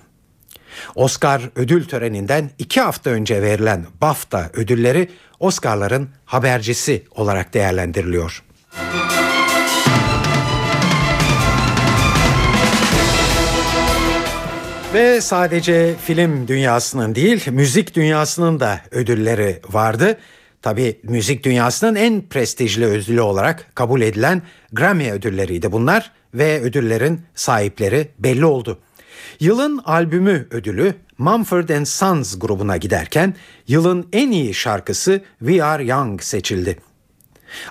Oscar 0.95 1.49
ödül 1.55 1.85
töreninden 1.85 2.49
iki 2.57 2.81
hafta 2.81 3.09
önce 3.09 3.41
verilen 3.41 3.85
BAFTA 4.01 4.49
ödülleri 4.53 5.09
Oscar'ların 5.39 6.09
habercisi 6.25 7.03
olarak 7.11 7.53
değerlendiriliyor. 7.53 8.43
Ve 14.93 15.21
sadece 15.21 15.95
film 16.05 16.47
dünyasının 16.47 17.15
değil, 17.15 17.51
müzik 17.51 17.95
dünyasının 17.95 18.59
da 18.59 18.81
ödülleri 18.91 19.59
vardı. 19.69 20.17
Tabi 20.61 20.99
müzik 21.03 21.43
dünyasının 21.43 21.95
en 21.95 22.21
prestijli 22.29 22.85
ödülü 22.85 23.21
olarak 23.21 23.71
kabul 23.75 24.01
edilen 24.01 24.41
Grammy 24.71 25.11
ödülleriydi 25.11 25.71
bunlar 25.71 26.11
ve 26.33 26.61
ödüllerin 26.61 27.21
sahipleri 27.35 28.07
belli 28.19 28.45
oldu. 28.45 28.79
Yılın 29.39 29.77
albümü 29.77 30.47
ödülü 30.51 30.93
Mumford 31.17 31.85
Sons 31.85 32.39
grubuna 32.39 32.77
giderken 32.77 33.35
yılın 33.67 34.07
en 34.13 34.31
iyi 34.31 34.53
şarkısı 34.53 35.21
We 35.39 35.63
Are 35.63 35.83
Young 35.83 36.21
seçildi. 36.21 36.77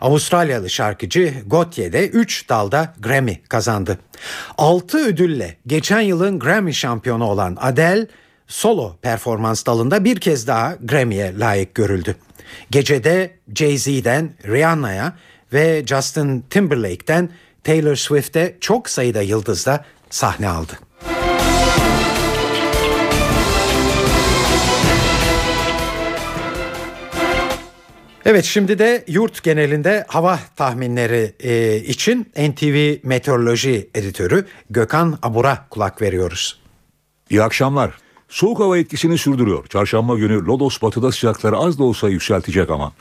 Avustralyalı 0.01 0.70
şarkıcı 0.70 1.34
Gotye 1.47 1.92
de 1.92 2.09
3 2.09 2.49
dalda 2.49 2.94
Grammy 3.01 3.42
kazandı. 3.49 3.99
6 4.59 4.99
ödülle 4.99 5.57
geçen 5.66 6.01
yılın 6.01 6.38
Grammy 6.38 6.74
şampiyonu 6.74 7.24
olan 7.24 7.57
Adele 7.61 8.07
solo 8.47 8.97
performans 9.03 9.66
dalında 9.66 10.05
bir 10.05 10.20
kez 10.20 10.47
daha 10.47 10.76
Grammy'ye 10.80 11.38
layık 11.38 11.74
görüldü. 11.74 12.16
Gecede 12.70 13.30
Jay-Z'den 13.55 14.34
Rihanna'ya 14.47 15.12
ve 15.53 15.86
Justin 15.86 16.40
Timberlake'den 16.51 17.30
Taylor 17.64 17.97
Swift'e 17.97 18.57
çok 18.61 18.90
sayıda 18.90 19.22
yıldızla 19.22 19.84
sahne 20.11 20.49
aldı. 20.49 20.72
Evet 28.28 28.44
şimdi 28.44 28.78
de 28.78 29.04
yurt 29.08 29.42
genelinde 29.42 30.04
hava 30.08 30.38
tahminleri 30.56 31.34
e, 31.40 31.76
için 31.76 32.32
NTV 32.36 32.96
Meteoroloji 33.02 33.90
Editörü 33.94 34.46
Gökhan 34.70 35.18
Abur'a 35.22 35.66
kulak 35.70 36.02
veriyoruz. 36.02 36.60
İyi 37.30 37.42
akşamlar. 37.42 37.94
Soğuk 38.28 38.60
hava 38.60 38.78
etkisini 38.78 39.18
sürdürüyor. 39.18 39.66
Çarşamba 39.66 40.14
günü 40.14 40.46
Lodos 40.46 40.82
batıda 40.82 41.12
sıcakları 41.12 41.56
az 41.56 41.78
da 41.78 41.84
olsa 41.84 42.08
yükseltecek 42.08 42.70
ama. 42.70 42.92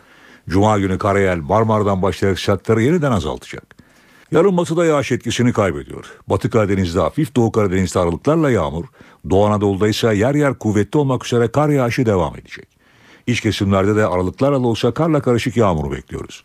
Cuma 0.49 0.80
günü 0.80 0.97
Karayel 0.97 1.38
Marmara'dan 1.38 2.01
başlayarak 2.01 2.39
sıcakları 2.39 2.82
yeniden 2.82 3.11
azaltacak. 3.11 3.76
Yarın 4.32 4.57
batıda 4.57 4.86
yağış 4.86 5.11
etkisini 5.11 5.53
kaybediyor. 5.53 6.05
Batı 6.28 6.49
Karadeniz'de 6.49 6.99
hafif 6.99 7.36
Doğu 7.36 7.51
Karadeniz'de 7.51 7.99
aralıklarla 7.99 8.51
yağmur, 8.51 8.86
Doğu 9.30 9.45
Anadolu'da 9.45 9.88
ise 9.88 10.15
yer 10.15 10.36
yer 10.36 10.53
kuvvetli 10.53 10.99
olmak 10.99 11.26
üzere 11.26 11.47
kar 11.47 11.69
yağışı 11.69 12.05
devam 12.05 12.36
edecek. 12.36 12.74
İç 13.28 13.41
kesimlerde 13.41 13.95
de 13.95 14.05
aralıklarla 14.05 14.63
da 14.63 14.67
olsa 14.67 14.91
karla 14.93 15.21
karışık 15.21 15.57
yağmuru 15.57 15.91
bekliyoruz. 15.91 16.43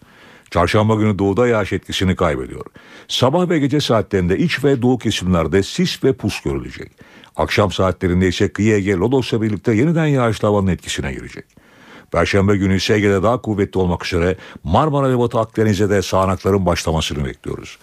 Çarşamba 0.50 0.94
günü 0.94 1.18
doğuda 1.18 1.48
yağış 1.48 1.72
etkisini 1.72 2.16
kaybediyor. 2.16 2.64
Sabah 3.08 3.48
ve 3.48 3.58
gece 3.58 3.80
saatlerinde 3.80 4.38
iç 4.38 4.64
ve 4.64 4.82
doğu 4.82 4.98
kesimlerde 4.98 5.62
sis 5.62 6.04
ve 6.04 6.12
pus 6.12 6.40
görülecek. 6.40 6.92
Akşam 7.36 7.72
saatlerinde 7.72 8.28
ise 8.28 8.52
kıyı 8.52 8.74
Ege 8.74 8.92
Lodos'la 8.92 9.42
birlikte 9.42 9.74
yeniden 9.74 10.06
yağışlı 10.06 10.48
havanın 10.48 10.66
etkisine 10.66 11.12
girecek. 11.12 11.44
Perşembe 12.12 12.56
günü 12.56 12.76
ise 12.76 12.94
Ege'de 12.94 13.22
daha 13.22 13.40
kuvvetli 13.40 13.80
olmak 13.80 14.06
üzere 14.06 14.36
Marmara 14.64 15.10
ve 15.10 15.18
Batı 15.18 15.38
Akdeniz'de 15.38 15.90
de 15.90 16.02
sağanakların 16.02 16.66
başlamasını 16.66 17.24
bekliyoruz. 17.24 17.78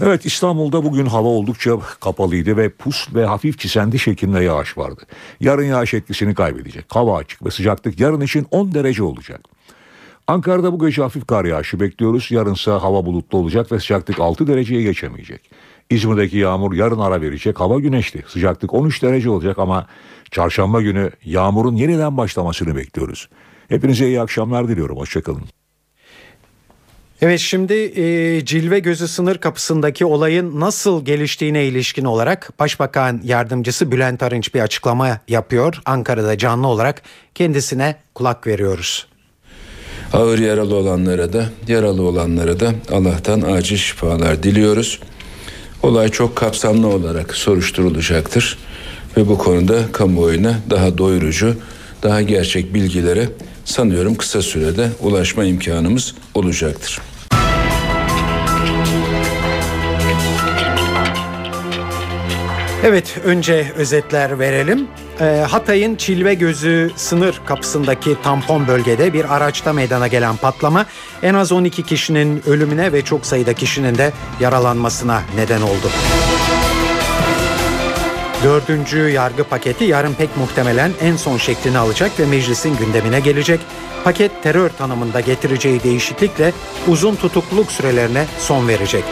Evet 0.00 0.26
İstanbul'da 0.26 0.84
bugün 0.84 1.06
hava 1.06 1.28
oldukça 1.28 1.78
kapalıydı 2.00 2.56
ve 2.56 2.68
pus 2.68 3.14
ve 3.14 3.26
hafif 3.26 3.58
çisendi 3.58 3.98
şeklinde 3.98 4.40
yağış 4.40 4.78
vardı. 4.78 5.02
Yarın 5.40 5.64
yağış 5.64 5.94
etkisini 5.94 6.34
kaybedecek. 6.34 6.84
Hava 6.88 7.16
açık 7.16 7.46
ve 7.46 7.50
sıcaklık 7.50 8.00
yarın 8.00 8.20
için 8.20 8.46
10 8.50 8.74
derece 8.74 9.02
olacak. 9.02 9.40
Ankara'da 10.26 10.72
bu 10.72 10.86
gece 10.86 11.02
hafif 11.02 11.26
kar 11.26 11.44
yağışı 11.44 11.80
bekliyoruz. 11.80 12.30
Yarınsa 12.30 12.82
hava 12.82 13.06
bulutlu 13.06 13.38
olacak 13.38 13.72
ve 13.72 13.80
sıcaklık 13.80 14.20
6 14.20 14.46
dereceye 14.46 14.82
geçemeyecek. 14.82 15.50
İzmir'deki 15.90 16.36
yağmur 16.36 16.74
yarın 16.74 16.98
ara 16.98 17.20
verecek. 17.20 17.60
Hava 17.60 17.80
güneşli. 17.80 18.22
Sıcaklık 18.28 18.74
13 18.74 19.02
derece 19.02 19.30
olacak 19.30 19.58
ama 19.58 19.86
çarşamba 20.30 20.82
günü 20.82 21.10
yağmurun 21.24 21.76
yeniden 21.76 22.16
başlamasını 22.16 22.76
bekliyoruz. 22.76 23.28
Hepinize 23.68 24.06
iyi 24.06 24.20
akşamlar 24.20 24.68
diliyorum. 24.68 24.96
Hoşçakalın. 24.96 25.61
Evet 27.22 27.40
şimdi 27.40 27.74
e, 27.74 28.44
Cilve 28.44 28.78
Gözü 28.78 29.08
sınır 29.08 29.38
kapısındaki 29.38 30.04
olayın 30.04 30.60
nasıl 30.60 31.04
geliştiğine 31.04 31.64
ilişkin 31.64 32.04
olarak 32.04 32.52
Başbakan 32.58 33.20
Yardımcısı 33.24 33.92
Bülent 33.92 34.22
Arınç 34.22 34.54
bir 34.54 34.60
açıklama 34.60 35.20
yapıyor. 35.28 35.82
Ankara'da 35.84 36.38
canlı 36.38 36.66
olarak 36.66 37.02
kendisine 37.34 37.96
kulak 38.14 38.46
veriyoruz. 38.46 39.06
Ağır 40.12 40.38
yaralı 40.38 40.74
olanlara 40.74 41.32
da 41.32 41.44
yaralı 41.68 42.02
olanlara 42.02 42.60
da 42.60 42.74
Allah'tan 42.92 43.40
acil 43.40 43.76
şifalar 43.76 44.42
diliyoruz. 44.42 45.00
Olay 45.82 46.08
çok 46.08 46.36
kapsamlı 46.36 46.86
olarak 46.86 47.36
soruşturulacaktır 47.36 48.58
ve 49.16 49.28
bu 49.28 49.38
konuda 49.38 49.92
kamuoyuna 49.92 50.58
daha 50.70 50.98
doyurucu, 50.98 51.56
daha 52.02 52.22
gerçek 52.22 52.74
bilgilere 52.74 53.28
sanıyorum 53.64 54.14
kısa 54.14 54.42
sürede 54.42 54.88
ulaşma 55.00 55.44
imkanımız 55.44 56.14
olacaktır. 56.34 57.00
Evet 62.84 63.18
önce 63.24 63.72
özetler 63.76 64.38
verelim. 64.38 64.88
Ee, 65.20 65.44
Hatay'ın 65.50 65.96
Çilve 65.96 66.34
Gözü 66.34 66.90
sınır 66.96 67.40
kapısındaki 67.46 68.16
tampon 68.22 68.66
bölgede 68.66 69.12
bir 69.12 69.36
araçta 69.36 69.72
meydana 69.72 70.06
gelen 70.06 70.36
patlama 70.36 70.86
en 71.22 71.34
az 71.34 71.52
12 71.52 71.82
kişinin 71.82 72.42
ölümüne 72.46 72.92
ve 72.92 73.02
çok 73.02 73.26
sayıda 73.26 73.52
kişinin 73.54 73.98
de 73.98 74.12
yaralanmasına 74.40 75.22
neden 75.36 75.60
oldu. 75.60 75.90
Dördüncü 78.44 78.98
yargı 78.98 79.44
paketi 79.44 79.84
yarın 79.84 80.14
pek 80.14 80.36
muhtemelen 80.36 80.90
en 81.02 81.16
son 81.16 81.38
şeklini 81.38 81.78
alacak 81.78 82.20
ve 82.20 82.26
meclisin 82.26 82.76
gündemine 82.76 83.20
gelecek. 83.20 83.60
Paket 84.04 84.42
terör 84.42 84.68
tanımında 84.68 85.20
getireceği 85.20 85.82
değişiklikle 85.82 86.52
uzun 86.88 87.14
tutukluluk 87.14 87.72
sürelerine 87.72 88.24
son 88.38 88.68
verecek. 88.68 89.04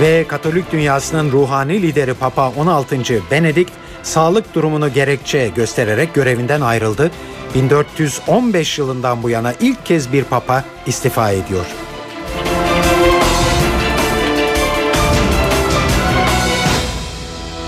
Ve 0.00 0.24
Katolik 0.28 0.72
dünyasının 0.72 1.32
ruhani 1.32 1.82
lideri 1.82 2.14
Papa 2.14 2.48
16. 2.48 2.96
Benedikt 3.30 3.72
sağlık 4.02 4.54
durumunu 4.54 4.92
gerekçe 4.92 5.48
göstererek 5.48 6.14
görevinden 6.14 6.60
ayrıldı. 6.60 7.10
1415 7.54 8.78
yılından 8.78 9.22
bu 9.22 9.30
yana 9.30 9.52
ilk 9.60 9.86
kez 9.86 10.12
bir 10.12 10.24
papa 10.24 10.64
istifa 10.86 11.30
ediyor. 11.30 11.66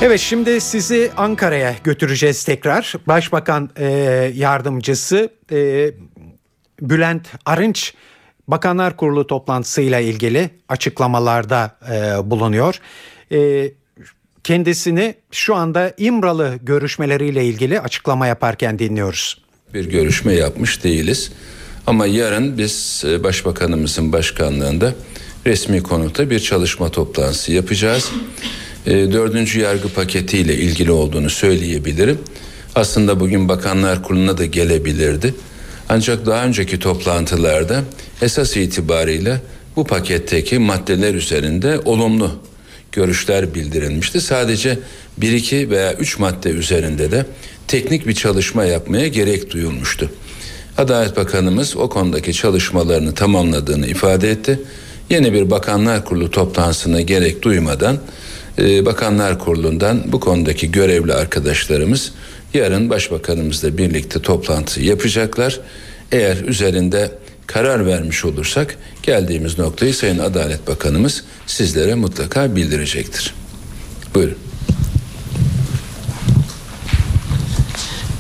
Evet 0.03 0.21
şimdi 0.21 0.61
sizi 0.61 1.11
Ankara'ya 1.17 1.75
götüreceğiz 1.85 2.45
tekrar. 2.45 2.95
Başbakan 3.07 3.71
e, 3.77 3.87
yardımcısı 4.35 5.31
e, 5.53 5.91
Bülent 6.81 7.29
Arınç 7.47 7.95
Bakanlar 8.49 8.97
Kurulu 8.97 9.27
toplantısıyla 9.27 10.01
ilgili 10.01 10.51
açıklamalarda 10.69 11.79
e, 11.93 12.31
bulunuyor. 12.31 12.81
E, 13.33 13.71
kendisini 14.45 15.15
şu 15.31 15.55
anda 15.55 15.93
İmralı 15.99 16.59
görüşmeleriyle 16.63 17.45
ilgili 17.45 17.81
açıklama 17.81 18.27
yaparken 18.27 18.79
dinliyoruz. 18.79 19.39
bir 19.75 19.85
görüşme 19.91 20.33
yapmış 20.33 20.85
değiliz. 20.85 21.33
Ama 21.87 22.07
yarın 22.07 22.59
biz 22.59 23.05
e, 23.07 23.25
Başbakanımızın 23.25 24.13
başkanlığında 24.13 24.95
resmi 25.47 25.83
konutta 25.83 26.31
bir 26.31 26.41
çalışma 26.41 26.89
toplantısı 26.89 27.53
yapacağız. 27.53 28.13
E, 28.87 28.91
Dördüncü 28.93 29.61
yargı 29.61 29.89
paketiyle 29.89 30.55
ilgili 30.55 30.93
olduğunu 30.93 31.31
söyleyebilirim. 31.31 32.19
Aslında 32.75 33.21
bugün 33.21 33.49
Bakanlar 33.49 34.03
Kurulu'na 34.03 34.39
da 34.39 34.45
gelebilirdi. 34.45 35.35
Ancak 35.89 36.27
daha 36.27 36.45
önceki 36.45 36.79
toplantılarda 36.79 37.83
esas 38.23 38.57
itibariyle 38.57 39.41
bu 39.77 39.85
paketteki 39.85 40.59
maddeler 40.59 41.15
üzerinde 41.15 41.81
olumlu 41.85 42.31
görüşler 42.93 43.55
bildirilmişti. 43.55 44.21
Sadece 44.21 44.79
bir 45.17 45.33
iki 45.33 45.71
veya 45.71 45.95
üç 45.95 46.19
madde 46.19 46.51
üzerinde 46.51 47.11
de 47.11 47.27
teknik 47.69 48.07
bir 48.07 48.15
çalışma 48.15 48.65
yapmaya 48.65 49.09
gerek 49.09 49.51
duyulmuştu. 49.51 50.11
Adalet 50.79 51.17
Bakanımız 51.17 51.77
o 51.77 51.89
konudaki 51.89 52.33
çalışmalarını 52.33 53.15
tamamladığını 53.15 53.87
ifade 53.87 54.31
etti. 54.31 54.61
Yeni 55.11 55.33
bir 55.33 55.51
Bakanlar 55.51 56.05
Kurulu 56.05 56.31
toplantısına 56.31 57.01
gerek 57.01 57.43
duymadan 57.43 57.99
e, 58.59 58.87
Bakanlar 58.87 59.39
Kurulu'ndan 59.39 60.03
bu 60.13 60.21
konudaki 60.21 60.73
görevli 60.73 61.15
arkadaşlarımız 61.15 62.13
yarın 62.55 62.91
Başbakanımızla 62.91 63.79
birlikte 63.79 64.23
toplantı 64.23 64.83
yapacaklar. 64.83 65.61
Eğer 66.13 66.37
üzerinde 66.37 67.11
karar 67.47 67.87
vermiş 67.87 68.25
olursak 68.25 68.77
geldiğimiz 69.03 69.59
noktayı 69.59 69.95
Sayın 69.95 70.19
Adalet 70.19 70.69
Bakanımız 70.69 71.25
sizlere 71.47 71.95
mutlaka 71.95 72.57
bildirecektir. 72.57 73.35
Buyurun. 74.15 74.48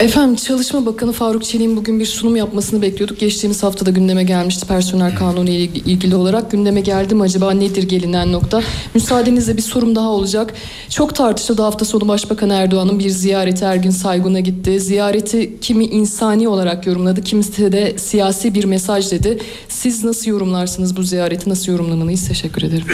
Efendim 0.00 0.36
Çalışma 0.36 0.86
Bakanı 0.86 1.12
Faruk 1.12 1.44
Çelik'in 1.44 1.76
bugün 1.76 2.00
bir 2.00 2.06
sunum 2.06 2.36
yapmasını 2.36 2.82
bekliyorduk. 2.82 3.20
Geçtiğimiz 3.20 3.62
haftada 3.62 3.90
gündeme 3.90 4.24
gelmişti 4.24 4.66
personel 4.66 5.16
kanunu 5.16 5.50
ile 5.50 5.64
ilgili 5.64 6.14
olarak. 6.16 6.50
Gündeme 6.50 6.80
geldi 6.80 7.14
mi 7.14 7.22
acaba 7.22 7.52
nedir 7.52 7.82
gelinen 7.82 8.32
nokta? 8.32 8.62
Müsaadenizle 8.94 9.56
bir 9.56 9.62
sorum 9.62 9.96
daha 9.96 10.08
olacak. 10.08 10.54
Çok 10.90 11.14
tartışıldı 11.14 11.62
hafta 11.62 11.84
sonu 11.84 12.08
Başbakan 12.08 12.50
Erdoğan'ın 12.50 12.98
bir 12.98 13.10
ziyareti 13.10 13.64
Ergin 13.64 13.90
Saygun'a 13.90 14.40
gitti. 14.40 14.80
Ziyareti 14.80 15.60
kimi 15.60 15.84
insani 15.84 16.48
olarak 16.48 16.86
yorumladı, 16.86 17.22
kimisi 17.22 17.72
de 17.72 17.98
siyasi 17.98 18.54
bir 18.54 18.64
mesaj 18.64 19.10
dedi. 19.10 19.38
Siz 19.68 20.04
nasıl 20.04 20.30
yorumlarsınız 20.30 20.96
bu 20.96 21.02
ziyareti, 21.02 21.50
nasıl 21.50 21.72
yorumlamalıyız? 21.72 22.28
Teşekkür 22.28 22.62
ederim. 22.62 22.86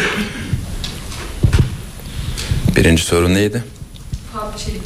Birinci 2.77 3.03
soru 3.03 3.35
neydi? 3.35 3.65
Faruk 4.33 4.59
Çelik. 4.59 4.83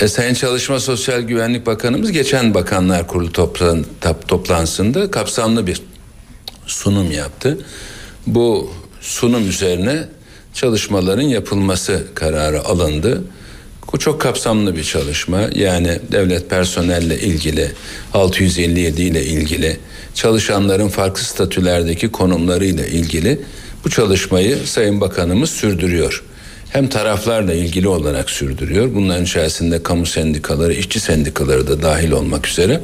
E, 0.00 0.08
Sayın 0.08 0.34
Çalışma 0.34 0.80
Sosyal 0.80 1.20
Güvenlik 1.20 1.66
Bakanımız 1.66 2.12
geçen 2.12 2.54
Bakanlar 2.54 3.06
Kurulu 3.06 3.32
toplan, 3.32 3.84
toplantısında 4.28 5.10
kapsamlı 5.10 5.66
bir 5.66 5.82
sunum 6.66 7.10
yaptı. 7.10 7.58
Bu 8.26 8.70
sunum 9.00 9.48
üzerine 9.48 10.04
çalışmaların 10.54 11.22
yapılması 11.22 12.02
kararı 12.14 12.64
alındı. 12.64 13.24
Bu 13.92 13.98
çok 13.98 14.20
kapsamlı 14.20 14.76
bir 14.76 14.84
çalışma. 14.84 15.40
Yani 15.54 16.00
devlet 16.12 16.50
personelle 16.50 17.20
ilgili, 17.20 17.72
657 18.14 19.02
ile 19.02 19.24
ilgili, 19.24 19.76
çalışanların 20.14 20.88
farklı 20.88 21.22
statülerdeki 21.22 22.08
konumlarıyla 22.08 22.86
ilgili 22.86 23.40
bu 23.84 23.90
çalışmayı 23.90 24.58
Sayın 24.66 25.00
Bakanımız 25.00 25.50
sürdürüyor 25.50 26.24
hem 26.70 26.88
taraflarla 26.88 27.54
ilgili 27.54 27.88
olarak 27.88 28.30
sürdürüyor. 28.30 28.94
Bunların 28.94 29.24
içerisinde 29.24 29.82
kamu 29.82 30.06
sendikaları, 30.06 30.74
işçi 30.74 31.00
sendikaları 31.00 31.68
da 31.68 31.82
dahil 31.82 32.10
olmak 32.10 32.46
üzere. 32.46 32.80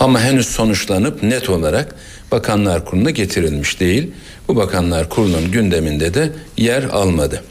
Ama 0.00 0.20
henüz 0.20 0.46
sonuçlanıp 0.46 1.22
net 1.22 1.50
olarak 1.50 1.94
Bakanlar 2.32 2.84
Kurulu'na 2.84 3.10
getirilmiş 3.10 3.80
değil. 3.80 4.10
Bu 4.48 4.56
Bakanlar 4.56 5.08
Kurulu'nun 5.08 5.50
gündeminde 5.52 6.14
de 6.14 6.32
yer 6.56 6.82
almadı. 6.82 7.42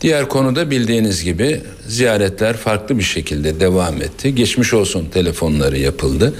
Diğer 0.00 0.28
konuda 0.28 0.70
bildiğiniz 0.70 1.24
gibi 1.24 1.60
ziyaretler 1.86 2.56
farklı 2.56 2.98
bir 2.98 3.02
şekilde 3.02 3.60
devam 3.60 4.02
etti. 4.02 4.34
Geçmiş 4.34 4.74
olsun 4.74 5.08
telefonları 5.14 5.78
yapıldı. 5.78 6.34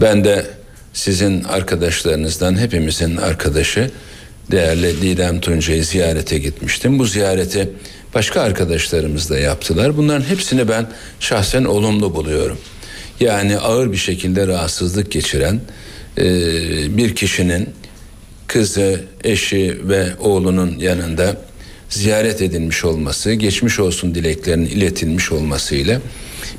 Ben 0.00 0.24
de 0.24 0.46
sizin 0.92 1.44
arkadaşlarınızdan 1.44 2.58
hepimizin 2.58 3.16
arkadaşı 3.16 3.90
değerli 4.50 5.02
Didem 5.02 5.40
Tuncay'ı 5.40 5.84
ziyarete 5.84 6.38
gitmiştim. 6.38 6.98
Bu 6.98 7.06
ziyareti 7.06 7.70
başka 8.14 8.40
arkadaşlarımız 8.40 9.30
da 9.30 9.38
yaptılar. 9.38 9.96
Bunların 9.96 10.24
hepsini 10.24 10.68
ben 10.68 10.86
şahsen 11.20 11.64
olumlu 11.64 12.14
buluyorum. 12.14 12.58
Yani 13.20 13.58
ağır 13.58 13.92
bir 13.92 13.96
şekilde 13.96 14.46
rahatsızlık 14.46 15.12
geçiren 15.12 15.60
e, 16.18 16.26
bir 16.96 17.14
kişinin 17.14 17.68
kızı, 18.46 19.00
eşi 19.24 19.78
ve 19.84 20.06
oğlunun 20.20 20.78
yanında 20.78 21.36
ziyaret 21.88 22.42
edilmiş 22.42 22.84
olması, 22.84 23.32
geçmiş 23.32 23.80
olsun 23.80 24.14
dileklerinin 24.14 24.66
iletilmiş 24.66 25.32
olmasıyla 25.32 26.00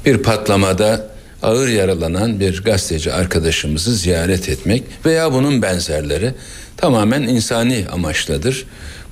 bir 0.06 0.18
patlamada 0.18 1.10
ağır 1.44 1.68
yaralanan 1.68 2.40
bir 2.40 2.64
gazeteci 2.64 3.14
arkadaşımızı 3.14 3.96
ziyaret 3.96 4.50
etmek 4.50 4.84
veya 5.06 5.34
bunun 5.34 5.62
benzerleri 5.62 6.34
tamamen 6.82 7.22
insani 7.22 7.86
amaçladır. 7.92 8.66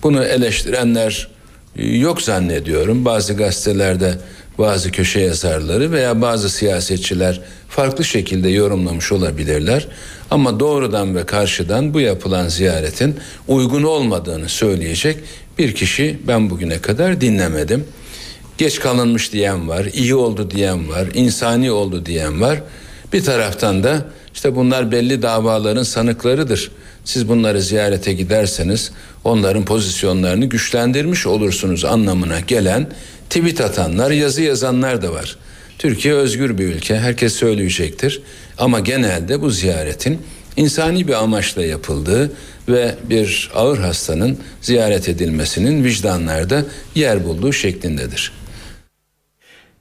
Bunu 0.03 0.24
eleştirenler 0.24 1.28
yok 1.76 2.22
zannediyorum. 2.22 3.05
Bazı 3.05 3.34
gazetelerde 3.34 4.13
bazı 4.57 4.91
köşe 4.91 5.20
yazarları 5.20 5.91
veya 5.91 6.22
bazı 6.22 6.49
siyasetçiler 6.49 7.41
farklı 7.70 8.05
şekilde 8.05 8.49
yorumlamış 8.49 9.11
olabilirler. 9.11 9.88
Ama 10.32 10.59
doğrudan 10.59 11.15
ve 11.15 11.26
karşıdan 11.26 11.93
bu 11.93 11.99
yapılan 11.99 12.47
ziyaretin 12.47 13.15
uygun 13.47 13.84
olmadığını 13.84 14.49
söyleyecek 14.49 15.18
bir 15.57 15.76
kişi 15.76 16.20
ben 16.28 16.49
bugüne 16.49 16.82
kadar 16.82 17.22
dinlemedim. 17.22 17.86
Geç 18.57 18.80
kalınmış 18.80 19.34
diyen 19.34 19.70
var, 19.70 19.86
iyi 19.93 20.15
oldu 20.15 20.51
diyen 20.51 20.89
var, 20.89 21.07
insani 21.13 21.72
oldu 21.72 22.05
diyen 22.05 22.41
var. 22.41 22.61
Bir 23.13 23.24
taraftan 23.24 23.84
da 23.84 24.05
işte 24.38 24.55
bunlar 24.55 24.91
belli 24.91 25.21
davaların 25.21 25.83
sanıklarıdır. 25.83 26.71
Siz 27.05 27.29
bunları 27.29 27.61
ziyarete 27.61 28.13
giderseniz 28.13 28.91
onların 29.23 29.65
pozisyonlarını 29.65 30.45
güçlendirmiş 30.45 31.27
olursunuz 31.27 31.85
anlamına 31.85 32.39
gelen 32.39 32.89
tweet 33.29 33.61
atanlar, 33.61 34.11
yazı 34.11 34.41
yazanlar 34.41 35.01
da 35.01 35.13
var. 35.13 35.38
Türkiye 35.77 36.13
özgür 36.13 36.57
bir 36.57 36.63
ülke, 36.63 36.99
herkes 36.99 37.33
söyleyecektir. 37.33 38.21
Ama 38.57 38.79
genelde 38.79 39.41
bu 39.41 39.49
ziyaretin 39.49 40.21
insani 40.57 41.07
bir 41.07 41.13
amaçla 41.13 41.65
yapıldığı 41.65 42.31
ve 42.69 42.95
bir 43.09 43.51
ağır 43.55 43.77
hastanın 43.77 44.38
ziyaret 44.61 45.09
edilmesinin 45.09 45.83
vicdanlarda 45.83 46.65
yer 46.95 47.25
bulduğu 47.25 47.53
şeklindedir. 47.53 48.31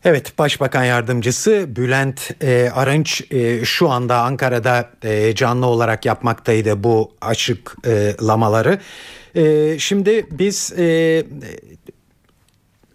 Evet 0.06 0.38
Başbakan 0.38 0.84
Yardımcısı 0.84 1.66
Bülent 1.76 2.30
e, 2.42 2.70
Arınç 2.74 3.22
e, 3.30 3.64
şu 3.64 3.90
anda 3.90 4.18
Ankara'da 4.18 4.90
e, 5.02 5.34
canlı 5.34 5.66
olarak 5.66 6.06
yapmaktaydı 6.06 6.84
bu 6.84 7.12
açıklamaları. 7.20 8.78
E, 9.34 9.78
şimdi 9.78 10.26
biz 10.30 10.72
e, 10.78 11.24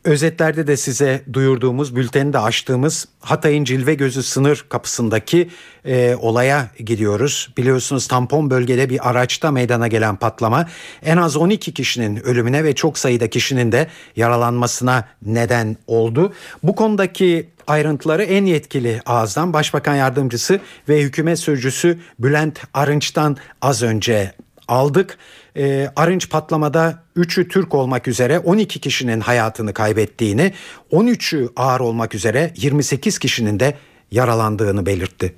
özetlerde 0.04 0.68
de 0.68 0.78
size 0.78 1.22
duyurduğumuz 1.34 1.95
bülteni 1.95 2.34
de 2.34 2.39
açtığımız 2.39 3.08
Hatay'ın 3.20 3.64
Cilve 3.64 3.93
Gözü 3.93 4.24
sınır 4.24 4.66
kapısındaki 4.70 5.49
e, 5.86 6.16
olaya 6.16 6.68
gidiyoruz. 6.80 7.54
Biliyorsunuz 7.58 8.08
tampon 8.08 8.49
bölgede 8.49 8.89
bir 8.89 9.10
araçta 9.10 9.52
meydana 9.52 9.88
gelen 9.88 10.16
patlama 10.16 10.68
en 11.04 11.18
az 11.18 11.38
12 11.38 11.74
kişinin 11.74 12.16
ölümüne 12.16 12.64
ve 12.64 12.76
çok 12.76 12.97
sayıda 12.97 13.30
kişinin 13.30 13.72
de 13.72 13.88
yaralanmasına 14.16 15.08
neden 15.26 15.78
oldu. 15.88 16.34
Bu 16.64 16.76
konudaki 16.76 17.49
ayrıntıları 17.68 18.24
en 18.24 18.45
yetkili 18.45 19.02
ağızdan 19.06 19.54
Başbakan 19.54 19.95
Yardımcısı 19.95 20.60
ve 20.89 21.02
Hükümet 21.02 21.39
Sözcüsü 21.39 21.99
Bülent 22.20 22.60
Arınç'tan 22.74 23.38
az 23.62 23.84
önce 23.84 24.34
aldık. 24.68 25.18
E, 25.58 25.91
Arınç 25.95 26.30
patlamada 26.30 27.04
3'ü 27.18 27.47
Türk 27.47 27.76
olmak 27.76 28.08
üzere 28.08 28.39
12 28.39 28.80
kişinin 28.80 29.20
hayatını 29.20 29.74
kaybettiğini, 29.74 30.54
13'ü 30.91 31.49
ağır 31.56 31.80
olmak 31.80 32.16
üzere 32.16 32.54
28 32.58 33.20
kişinin 33.20 33.60
de 33.60 33.78
yaralandığını 34.12 34.86
belirtti. 34.86 35.34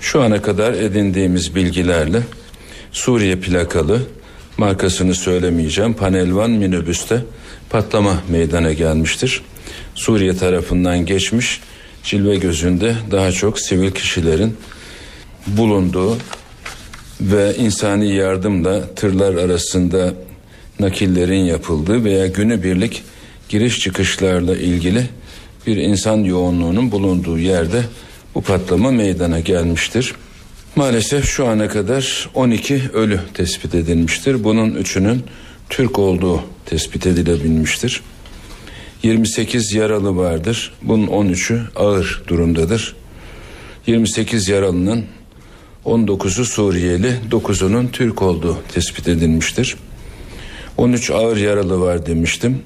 Şu 0.00 0.22
ana 0.22 0.42
kadar 0.42 0.72
edindiğimiz 0.72 1.54
bilgilerle 1.54 2.22
Suriye 2.92 3.36
plakalı 3.36 4.02
markasını 4.58 5.14
söylemeyeceğim 5.14 5.94
panelvan 5.94 6.50
minibüste 6.50 7.24
patlama 7.70 8.14
meydana 8.28 8.72
gelmiştir. 8.72 9.42
Suriye 9.94 10.36
tarafından 10.36 11.06
geçmiş 11.06 11.60
cilve 12.02 12.36
gözünde 12.36 12.94
daha 13.10 13.32
çok 13.32 13.60
sivil 13.60 13.90
kişilerin 13.90 14.56
bulunduğu 15.46 16.18
ve 17.20 17.56
insani 17.56 18.14
yardımla 18.14 18.94
tırlar 18.94 19.34
arasında 19.34 20.14
nakillerin 20.80 21.44
yapıldığı 21.44 22.04
veya 22.04 22.26
günübirlik 22.26 23.02
giriş 23.48 23.80
çıkışlarla 23.80 24.56
ilgili 24.56 25.08
bir 25.66 25.76
insan 25.76 26.16
yoğunluğunun 26.16 26.92
bulunduğu 26.92 27.38
yerde 27.38 27.82
bu 28.34 28.42
patlama 28.42 28.90
meydana 28.90 29.40
gelmiştir. 29.40 30.14
Maalesef 30.76 31.24
şu 31.24 31.46
ana 31.46 31.68
kadar 31.68 32.30
12 32.34 32.82
ölü 32.92 33.20
tespit 33.34 33.74
edilmiştir. 33.74 34.44
Bunun 34.44 34.74
üçünün 34.74 35.22
Türk 35.70 35.98
olduğu 35.98 36.42
tespit 36.66 37.06
edilebilmiştir. 37.06 38.02
28 39.02 39.72
yaralı 39.72 40.16
vardır. 40.16 40.72
Bunun 40.82 41.06
13'ü 41.06 41.60
ağır 41.76 42.22
durumdadır. 42.28 42.96
28 43.86 44.48
yaralının 44.48 45.04
19'u 45.86 46.44
Suriyeli, 46.44 47.14
9'unun 47.30 47.90
Türk 47.90 48.22
olduğu 48.22 48.58
tespit 48.72 49.08
edilmiştir. 49.08 49.76
13 50.76 51.10
ağır 51.10 51.36
yaralı 51.36 51.80
var 51.80 52.06
demiştim. 52.06 52.58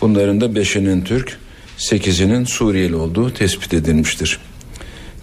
Bunların 0.00 0.40
da 0.40 0.46
5'inin 0.46 1.00
Türk, 1.04 1.38
8'inin 1.78 2.44
Suriyeli 2.44 2.96
olduğu 2.96 3.34
tespit 3.34 3.74
edilmiştir. 3.74 4.40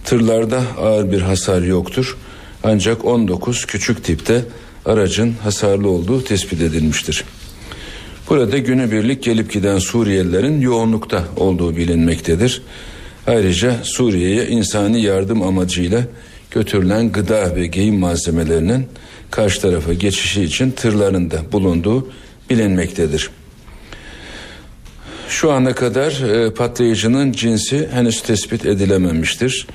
Tırlarda 0.04 0.62
ağır 0.80 1.12
bir 1.12 1.20
hasar 1.20 1.62
yoktur. 1.62 2.16
Ancak 2.64 3.04
19 3.04 3.66
küçük 3.66 4.04
tipte 4.04 4.44
aracın 4.86 5.34
hasarlı 5.42 5.88
olduğu 5.88 6.24
tespit 6.24 6.60
edilmiştir. 6.60 7.24
Burada 8.30 8.58
günübirlik 8.58 9.22
gelip 9.22 9.52
giden 9.52 9.78
Suriyelilerin 9.78 10.60
yoğunlukta 10.60 11.24
olduğu 11.36 11.76
bilinmektedir. 11.76 12.62
Ayrıca 13.26 13.76
Suriye'ye 13.82 14.48
insani 14.48 15.02
yardım 15.02 15.42
amacıyla 15.42 16.06
götürülen 16.50 17.12
gıda 17.12 17.56
ve 17.56 17.66
giyim 17.66 17.98
malzemelerinin 17.98 18.86
karşı 19.30 19.60
tarafa 19.60 19.92
geçişi 19.92 20.42
için 20.42 20.70
tırlarında 20.70 21.52
bulunduğu 21.52 22.10
bilinmektedir. 22.50 23.30
Şu 25.28 25.52
ana 25.52 25.74
kadar 25.74 26.22
e, 26.22 26.54
patlayıcının 26.54 27.32
cinsi 27.32 27.88
henüz 27.92 28.22
tespit 28.22 28.66
edilememiştir. 28.66 29.66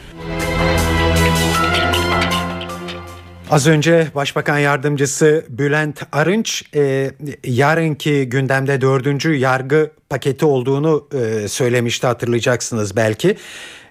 Az 3.51 3.67
önce 3.67 4.07
Başbakan 4.15 4.57
Yardımcısı 4.57 5.45
Bülent 5.49 6.01
Arınç 6.11 6.63
e, 6.75 7.11
yarınki 7.43 8.29
gündemde 8.29 8.81
dördüncü 8.81 9.33
yargı 9.33 9.91
paketi 10.09 10.45
olduğunu 10.45 11.07
e, 11.13 11.47
söylemişti 11.47 12.07
hatırlayacaksınız 12.07 12.95
belki. 12.95 13.37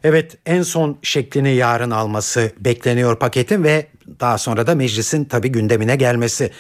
Evet 0.04 0.38
en 0.46 0.62
son 0.62 0.98
şeklini 1.02 1.54
yarın 1.54 1.90
alması 1.90 2.52
bekleniyor 2.60 3.18
paketin 3.18 3.64
ve 3.64 3.86
daha 4.20 4.38
sonra 4.38 4.66
da 4.66 4.74
meclisin 4.74 5.24
tabi 5.24 5.48
gündemine 5.48 5.96
gelmesi. 5.96 6.50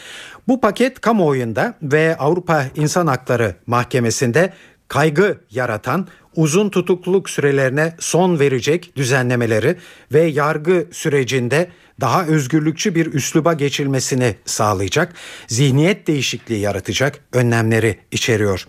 Bu 0.48 0.60
paket 0.60 1.00
kamuoyunda 1.00 1.74
ve 1.82 2.16
Avrupa 2.18 2.64
İnsan 2.76 3.06
Hakları 3.06 3.54
Mahkemesi'nde 3.66 4.52
kaygı 4.88 5.40
yaratan 5.50 6.08
uzun 6.36 6.70
tutukluluk 6.70 7.30
sürelerine 7.30 7.94
son 7.98 8.40
verecek 8.40 8.96
düzenlemeleri 8.96 9.76
ve 10.12 10.20
yargı 10.20 10.86
sürecinde 10.92 11.68
daha 12.00 12.26
özgürlükçü 12.26 12.94
bir 12.94 13.14
üsluba 13.14 13.52
geçilmesini 13.52 14.34
sağlayacak, 14.44 15.14
zihniyet 15.48 16.06
değişikliği 16.06 16.60
yaratacak 16.60 17.18
önlemleri 17.32 17.98
içeriyor. 18.10 18.66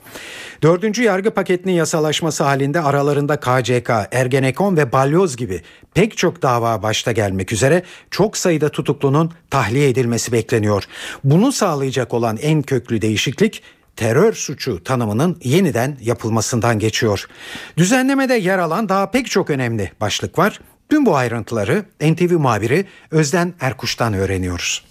Dördüncü 0.63 1.03
yargı 1.03 1.32
paketinin 1.32 1.73
yasalaşması 1.73 2.43
halinde 2.43 2.82
aralarında 2.82 3.39
KCK, 3.39 3.89
Ergenekon 4.11 4.77
ve 4.77 4.91
Balyoz 4.91 5.38
gibi 5.38 5.61
pek 5.93 6.17
çok 6.17 6.41
dava 6.41 6.84
başta 6.84 7.11
gelmek 7.11 7.53
üzere 7.53 7.84
çok 8.11 8.38
sayıda 8.38 8.69
tutuklunun 8.69 9.32
tahliye 9.49 9.89
edilmesi 9.89 10.32
bekleniyor. 10.32 10.84
Bunu 11.23 11.51
sağlayacak 11.51 12.13
olan 12.13 12.38
en 12.38 12.61
köklü 12.61 13.01
değişiklik 13.01 13.63
terör 13.95 14.34
suçu 14.34 14.84
tanımının 14.84 15.38
yeniden 15.43 15.97
yapılmasından 16.01 16.79
geçiyor. 16.79 17.27
Düzenlemede 17.77 18.34
yer 18.34 18.59
alan 18.59 18.89
daha 18.89 19.11
pek 19.11 19.29
çok 19.29 19.49
önemli 19.49 19.91
başlık 20.01 20.38
var. 20.38 20.59
Tüm 20.92 21.06
bu 21.06 21.16
ayrıntıları 21.16 21.76
NTV 22.02 22.34
muhabiri 22.39 22.86
Özden 23.12 23.48
Erkuş'tan 23.62 24.14
öğreniyoruz. 24.14 24.86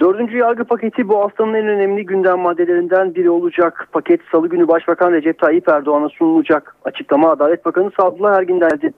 Dördüncü 0.00 0.36
yargı 0.36 0.64
paketi 0.64 1.08
bu 1.08 1.18
haftanın 1.18 1.54
en 1.54 1.66
önemli 1.66 2.06
gündem 2.06 2.38
maddelerinden 2.38 3.14
biri 3.14 3.30
olacak. 3.30 3.88
Paket 3.92 4.20
salı 4.32 4.48
günü 4.48 4.68
Başbakan 4.68 5.12
Recep 5.12 5.38
Tayyip 5.38 5.68
Erdoğan'a 5.68 6.08
sunulacak. 6.08 6.76
Açıklama 6.84 7.30
Adalet 7.30 7.64
Bakanı 7.64 7.90
Sadullah 8.00 8.38
Ergin 8.38 8.58
geldi. 8.58 8.92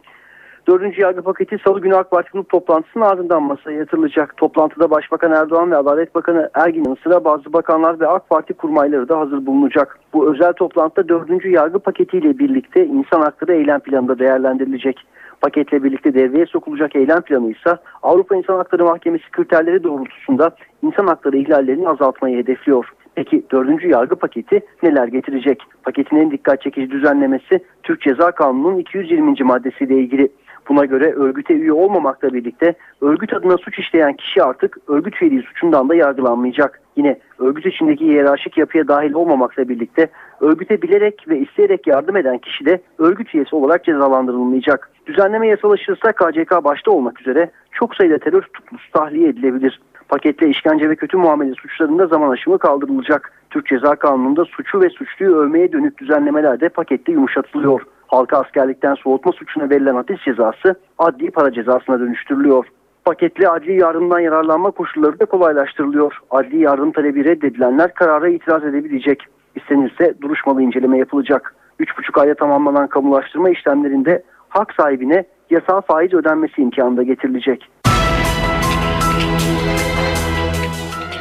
Dördüncü 0.68 1.00
yargı 1.00 1.22
paketi 1.22 1.58
salı 1.66 1.80
günü 1.80 1.96
AK 1.96 2.10
Parti 2.10 2.30
grup 2.32 2.48
toplantısının 2.48 3.04
ardından 3.04 3.42
masaya 3.42 3.78
yatırılacak. 3.78 4.36
Toplantıda 4.36 4.90
Başbakan 4.90 5.32
Erdoğan 5.32 5.70
ve 5.70 5.76
Adalet 5.76 6.14
Bakanı 6.14 6.50
Ergin'in 6.54 6.98
sıra 7.02 7.24
bazı 7.24 7.52
bakanlar 7.52 8.00
ve 8.00 8.08
AK 8.08 8.28
Parti 8.28 8.52
kurmayları 8.52 9.08
da 9.08 9.18
hazır 9.18 9.46
bulunacak. 9.46 9.98
Bu 10.12 10.32
özel 10.32 10.52
toplantıda 10.52 11.08
dördüncü 11.08 11.50
yargı 11.50 11.78
paketiyle 11.78 12.38
birlikte 12.38 12.86
insan 12.86 13.20
hakları 13.20 13.54
eylem 13.54 13.80
planı 13.80 14.08
da 14.08 14.18
değerlendirilecek. 14.18 14.96
Paketle 15.44 15.84
birlikte 15.84 16.14
devreye 16.14 16.46
sokulacak 16.46 16.96
eylem 16.96 17.20
planı 17.20 17.50
ise 17.50 17.76
Avrupa 18.02 18.36
İnsan 18.36 18.56
Hakları 18.56 18.84
Mahkemesi 18.84 19.30
kriterleri 19.30 19.84
doğrultusunda 19.84 20.50
insan 20.82 21.06
hakları 21.06 21.36
ihlallerini 21.36 21.88
azaltmayı 21.88 22.36
hedefliyor. 22.36 22.92
Peki 23.14 23.42
dördüncü 23.52 23.88
yargı 23.88 24.16
paketi 24.16 24.60
neler 24.82 25.08
getirecek? 25.08 25.62
Paketin 25.82 26.16
en 26.16 26.30
dikkat 26.30 26.62
çekici 26.62 26.90
düzenlemesi 26.90 27.64
Türk 27.82 28.00
Ceza 28.00 28.30
Kanunu'nun 28.30 28.78
220. 28.78 29.44
maddesiyle 29.44 29.98
ilgili. 29.98 30.28
Buna 30.68 30.84
göre 30.84 31.12
örgüte 31.12 31.54
üye 31.54 31.72
olmamakla 31.72 32.32
birlikte 32.32 32.74
örgüt 33.00 33.34
adına 33.34 33.56
suç 33.56 33.78
işleyen 33.78 34.12
kişi 34.12 34.42
artık 34.42 34.78
örgüt 34.88 35.22
üyeliği 35.22 35.42
suçundan 35.42 35.88
da 35.88 35.94
yargılanmayacak. 35.94 36.80
Yine 36.96 37.18
örgüt 37.38 37.66
içindeki 37.66 38.04
hiyerarşik 38.04 38.58
yapıya 38.58 38.88
dahil 38.88 39.12
olmamakla 39.12 39.68
birlikte 39.68 40.08
örgüte 40.40 40.82
bilerek 40.82 41.28
ve 41.28 41.38
isteyerek 41.38 41.86
yardım 41.86 42.16
eden 42.16 42.38
kişi 42.38 42.66
de 42.66 42.80
örgüt 42.98 43.34
üyesi 43.34 43.56
olarak 43.56 43.84
cezalandırılmayacak. 43.84 44.93
Düzenleme 45.06 45.48
yasalaşırsa 45.48 46.12
KCK 46.12 46.64
başta 46.64 46.90
olmak 46.90 47.20
üzere 47.20 47.50
çok 47.72 47.94
sayıda 47.94 48.18
terör 48.18 48.42
tutuklusu 48.42 48.90
tahliye 48.92 49.28
edilebilir. 49.28 49.80
Paketle 50.08 50.48
işkence 50.48 50.90
ve 50.90 50.96
kötü 50.96 51.16
muamele 51.16 51.54
suçlarında 51.54 52.06
zaman 52.06 52.30
aşımı 52.30 52.58
kaldırılacak. 52.58 53.32
Türk 53.50 53.66
Ceza 53.66 53.96
Kanunu'nda 53.96 54.44
suçu 54.44 54.80
ve 54.80 54.90
suçluyu 54.90 55.36
övmeye 55.36 55.72
dönük 55.72 55.98
düzenlemeler 55.98 56.60
de 56.60 56.68
pakette 56.68 57.12
yumuşatılıyor. 57.12 57.80
Halka 58.06 58.38
askerlikten 58.38 58.94
soğutma 58.94 59.32
suçuna 59.32 59.70
verilen 59.70 59.94
hapis 59.94 60.20
cezası 60.24 60.74
adli 60.98 61.30
para 61.30 61.52
cezasına 61.52 62.00
dönüştürülüyor. 62.00 62.66
Paketli 63.04 63.48
adli 63.48 63.80
yardımdan 63.80 64.20
yararlanma 64.20 64.70
koşulları 64.70 65.20
da 65.20 65.24
kolaylaştırılıyor. 65.24 66.18
Adli 66.30 66.60
yardım 66.60 66.92
talebi 66.92 67.24
reddedilenler 67.24 67.94
karara 67.94 68.28
itiraz 68.28 68.64
edebilecek. 68.64 69.26
İstenirse 69.54 70.14
duruşmalı 70.20 70.62
inceleme 70.62 70.98
yapılacak. 70.98 71.54
3,5 71.80 72.20
ayda 72.20 72.34
tamamlanan 72.34 72.86
kamulaştırma 72.86 73.50
işlemlerinde 73.50 74.22
hak 74.54 74.74
sahibine 74.80 75.24
yasal 75.50 75.80
faiz 75.80 76.14
ödenmesi 76.14 76.62
imkanı 76.62 76.96
da 76.96 77.02
getirilecek. 77.02 77.70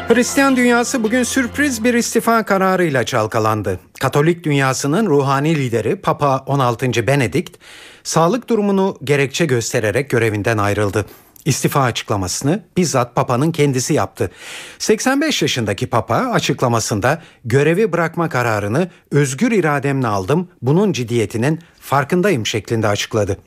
Hristiyan 0.08 0.56
dünyası 0.56 1.04
bugün 1.04 1.24
sürpriz 1.24 1.84
bir 1.84 1.94
istifa 1.94 2.46
kararıyla 2.46 3.04
çalkalandı. 3.04 3.80
Katolik 4.02 4.44
dünyasının 4.44 5.06
ruhani 5.06 5.56
lideri 5.56 5.96
Papa 5.96 6.44
16. 6.48 7.08
Benedikt 7.08 7.58
sağlık 8.04 8.50
durumunu 8.50 8.96
gerekçe 9.04 9.46
göstererek 9.46 10.10
görevinden 10.10 10.58
ayrıldı. 10.58 11.06
İstifa 11.46 11.82
açıklamasını 11.82 12.64
bizzat 12.78 13.16
Papa'nın 13.16 13.52
kendisi 13.52 13.94
yaptı. 13.94 14.32
85 14.80 15.41
yaşındaki 15.41 15.88
Papa 15.88 16.16
açıklamasında 16.16 17.22
görevi 17.46 17.91
bırakma 17.91 18.30
kararını 18.30 18.89
özgür 19.12 19.52
irademle 19.52 20.08
aldım, 20.08 20.48
bunun 20.62 20.91
ciddiyetinin 20.91 21.60
farkındayım 21.80 22.46
şeklinde 22.46 22.88
açıkladı. 22.88 23.38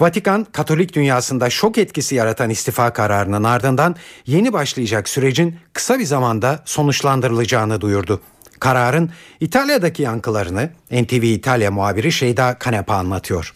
Vatikan, 0.00 0.46
Katolik 0.52 0.94
dünyasında 0.94 1.50
şok 1.50 1.78
etkisi 1.78 2.14
yaratan 2.14 2.50
istifa 2.50 2.92
kararının 2.92 3.44
ardından 3.44 3.96
yeni 4.26 4.52
başlayacak 4.52 5.08
sürecin 5.08 5.56
kısa 5.72 5.98
bir 5.98 6.04
zamanda 6.04 6.62
sonuçlandırılacağını 6.64 7.80
duyurdu. 7.80 8.20
Kararın 8.60 9.10
İtalya'daki 9.40 10.02
yankılarını 10.02 10.70
NTV 10.90 11.22
İtalya 11.22 11.70
muhabiri 11.70 12.12
Şeyda 12.12 12.58
Kanepa 12.58 12.94
anlatıyor. 12.94 13.54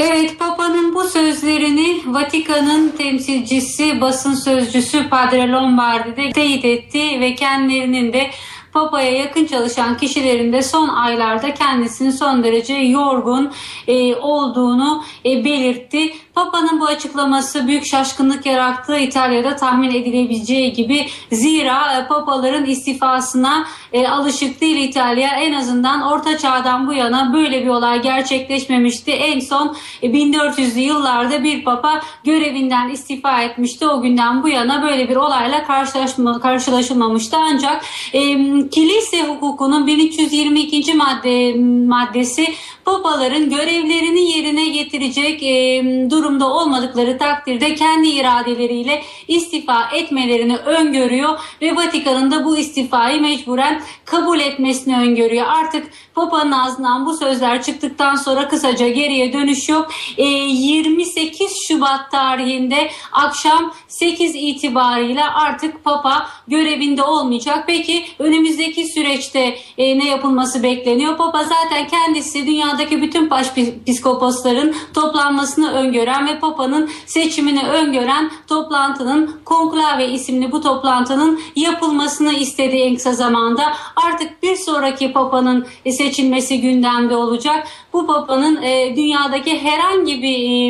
Evet 0.00 0.38
Papa'nın 0.38 0.94
bu 0.94 1.04
sözlerini 1.04 2.00
Vatikan'ın 2.06 2.88
temsilcisi 2.88 4.00
basın 4.00 4.34
sözcüsü 4.34 5.08
Padre 5.08 5.48
Lombardi 5.48 6.16
de 6.16 6.32
teyit 6.32 6.64
etti 6.64 7.20
ve 7.20 7.34
kendilerinin 7.34 8.12
de 8.12 8.30
Papa'ya 8.72 9.12
yakın 9.12 9.46
çalışan 9.46 9.96
kişilerin 9.96 10.52
de 10.52 10.62
son 10.62 10.88
aylarda 10.88 11.54
kendisini 11.54 12.12
son 12.12 12.44
derece 12.44 12.74
yorgun 12.74 13.52
e, 13.86 14.14
olduğunu 14.14 15.04
e, 15.24 15.44
belirtti. 15.44 16.12
Papa'nın 16.38 16.80
bu 16.80 16.86
açıklaması 16.86 17.66
büyük 17.66 17.86
şaşkınlık 17.86 18.46
yarattı 18.46 18.98
İtalya'da 18.98 19.56
tahmin 19.56 19.90
edilebileceği 19.90 20.72
gibi. 20.72 21.06
Zira 21.32 21.98
e, 21.98 22.06
papaların 22.06 22.64
istifasına 22.64 23.66
e, 23.92 24.08
alışık 24.08 24.60
değil 24.60 24.88
İtalya. 24.88 25.28
En 25.28 25.52
azından 25.52 26.02
Orta 26.02 26.38
Çağ'dan 26.38 26.86
bu 26.86 26.92
yana 26.92 27.32
böyle 27.32 27.62
bir 27.62 27.68
olay 27.68 28.02
gerçekleşmemişti. 28.02 29.10
En 29.10 29.40
son 29.40 29.76
e, 30.02 30.06
1400'lü 30.06 30.78
yıllarda 30.78 31.44
bir 31.44 31.64
papa 31.64 32.00
görevinden 32.24 32.88
istifa 32.88 33.42
etmişti. 33.42 33.86
O 33.88 34.02
günden 34.02 34.42
bu 34.42 34.48
yana 34.48 34.82
böyle 34.82 35.08
bir 35.08 35.16
olayla 35.16 35.64
karşılaşma, 35.64 36.40
karşılaşılmamıştı. 36.40 37.36
Ancak 37.36 37.84
e, 38.12 38.20
kilise 38.68 39.22
hukukunun 39.26 39.86
1322. 39.86 40.94
madde 40.94 41.54
maddesi 41.88 42.54
papaların 42.88 43.50
görevlerini 43.50 44.30
yerine 44.30 44.68
getirecek 44.68 45.42
e, 45.42 45.82
durumda 46.10 46.46
olmadıkları 46.46 47.18
takdirde 47.18 47.74
kendi 47.74 48.08
iradeleriyle 48.08 49.02
istifa 49.28 49.88
etmelerini 49.94 50.56
öngörüyor 50.56 51.38
ve 51.62 51.76
Vatikan'ın 51.76 52.30
da 52.30 52.44
bu 52.44 52.56
istifayı 52.56 53.20
mecburen 53.20 53.82
kabul 54.04 54.40
etmesini 54.40 54.96
öngörüyor. 54.98 55.46
Artık 55.46 55.86
Papa'nın 56.18 56.52
ağzından 56.52 57.06
bu 57.06 57.16
sözler 57.16 57.62
çıktıktan 57.62 58.16
sonra 58.16 58.48
kısaca 58.48 58.88
geriye 58.88 59.32
dönüş 59.32 59.68
yok. 59.68 59.90
E, 60.16 60.24
28 60.24 61.52
Şubat 61.68 62.10
tarihinde 62.10 62.90
akşam 63.12 63.72
8 63.88 64.34
itibariyle 64.34 65.24
artık 65.24 65.84
Papa 65.84 66.26
görevinde 66.48 67.02
olmayacak. 67.02 67.64
Peki 67.66 68.04
önümüzdeki 68.18 68.86
süreçte 68.86 69.58
e, 69.78 69.98
ne 69.98 70.08
yapılması 70.08 70.62
bekleniyor? 70.62 71.16
Papa 71.16 71.44
zaten 71.44 71.86
kendisi 71.88 72.46
dünyadaki 72.46 73.02
bütün 73.02 73.30
başpiskoposların 73.30 74.74
toplanmasını 74.94 75.72
öngören 75.72 76.26
ve 76.26 76.38
Papa'nın 76.38 76.90
seçimini 77.06 77.62
öngören 77.62 78.30
toplantının 78.46 79.40
Konklave 79.44 80.08
isimli 80.08 80.52
bu 80.52 80.60
toplantının 80.60 81.40
yapılmasını 81.56 82.32
istediği 82.32 82.82
en 82.82 82.94
kısa 82.94 83.12
zamanda. 83.12 83.74
Artık 83.96 84.42
bir 84.42 84.56
sonraki 84.56 85.12
Papa'nın 85.12 85.66
seçilmesi 86.08 86.60
gündemde 86.60 87.16
olacak. 87.16 87.66
Bu 87.92 88.06
Papa'nın 88.06 88.62
e, 88.62 88.96
dünyadaki 88.96 89.58
herhangi 89.58 90.22
bir 90.22 90.38
e, 90.38 90.66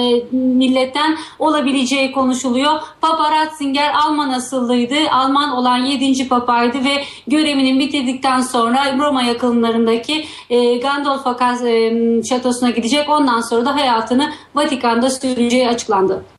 e, 0.00 0.24
milletten 0.32 1.16
olabileceği 1.38 2.12
konuşuluyor. 2.12 2.72
Papa 3.00 3.30
Ratzinger 3.30 3.94
Alman 3.94 4.28
asıllıydı. 4.28 4.94
Alman 5.10 5.50
olan 5.50 5.78
7. 5.78 6.28
papaydı 6.28 6.84
ve 6.84 7.04
görevini 7.26 7.78
bitirdikten 7.78 8.40
sonra 8.40 8.98
Roma 8.98 9.22
yakınlarındaki 9.22 10.24
e, 10.50 10.76
Gandolfo 10.76 11.36
e, 11.66 12.22
şatosuna 12.28 12.70
gidecek. 12.70 13.08
Ondan 13.08 13.40
sonra 13.40 13.64
da 13.64 13.74
hayatını 13.74 14.32
Vatikan'da 14.54 15.10
süreceği 15.10 15.68
açıklandı. 15.68 16.35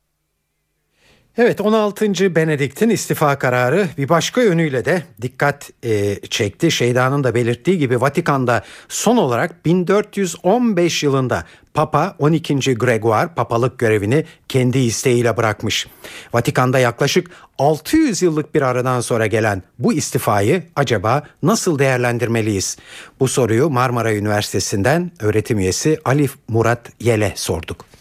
Evet 1.40 1.62
16. 1.62 2.36
Benedikt'in 2.36 2.90
istifa 2.90 3.40
kararı 3.40 3.88
bir 3.98 4.10
başka 4.10 4.42
yönüyle 4.42 4.86
de 4.86 5.04
dikkat 5.22 5.70
e, 5.84 6.16
çekti. 6.30 6.72
Şeydanın 6.72 7.24
da 7.24 7.36
belirttiği 7.36 7.78
gibi 7.78 8.02
Vatikan'da 8.02 8.64
son 8.90 9.18
olarak 9.18 9.66
1415 9.66 11.04
yılında 11.04 11.46
Papa 11.74 12.16
12. 12.20 12.76
Gregoire 12.76 13.30
papalık 13.36 13.80
görevini 13.80 14.26
kendi 14.50 14.78
isteğiyle 14.78 15.38
bırakmış. 15.38 15.88
Vatikan'da 16.34 16.80
yaklaşık 16.80 17.32
600 17.58 18.22
yıllık 18.22 18.56
bir 18.56 18.62
aradan 18.62 19.02
sonra 19.02 19.28
gelen 19.28 19.64
bu 19.80 19.94
istifayı 19.94 20.64
acaba 20.76 21.24
nasıl 21.44 21.80
değerlendirmeliyiz? 21.80 22.78
Bu 23.20 23.28
soruyu 23.28 23.70
Marmara 23.70 24.14
Üniversitesi'nden 24.14 25.12
öğretim 25.20 25.60
üyesi 25.60 26.00
Alif 26.06 26.36
Murat 26.48 26.90
Yel'e 27.00 27.34
sorduk 27.36 27.97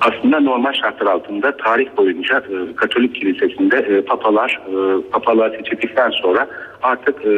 aslında 0.00 0.40
normal 0.40 0.72
şartlar 0.72 1.06
altında 1.06 1.56
tarih 1.56 1.88
boyunca 1.96 2.38
e, 2.38 2.76
Katolik 2.76 3.14
Kilisesi'nde 3.14 3.76
e, 3.76 4.00
papalar 4.02 4.60
e, 4.68 5.10
papalığa 5.10 5.50
seçildikten 5.50 6.10
sonra 6.10 6.48
artık 6.82 7.24
e, 7.24 7.28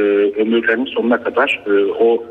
ömürlerinin 0.40 0.86
sonuna 0.86 1.22
kadar 1.22 1.62
e, 1.66 1.84
o 1.84 2.24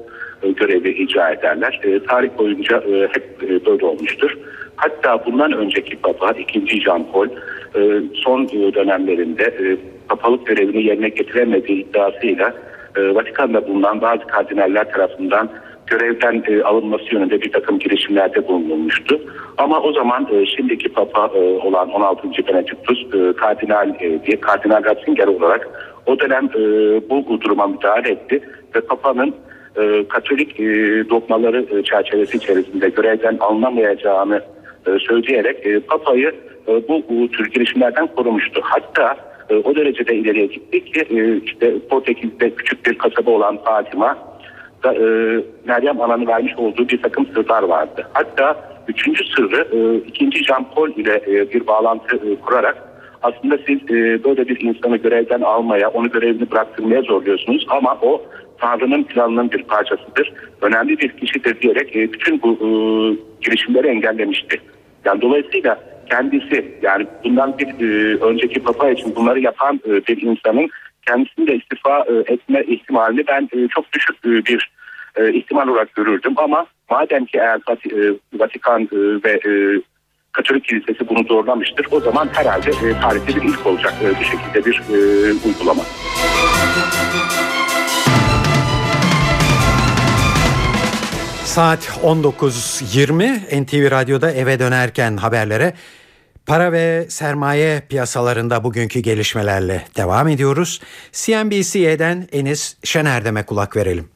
e, 0.44 0.52
görevi 0.52 0.90
icra 0.90 1.30
ederler. 1.30 1.80
E, 1.84 2.00
tarih 2.04 2.30
boyunca 2.38 2.78
e, 2.78 3.02
hep 3.02 3.44
e, 3.44 3.66
böyle 3.66 3.86
olmuştur. 3.86 4.38
Hatta 4.76 5.26
bundan 5.26 5.52
önceki 5.52 5.96
papa 5.96 6.32
2. 6.32 6.82
Jean 6.82 7.12
Paul 7.12 7.28
e, 7.76 8.02
son 8.14 8.44
e, 8.44 8.74
dönemlerinde 8.74 9.44
e, 9.44 9.78
papalık 10.10 10.48
görevini 10.48 10.84
yerine 10.84 11.10
getiremediği 11.10 11.86
iddiasıyla 11.86 12.54
e, 12.98 13.16
Vatikan'da 13.16 13.68
bulunan 13.68 14.02
bazı 14.02 14.28
kardinaller 14.28 14.92
tarafından 14.92 15.50
görevden 15.88 16.44
e, 16.48 16.64
alınması 16.64 17.04
yönünde 17.16 17.42
bir 17.42 17.52
takım 17.52 17.80
girişimlerde 17.80 18.48
bulunmuştu. 18.48 19.22
Ama 19.58 19.82
o 19.82 19.94
zaman 19.94 20.28
e, 20.32 20.46
şimdiki 20.46 20.90
Papa 20.90 21.32
e, 21.36 21.40
olan 21.40 21.90
16. 21.90 22.28
Benediktus 22.48 23.00
e, 23.14 23.34
Kardinal 23.34 23.90
e, 23.90 24.26
diye 24.26 24.40
Kardinal 24.40 24.84
Ratzinger 24.84 25.28
olarak 25.28 25.70
o 26.06 26.20
dönem 26.20 26.46
e, 26.46 26.60
bu 27.10 27.42
duruma 27.42 27.68
müdahale 27.68 28.10
etti 28.10 28.42
ve 28.76 28.82
Papa'nın 28.82 29.34
e, 29.78 30.08
Katolik 30.08 30.60
e, 30.60 30.64
dogmaları 31.10 31.66
e, 31.72 31.84
çerçevesi 31.84 32.38
içerisinde 32.38 32.90
görevden 32.90 33.38
alınamayacağını 33.38 34.42
e, 34.88 35.00
söyleyerek 35.00 35.66
e, 35.66 35.80
Papa'yı 35.80 36.36
e, 36.68 36.88
bu, 36.88 37.04
bu 37.10 37.32
tür 37.32 37.52
girişimlerden 37.52 38.08
korumuştu. 38.08 38.62
Hatta 38.64 39.18
e, 39.50 39.56
o 39.56 39.76
derecede 39.76 40.16
ileriye 40.16 40.46
gitti 40.46 40.86
ki 40.86 41.06
e, 41.10 41.38
işte 41.38 41.74
Portekiz'de 41.90 42.50
küçük 42.50 42.86
bir 42.86 42.98
kasaba 42.98 43.32
olan 43.32 43.60
Fatima 43.66 44.18
e, 44.94 45.42
Meryem 45.66 46.02
Ana'nın 46.02 46.28
vermiş 46.28 46.54
olduğu 46.58 46.90
bir 46.90 47.02
takım 47.02 47.26
sırlar 47.26 47.64
vardı. 47.64 48.08
Hatta 48.14 48.56
üçüncü 48.88 49.24
sırrı 49.24 49.68
e, 49.72 50.08
ikinci 50.08 50.44
Jean 50.44 50.66
Paul 50.76 50.90
ile 50.90 51.22
e, 51.28 51.52
bir 51.54 51.68
bağlantı 51.68 52.16
e, 52.16 52.36
kurarak 52.36 52.96
aslında 53.22 53.58
siz 53.68 53.78
e, 53.84 54.24
böyle 54.24 54.48
bir 54.48 54.62
insanı 54.62 54.98
görevden 54.98 55.42
almaya, 55.42 55.90
onu 55.90 56.12
görevini 56.12 56.52
bıraktırmaya 56.52 57.02
zorluyorsunuz 57.02 57.66
ama 57.70 57.98
o 58.02 58.22
Tanrı'nın 58.58 59.04
planının 59.04 59.52
bir 59.52 59.64
parçasıdır. 59.64 60.34
Önemli 60.62 61.00
bir 61.00 61.10
kişidir 61.10 61.62
diyerek 61.62 61.96
e, 61.96 62.14
bütün 62.14 62.42
bu 62.42 62.52
e, 62.52 62.70
girişimleri 63.42 63.88
engellemişti. 63.88 64.62
Yani 65.06 65.22
dolayısıyla 65.22 65.80
kendisi 66.10 66.78
yani 66.82 67.08
bundan 67.24 67.58
bir 67.58 67.68
e, 67.68 68.18
önceki 68.18 68.60
papa 68.64 68.90
için 68.90 69.16
bunları 69.16 69.40
yapan 69.40 69.80
e, 69.88 69.92
bir 69.92 70.22
insanın 70.22 70.70
kendisini 71.08 71.48
de 71.48 71.56
istifa 71.56 72.00
e, 72.00 72.34
etme 72.34 72.64
ihtimalini 72.64 73.28
ben 73.28 73.50
e, 73.54 73.68
çok 73.68 73.94
düşük 73.94 74.16
e, 74.26 74.30
bir 74.46 74.72
ihtimal 75.34 75.68
olarak 75.68 75.96
görürdüm. 75.96 76.34
Ama 76.38 76.66
madem 76.90 77.26
ki 77.26 77.38
eğer 77.38 77.60
Vatikan 78.34 78.90
ve 79.26 79.40
Katolik 80.32 80.64
Kilisesi 80.64 81.10
bunu 81.10 81.24
zorlamıştır 81.24 81.88
o 81.92 82.00
zaman 82.00 82.30
herhalde 82.34 82.72
tarihte 83.02 83.28
bir 83.28 83.50
ilk 83.50 83.66
olacak 83.66 83.94
bu 84.20 84.24
şekilde 84.24 84.66
bir 84.66 84.82
uygulama. 85.48 85.84
Saat 91.44 92.00
19.20 92.04 93.64
NTV 93.64 93.92
Radyo'da 93.92 94.32
eve 94.32 94.60
dönerken 94.60 95.18
haberlere 95.18 95.74
Para 96.48 96.72
ve 96.72 97.02
sermaye 97.10 97.82
piyasalarında 97.90 98.64
bugünkü 98.64 99.00
gelişmelerle 99.00 99.82
devam 99.98 100.28
ediyoruz. 100.28 100.82
CNBC'den 101.12 102.18
Enis 102.32 102.78
Şener'deme 102.84 103.46
kulak 103.46 103.76
verelim. 103.76 104.10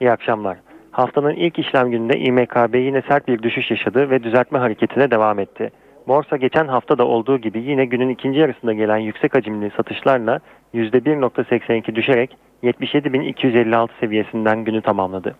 İyi 0.00 0.10
akşamlar. 0.10 0.58
Haftanın 0.90 1.34
ilk 1.34 1.58
işlem 1.58 1.90
gününde 1.90 2.18
İMKB 2.18 2.74
yine 2.74 3.02
sert 3.08 3.28
bir 3.28 3.42
düşüş 3.42 3.70
yaşadı 3.70 4.10
ve 4.10 4.22
düzeltme 4.22 4.58
hareketine 4.58 5.10
devam 5.10 5.38
etti. 5.38 5.70
Borsa 6.08 6.36
geçen 6.36 6.68
hafta 6.68 6.98
da 6.98 7.06
olduğu 7.06 7.38
gibi 7.38 7.62
yine 7.62 7.84
günün 7.84 8.08
ikinci 8.08 8.38
yarısında 8.38 8.72
gelen 8.72 8.98
yüksek 8.98 9.34
hacimli 9.34 9.70
satışlarla 9.76 10.40
%1.82 10.74 11.94
düşerek 11.94 12.36
77.256 12.62 13.88
seviyesinden 14.00 14.64
günü 14.64 14.82
tamamladı. 14.82 15.34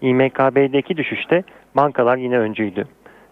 İMKB'deki 0.00 0.96
düşüşte 0.96 1.44
bankalar 1.76 2.16
yine 2.16 2.38
öncüydü. 2.38 2.88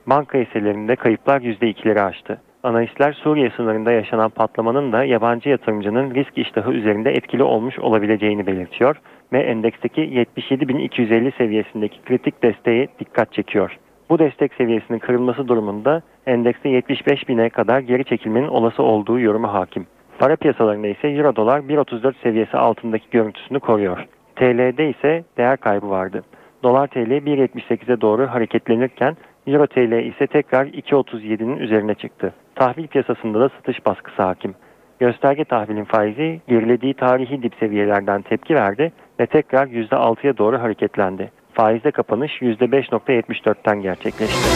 Banka 0.06 0.38
hisselerinde 0.38 0.96
kayıplar 0.96 1.40
%2'leri 1.40 2.00
aştı. 2.00 2.40
Analistler 2.62 3.12
Suriye 3.12 3.50
sınırında 3.50 3.92
yaşanan 3.92 4.30
patlamanın 4.30 4.92
da 4.92 5.04
yabancı 5.04 5.48
yatırımcının 5.48 6.14
risk 6.14 6.38
iştahı 6.38 6.72
üzerinde 6.72 7.10
etkili 7.10 7.42
olmuş 7.42 7.78
olabileceğini 7.78 8.46
belirtiyor 8.46 8.96
ve 9.32 9.38
endeksteki 9.38 10.00
77.250 10.00 11.36
seviyesindeki 11.38 12.02
kritik 12.02 12.42
desteğe 12.42 12.88
dikkat 13.00 13.32
çekiyor. 13.32 13.78
Bu 14.10 14.18
destek 14.18 14.54
seviyesinin 14.54 14.98
kırılması 14.98 15.48
durumunda 15.48 16.02
endekste 16.26 16.68
75.000'e 16.68 17.48
kadar 17.48 17.80
geri 17.80 18.04
çekilmenin 18.04 18.48
olası 18.48 18.82
olduğu 18.82 19.20
yorumu 19.20 19.52
hakim. 19.52 19.86
Para 20.18 20.36
piyasalarında 20.36 20.86
ise 20.86 21.08
Euro 21.08 21.36
dolar 21.36 21.60
1.34 21.60 22.14
seviyesi 22.22 22.56
altındaki 22.56 23.10
görüntüsünü 23.10 23.60
koruyor. 23.60 24.04
TL'de 24.36 24.90
ise 24.90 25.24
değer 25.36 25.56
kaybı 25.56 25.90
vardı. 25.90 26.22
Dolar 26.62 26.86
TL 26.86 27.10
1.78'e 27.10 28.00
doğru 28.00 28.26
hareketlenirken 28.26 29.16
Euro 29.46 29.66
TL 29.66 30.06
ise 30.14 30.26
tekrar 30.26 30.66
2.37'nin 30.66 31.56
üzerine 31.56 31.94
çıktı. 31.94 32.34
Tahvil 32.54 32.86
piyasasında 32.86 33.40
da 33.40 33.48
satış 33.48 33.86
baskısı 33.86 34.22
hakim. 34.22 34.54
Gösterge 35.00 35.44
tahvilin 35.44 35.84
faizi 35.84 36.40
gerilediği 36.48 36.94
tarihi 36.94 37.42
dip 37.42 37.54
seviyelerden 37.60 38.22
tepki 38.22 38.54
verdi 38.54 38.92
ve 39.20 39.26
tekrar 39.26 39.66
%6'ya 39.66 40.38
doğru 40.38 40.60
hareketlendi. 40.60 41.30
Faizde 41.52 41.90
kapanış 41.90 42.32
%5.74'ten 42.32 43.82
gerçekleşti. 43.82 44.48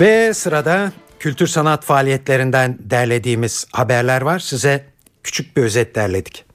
Ve 0.00 0.34
sırada 0.34 0.92
kültür 1.18 1.46
sanat 1.46 1.84
faaliyetlerinden 1.84 2.76
derlediğimiz 2.90 3.66
haberler 3.72 4.22
var. 4.22 4.38
Size 4.38 4.84
küçük 5.24 5.56
bir 5.56 5.62
özet 5.62 5.94
derledik. 5.94 6.51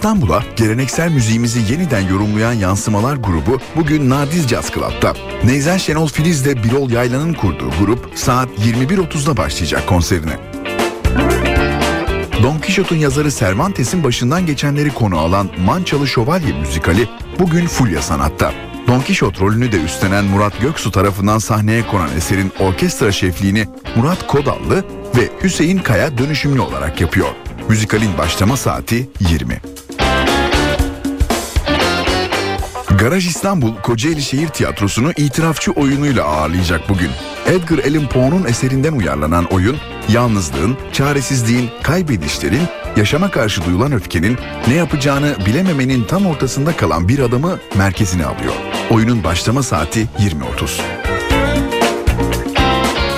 İstanbul'a 0.00 0.42
geleneksel 0.56 1.12
müziğimizi 1.12 1.72
yeniden 1.72 2.00
yorumlayan 2.00 2.52
Yansımalar 2.52 3.16
grubu 3.16 3.60
bugün 3.76 4.10
Nadiz 4.10 4.48
Jazz 4.48 4.70
Club'da. 4.70 5.14
Neyzen 5.44 5.76
Şenol 5.76 6.08
Filiz 6.08 6.44
de 6.44 6.64
Birol 6.64 6.90
Yaylan'ın 6.90 7.34
kurduğu 7.34 7.70
grup 7.80 8.12
saat 8.14 8.48
21.30'da 8.48 9.36
başlayacak 9.36 9.86
konserine. 9.86 10.38
Don 12.42 12.58
Quixote'un 12.58 12.98
yazarı 12.98 13.30
Cervantes'in 13.30 14.04
başından 14.04 14.46
geçenleri 14.46 14.90
konu 14.90 15.18
alan 15.18 15.50
Mançalı 15.64 16.08
Şövalye 16.08 16.52
müzikali 16.52 17.08
bugün 17.38 17.66
Fulya 17.66 18.02
Sanat'ta. 18.02 18.52
Don 18.88 19.00
Quixote 19.00 19.40
rolünü 19.40 19.72
de 19.72 19.82
üstlenen 19.82 20.24
Murat 20.24 20.60
Göksu 20.60 20.90
tarafından 20.90 21.38
sahneye 21.38 21.86
konan 21.86 22.16
eserin 22.16 22.52
orkestra 22.60 23.12
şefliğini 23.12 23.66
Murat 23.96 24.26
Kodallı 24.26 24.84
ve 25.16 25.28
Hüseyin 25.42 25.78
Kaya 25.78 26.18
dönüşümlü 26.18 26.60
olarak 26.60 27.00
yapıyor. 27.00 27.28
Müzikalin 27.68 28.18
başlama 28.18 28.56
saati 28.56 29.10
20. 29.20 29.60
Garaj 33.00 33.26
İstanbul 33.26 33.76
Kocaeli 33.76 34.22
Şehir 34.22 34.48
Tiyatrosu'nu 34.48 35.12
itirafçı 35.16 35.72
oyunuyla 35.72 36.24
ağırlayacak 36.24 36.88
bugün. 36.88 37.10
Edgar 37.46 37.78
Allan 37.78 38.08
Poe'nun 38.08 38.44
eserinden 38.44 38.92
uyarlanan 38.92 39.44
oyun, 39.44 39.76
yalnızlığın, 40.08 40.76
çaresizliğin, 40.92 41.70
kaybedişlerin, 41.82 42.62
yaşama 42.96 43.30
karşı 43.30 43.64
duyulan 43.64 43.92
öfkenin, 43.92 44.38
ne 44.68 44.74
yapacağını 44.74 45.36
bilememenin 45.46 46.04
tam 46.04 46.26
ortasında 46.26 46.76
kalan 46.76 47.08
bir 47.08 47.18
adamı 47.18 47.58
merkezine 47.76 48.24
alıyor. 48.24 48.54
Oyunun 48.90 49.24
başlama 49.24 49.62
saati 49.62 50.00
20.30. 50.00 50.99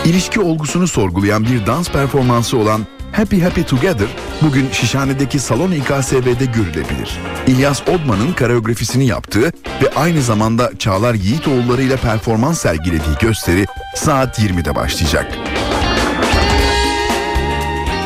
İlişki 0.04 0.40
olgusunu 0.40 0.88
sorgulayan 0.88 1.44
bir 1.44 1.66
dans 1.66 1.90
performansı 1.90 2.58
olan 2.58 2.86
Happy 3.12 3.40
Happy 3.40 3.62
Together 3.62 4.08
bugün 4.42 4.70
Şişhane'deki 4.70 5.38
Salon 5.38 5.70
İKSV'de 5.70 6.44
görülebilir. 6.44 7.18
İlyas 7.46 7.82
Odman'ın 7.82 8.32
koreografisini 8.32 9.06
yaptığı 9.06 9.52
ve 9.82 9.94
aynı 9.96 10.22
zamanda 10.22 10.78
Çağlar 10.78 11.14
Yiğitoğulları 11.14 11.82
ile 11.82 11.96
performans 11.96 12.60
sergilediği 12.60 13.16
gösteri 13.20 13.66
saat 13.96 14.38
20'de 14.38 14.74
başlayacak. 14.74 15.38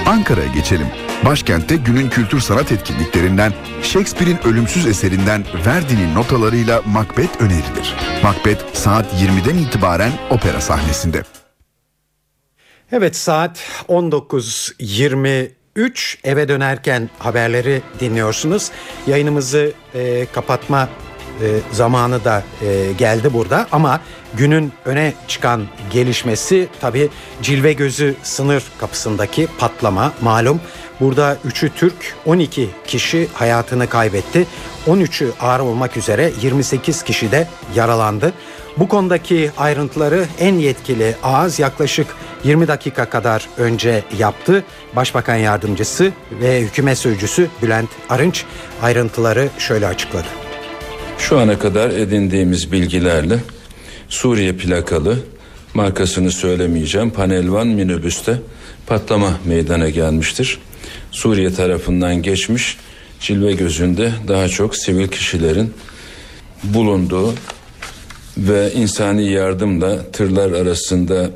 Ankara'ya 0.06 0.48
geçelim. 0.54 0.86
Başkentte 1.24 1.76
günün 1.76 2.08
kültür 2.08 2.40
sanat 2.40 2.72
etkinliklerinden 2.72 3.52
Shakespeare'in 3.82 4.38
ölümsüz 4.44 4.86
eserinden 4.86 5.44
Verdi'nin 5.66 6.14
notalarıyla 6.14 6.82
Macbeth 6.86 7.40
önerilir. 7.40 7.94
Macbeth 8.22 8.74
saat 8.74 9.06
20'den 9.14 9.58
itibaren 9.58 10.12
opera 10.30 10.60
sahnesinde. 10.60 11.22
Evet 12.92 13.16
saat 13.16 13.58
19.23 13.88 16.16
eve 16.24 16.48
dönerken 16.48 17.10
haberleri 17.18 17.82
dinliyorsunuz. 18.00 18.70
Yayınımızı 19.06 19.72
e, 19.94 20.26
kapatma 20.32 20.88
e, 21.42 21.58
zamanı 21.72 22.24
da 22.24 22.42
e, 22.62 22.92
geldi 22.92 23.32
burada 23.32 23.66
ama 23.72 24.00
günün 24.34 24.72
öne 24.84 25.14
çıkan 25.28 25.66
gelişmesi 25.92 26.68
tabi 26.80 27.08
Cilve 27.42 27.72
Gözü 27.72 28.14
sınır 28.22 28.64
kapısındaki 28.78 29.48
patlama 29.58 30.12
malum. 30.22 30.60
Burada 31.00 31.38
3'ü 31.48 31.70
Türk 31.76 32.14
12 32.26 32.70
kişi 32.86 33.28
hayatını 33.34 33.88
kaybetti. 33.88 34.46
13'ü 34.86 35.30
ağır 35.40 35.60
olmak 35.60 35.96
üzere 35.96 36.32
28 36.42 37.02
kişi 37.02 37.32
de 37.32 37.48
yaralandı. 37.74 38.32
Bu 38.78 38.88
konudaki 38.88 39.50
ayrıntıları 39.56 40.26
en 40.38 40.54
yetkili 40.54 41.14
ağız 41.22 41.58
yaklaşık 41.58 42.06
20 42.44 42.68
dakika 42.68 43.10
kadar 43.10 43.48
önce 43.58 44.04
yaptı. 44.18 44.64
Başbakan 44.96 45.36
yardımcısı 45.36 46.12
ve 46.40 46.60
hükümet 46.60 46.98
sözcüsü 46.98 47.48
Bülent 47.62 47.88
Arınç 48.08 48.44
ayrıntıları 48.82 49.48
şöyle 49.58 49.86
açıkladı. 49.86 50.26
Şu 51.18 51.38
ana 51.38 51.58
kadar 51.58 51.90
edindiğimiz 51.90 52.72
bilgilerle 52.72 53.38
Suriye 54.08 54.52
plakalı 54.52 55.18
markasını 55.74 56.30
söylemeyeceğim 56.30 57.10
panelvan 57.10 57.66
minibüste 57.66 58.38
patlama 58.86 59.30
meydana 59.44 59.88
gelmiştir. 59.88 60.58
Suriye 61.10 61.54
tarafından 61.54 62.22
geçmiş 62.22 62.76
cilve 63.20 63.52
gözünde 63.52 64.12
daha 64.28 64.48
çok 64.48 64.76
sivil 64.76 65.08
kişilerin 65.08 65.74
bulunduğu 66.64 67.34
ve 68.38 68.72
insani 68.72 69.30
yardımla 69.30 70.02
tırlar 70.12 70.52
arasında 70.52 71.30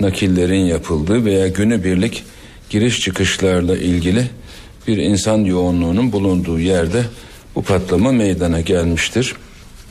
nakillerin 0.00 0.64
yapıldığı 0.64 1.24
veya 1.24 1.48
günübirlik 1.48 2.24
giriş 2.70 3.00
çıkışlarla 3.00 3.76
ilgili 3.76 4.30
bir 4.88 4.96
insan 4.96 5.38
yoğunluğunun 5.38 6.12
bulunduğu 6.12 6.60
yerde 6.60 7.04
bu 7.54 7.62
patlama 7.62 8.12
meydana 8.12 8.60
gelmiştir. 8.60 9.34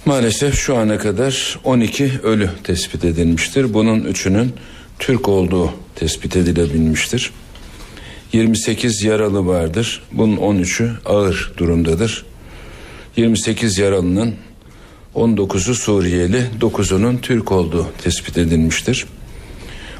Maalesef 0.05 0.55
şu 0.55 0.75
ana 0.75 0.97
kadar 0.97 1.59
12 1.63 2.11
ölü 2.23 2.49
tespit 2.63 3.05
edilmiştir. 3.05 3.73
Bunun 3.73 4.03
üçünün 4.03 4.53
Türk 4.99 5.29
olduğu 5.29 5.73
tespit 5.95 6.35
edilebilmiştir. 6.35 7.31
28 8.33 9.03
yaralı 9.03 9.47
vardır. 9.47 10.01
Bunun 10.11 10.37
13'ü 10.37 10.91
ağır 11.05 11.51
durumdadır. 11.57 12.25
28 13.17 13.77
yaralının 13.77 14.35
19'u 15.19 15.75
Suriyeli, 15.75 16.45
9'unun 16.61 17.21
Türk 17.21 17.51
olduğu 17.51 17.87
tespit 18.03 18.37
edilmiştir. 18.37 19.05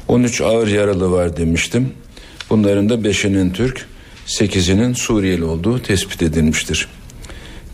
13 0.08 0.40
ağır 0.40 0.68
yaralı 0.68 1.12
var 1.12 1.36
demiştim. 1.36 1.88
Bunların 2.50 2.88
da 2.88 2.94
5'inin 2.94 3.50
Türk, 3.50 3.86
8'inin 4.26 4.92
Suriyeli 4.92 5.44
olduğu 5.44 5.82
tespit 5.82 6.22
edilmiştir. 6.22 6.88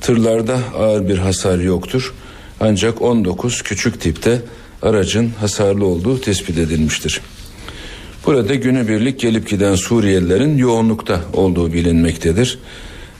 Tırlarda 0.01 0.59
ağır 0.79 1.09
bir 1.09 1.19
hasar 1.19 1.59
yoktur. 1.59 2.15
Ancak 2.61 3.03
19 3.03 3.63
küçük 3.63 4.01
tipte 4.01 4.43
aracın 4.83 5.31
hasarlı 5.41 5.87
olduğu 5.87 6.21
tespit 6.21 6.59
edilmiştir. 6.59 7.21
Burada 8.27 8.55
günübirlik 8.55 9.21
gelip 9.21 9.49
giden 9.49 9.75
Suriyelilerin 9.75 10.59
yoğunlukta 10.59 11.21
olduğu 11.33 11.73
bilinmektedir. 11.73 12.59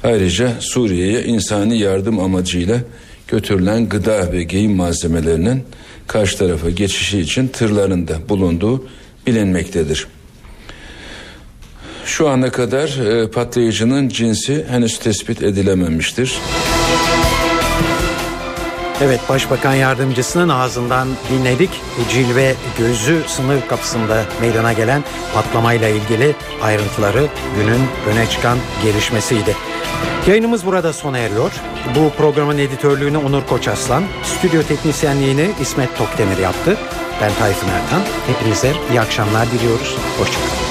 Ayrıca 0.05 0.53
Suriye'ye 0.61 1.25
insani 1.25 1.79
yardım 1.79 2.21
amacıyla 2.21 2.81
götürülen 3.29 3.89
gıda 3.89 4.33
ve 4.33 4.43
giyim 4.43 4.77
malzemelerinin 4.77 5.65
karşı 6.07 6.39
tarafa 6.39 6.71
geçişi 6.71 7.21
için 7.21 7.49
tırlarında 7.49 8.29
bulunduğu 8.29 8.89
bilinmektedir. 9.27 10.07
Şu 12.05 12.29
ana 12.29 12.51
kadar 12.51 12.89
e, 12.89 13.31
patlayıcının 13.31 14.09
cinsi 14.09 14.67
henüz 14.69 14.99
tespit 14.99 15.43
edilememiştir. 15.43 16.39
Evet 19.03 19.21
Başbakan 19.29 19.75
Yardımcısının 19.75 20.49
ağzından 20.49 21.09
dinledik. 21.31 21.71
Cilve 22.11 22.55
gözü 22.79 23.23
sınır 23.27 23.67
kapısında 23.69 24.25
meydana 24.41 24.73
gelen 24.73 25.05
patlamayla 25.35 25.89
ilgili 25.89 26.35
ayrıntıları 26.63 27.27
günün 27.57 27.83
öne 28.13 28.31
çıkan 28.31 28.59
gelişmesiydi. 28.85 29.57
Yayınımız 30.27 30.67
burada 30.67 30.93
sona 30.93 31.19
eriyor. 31.19 31.53
Bu 31.95 32.11
programın 32.17 32.59
editörlüğünü 32.59 33.19
Onur 33.19 33.47
Koçaslan, 33.47 34.05
stüdyo 34.23 34.63
teknisyenliğini 34.63 35.51
İsmet 35.61 35.97
Tokdemir 35.99 36.39
yaptı. 36.39 36.77
Ben 37.21 37.33
Tayfun 37.35 37.69
Ertan. 37.69 38.03
Hepinize 38.27 38.73
iyi 38.91 39.01
akşamlar 39.01 39.47
diliyoruz. 39.51 39.97
Hoşçakalın. 40.19 40.66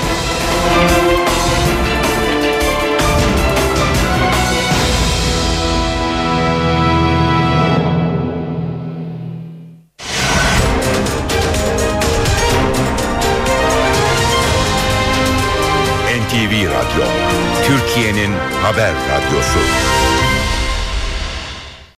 NTV 19.26 19.36
Radyo, 19.38 19.42
Türkiye'nin 19.42 19.56
haber 19.56 19.66
radyosu. 19.66 19.75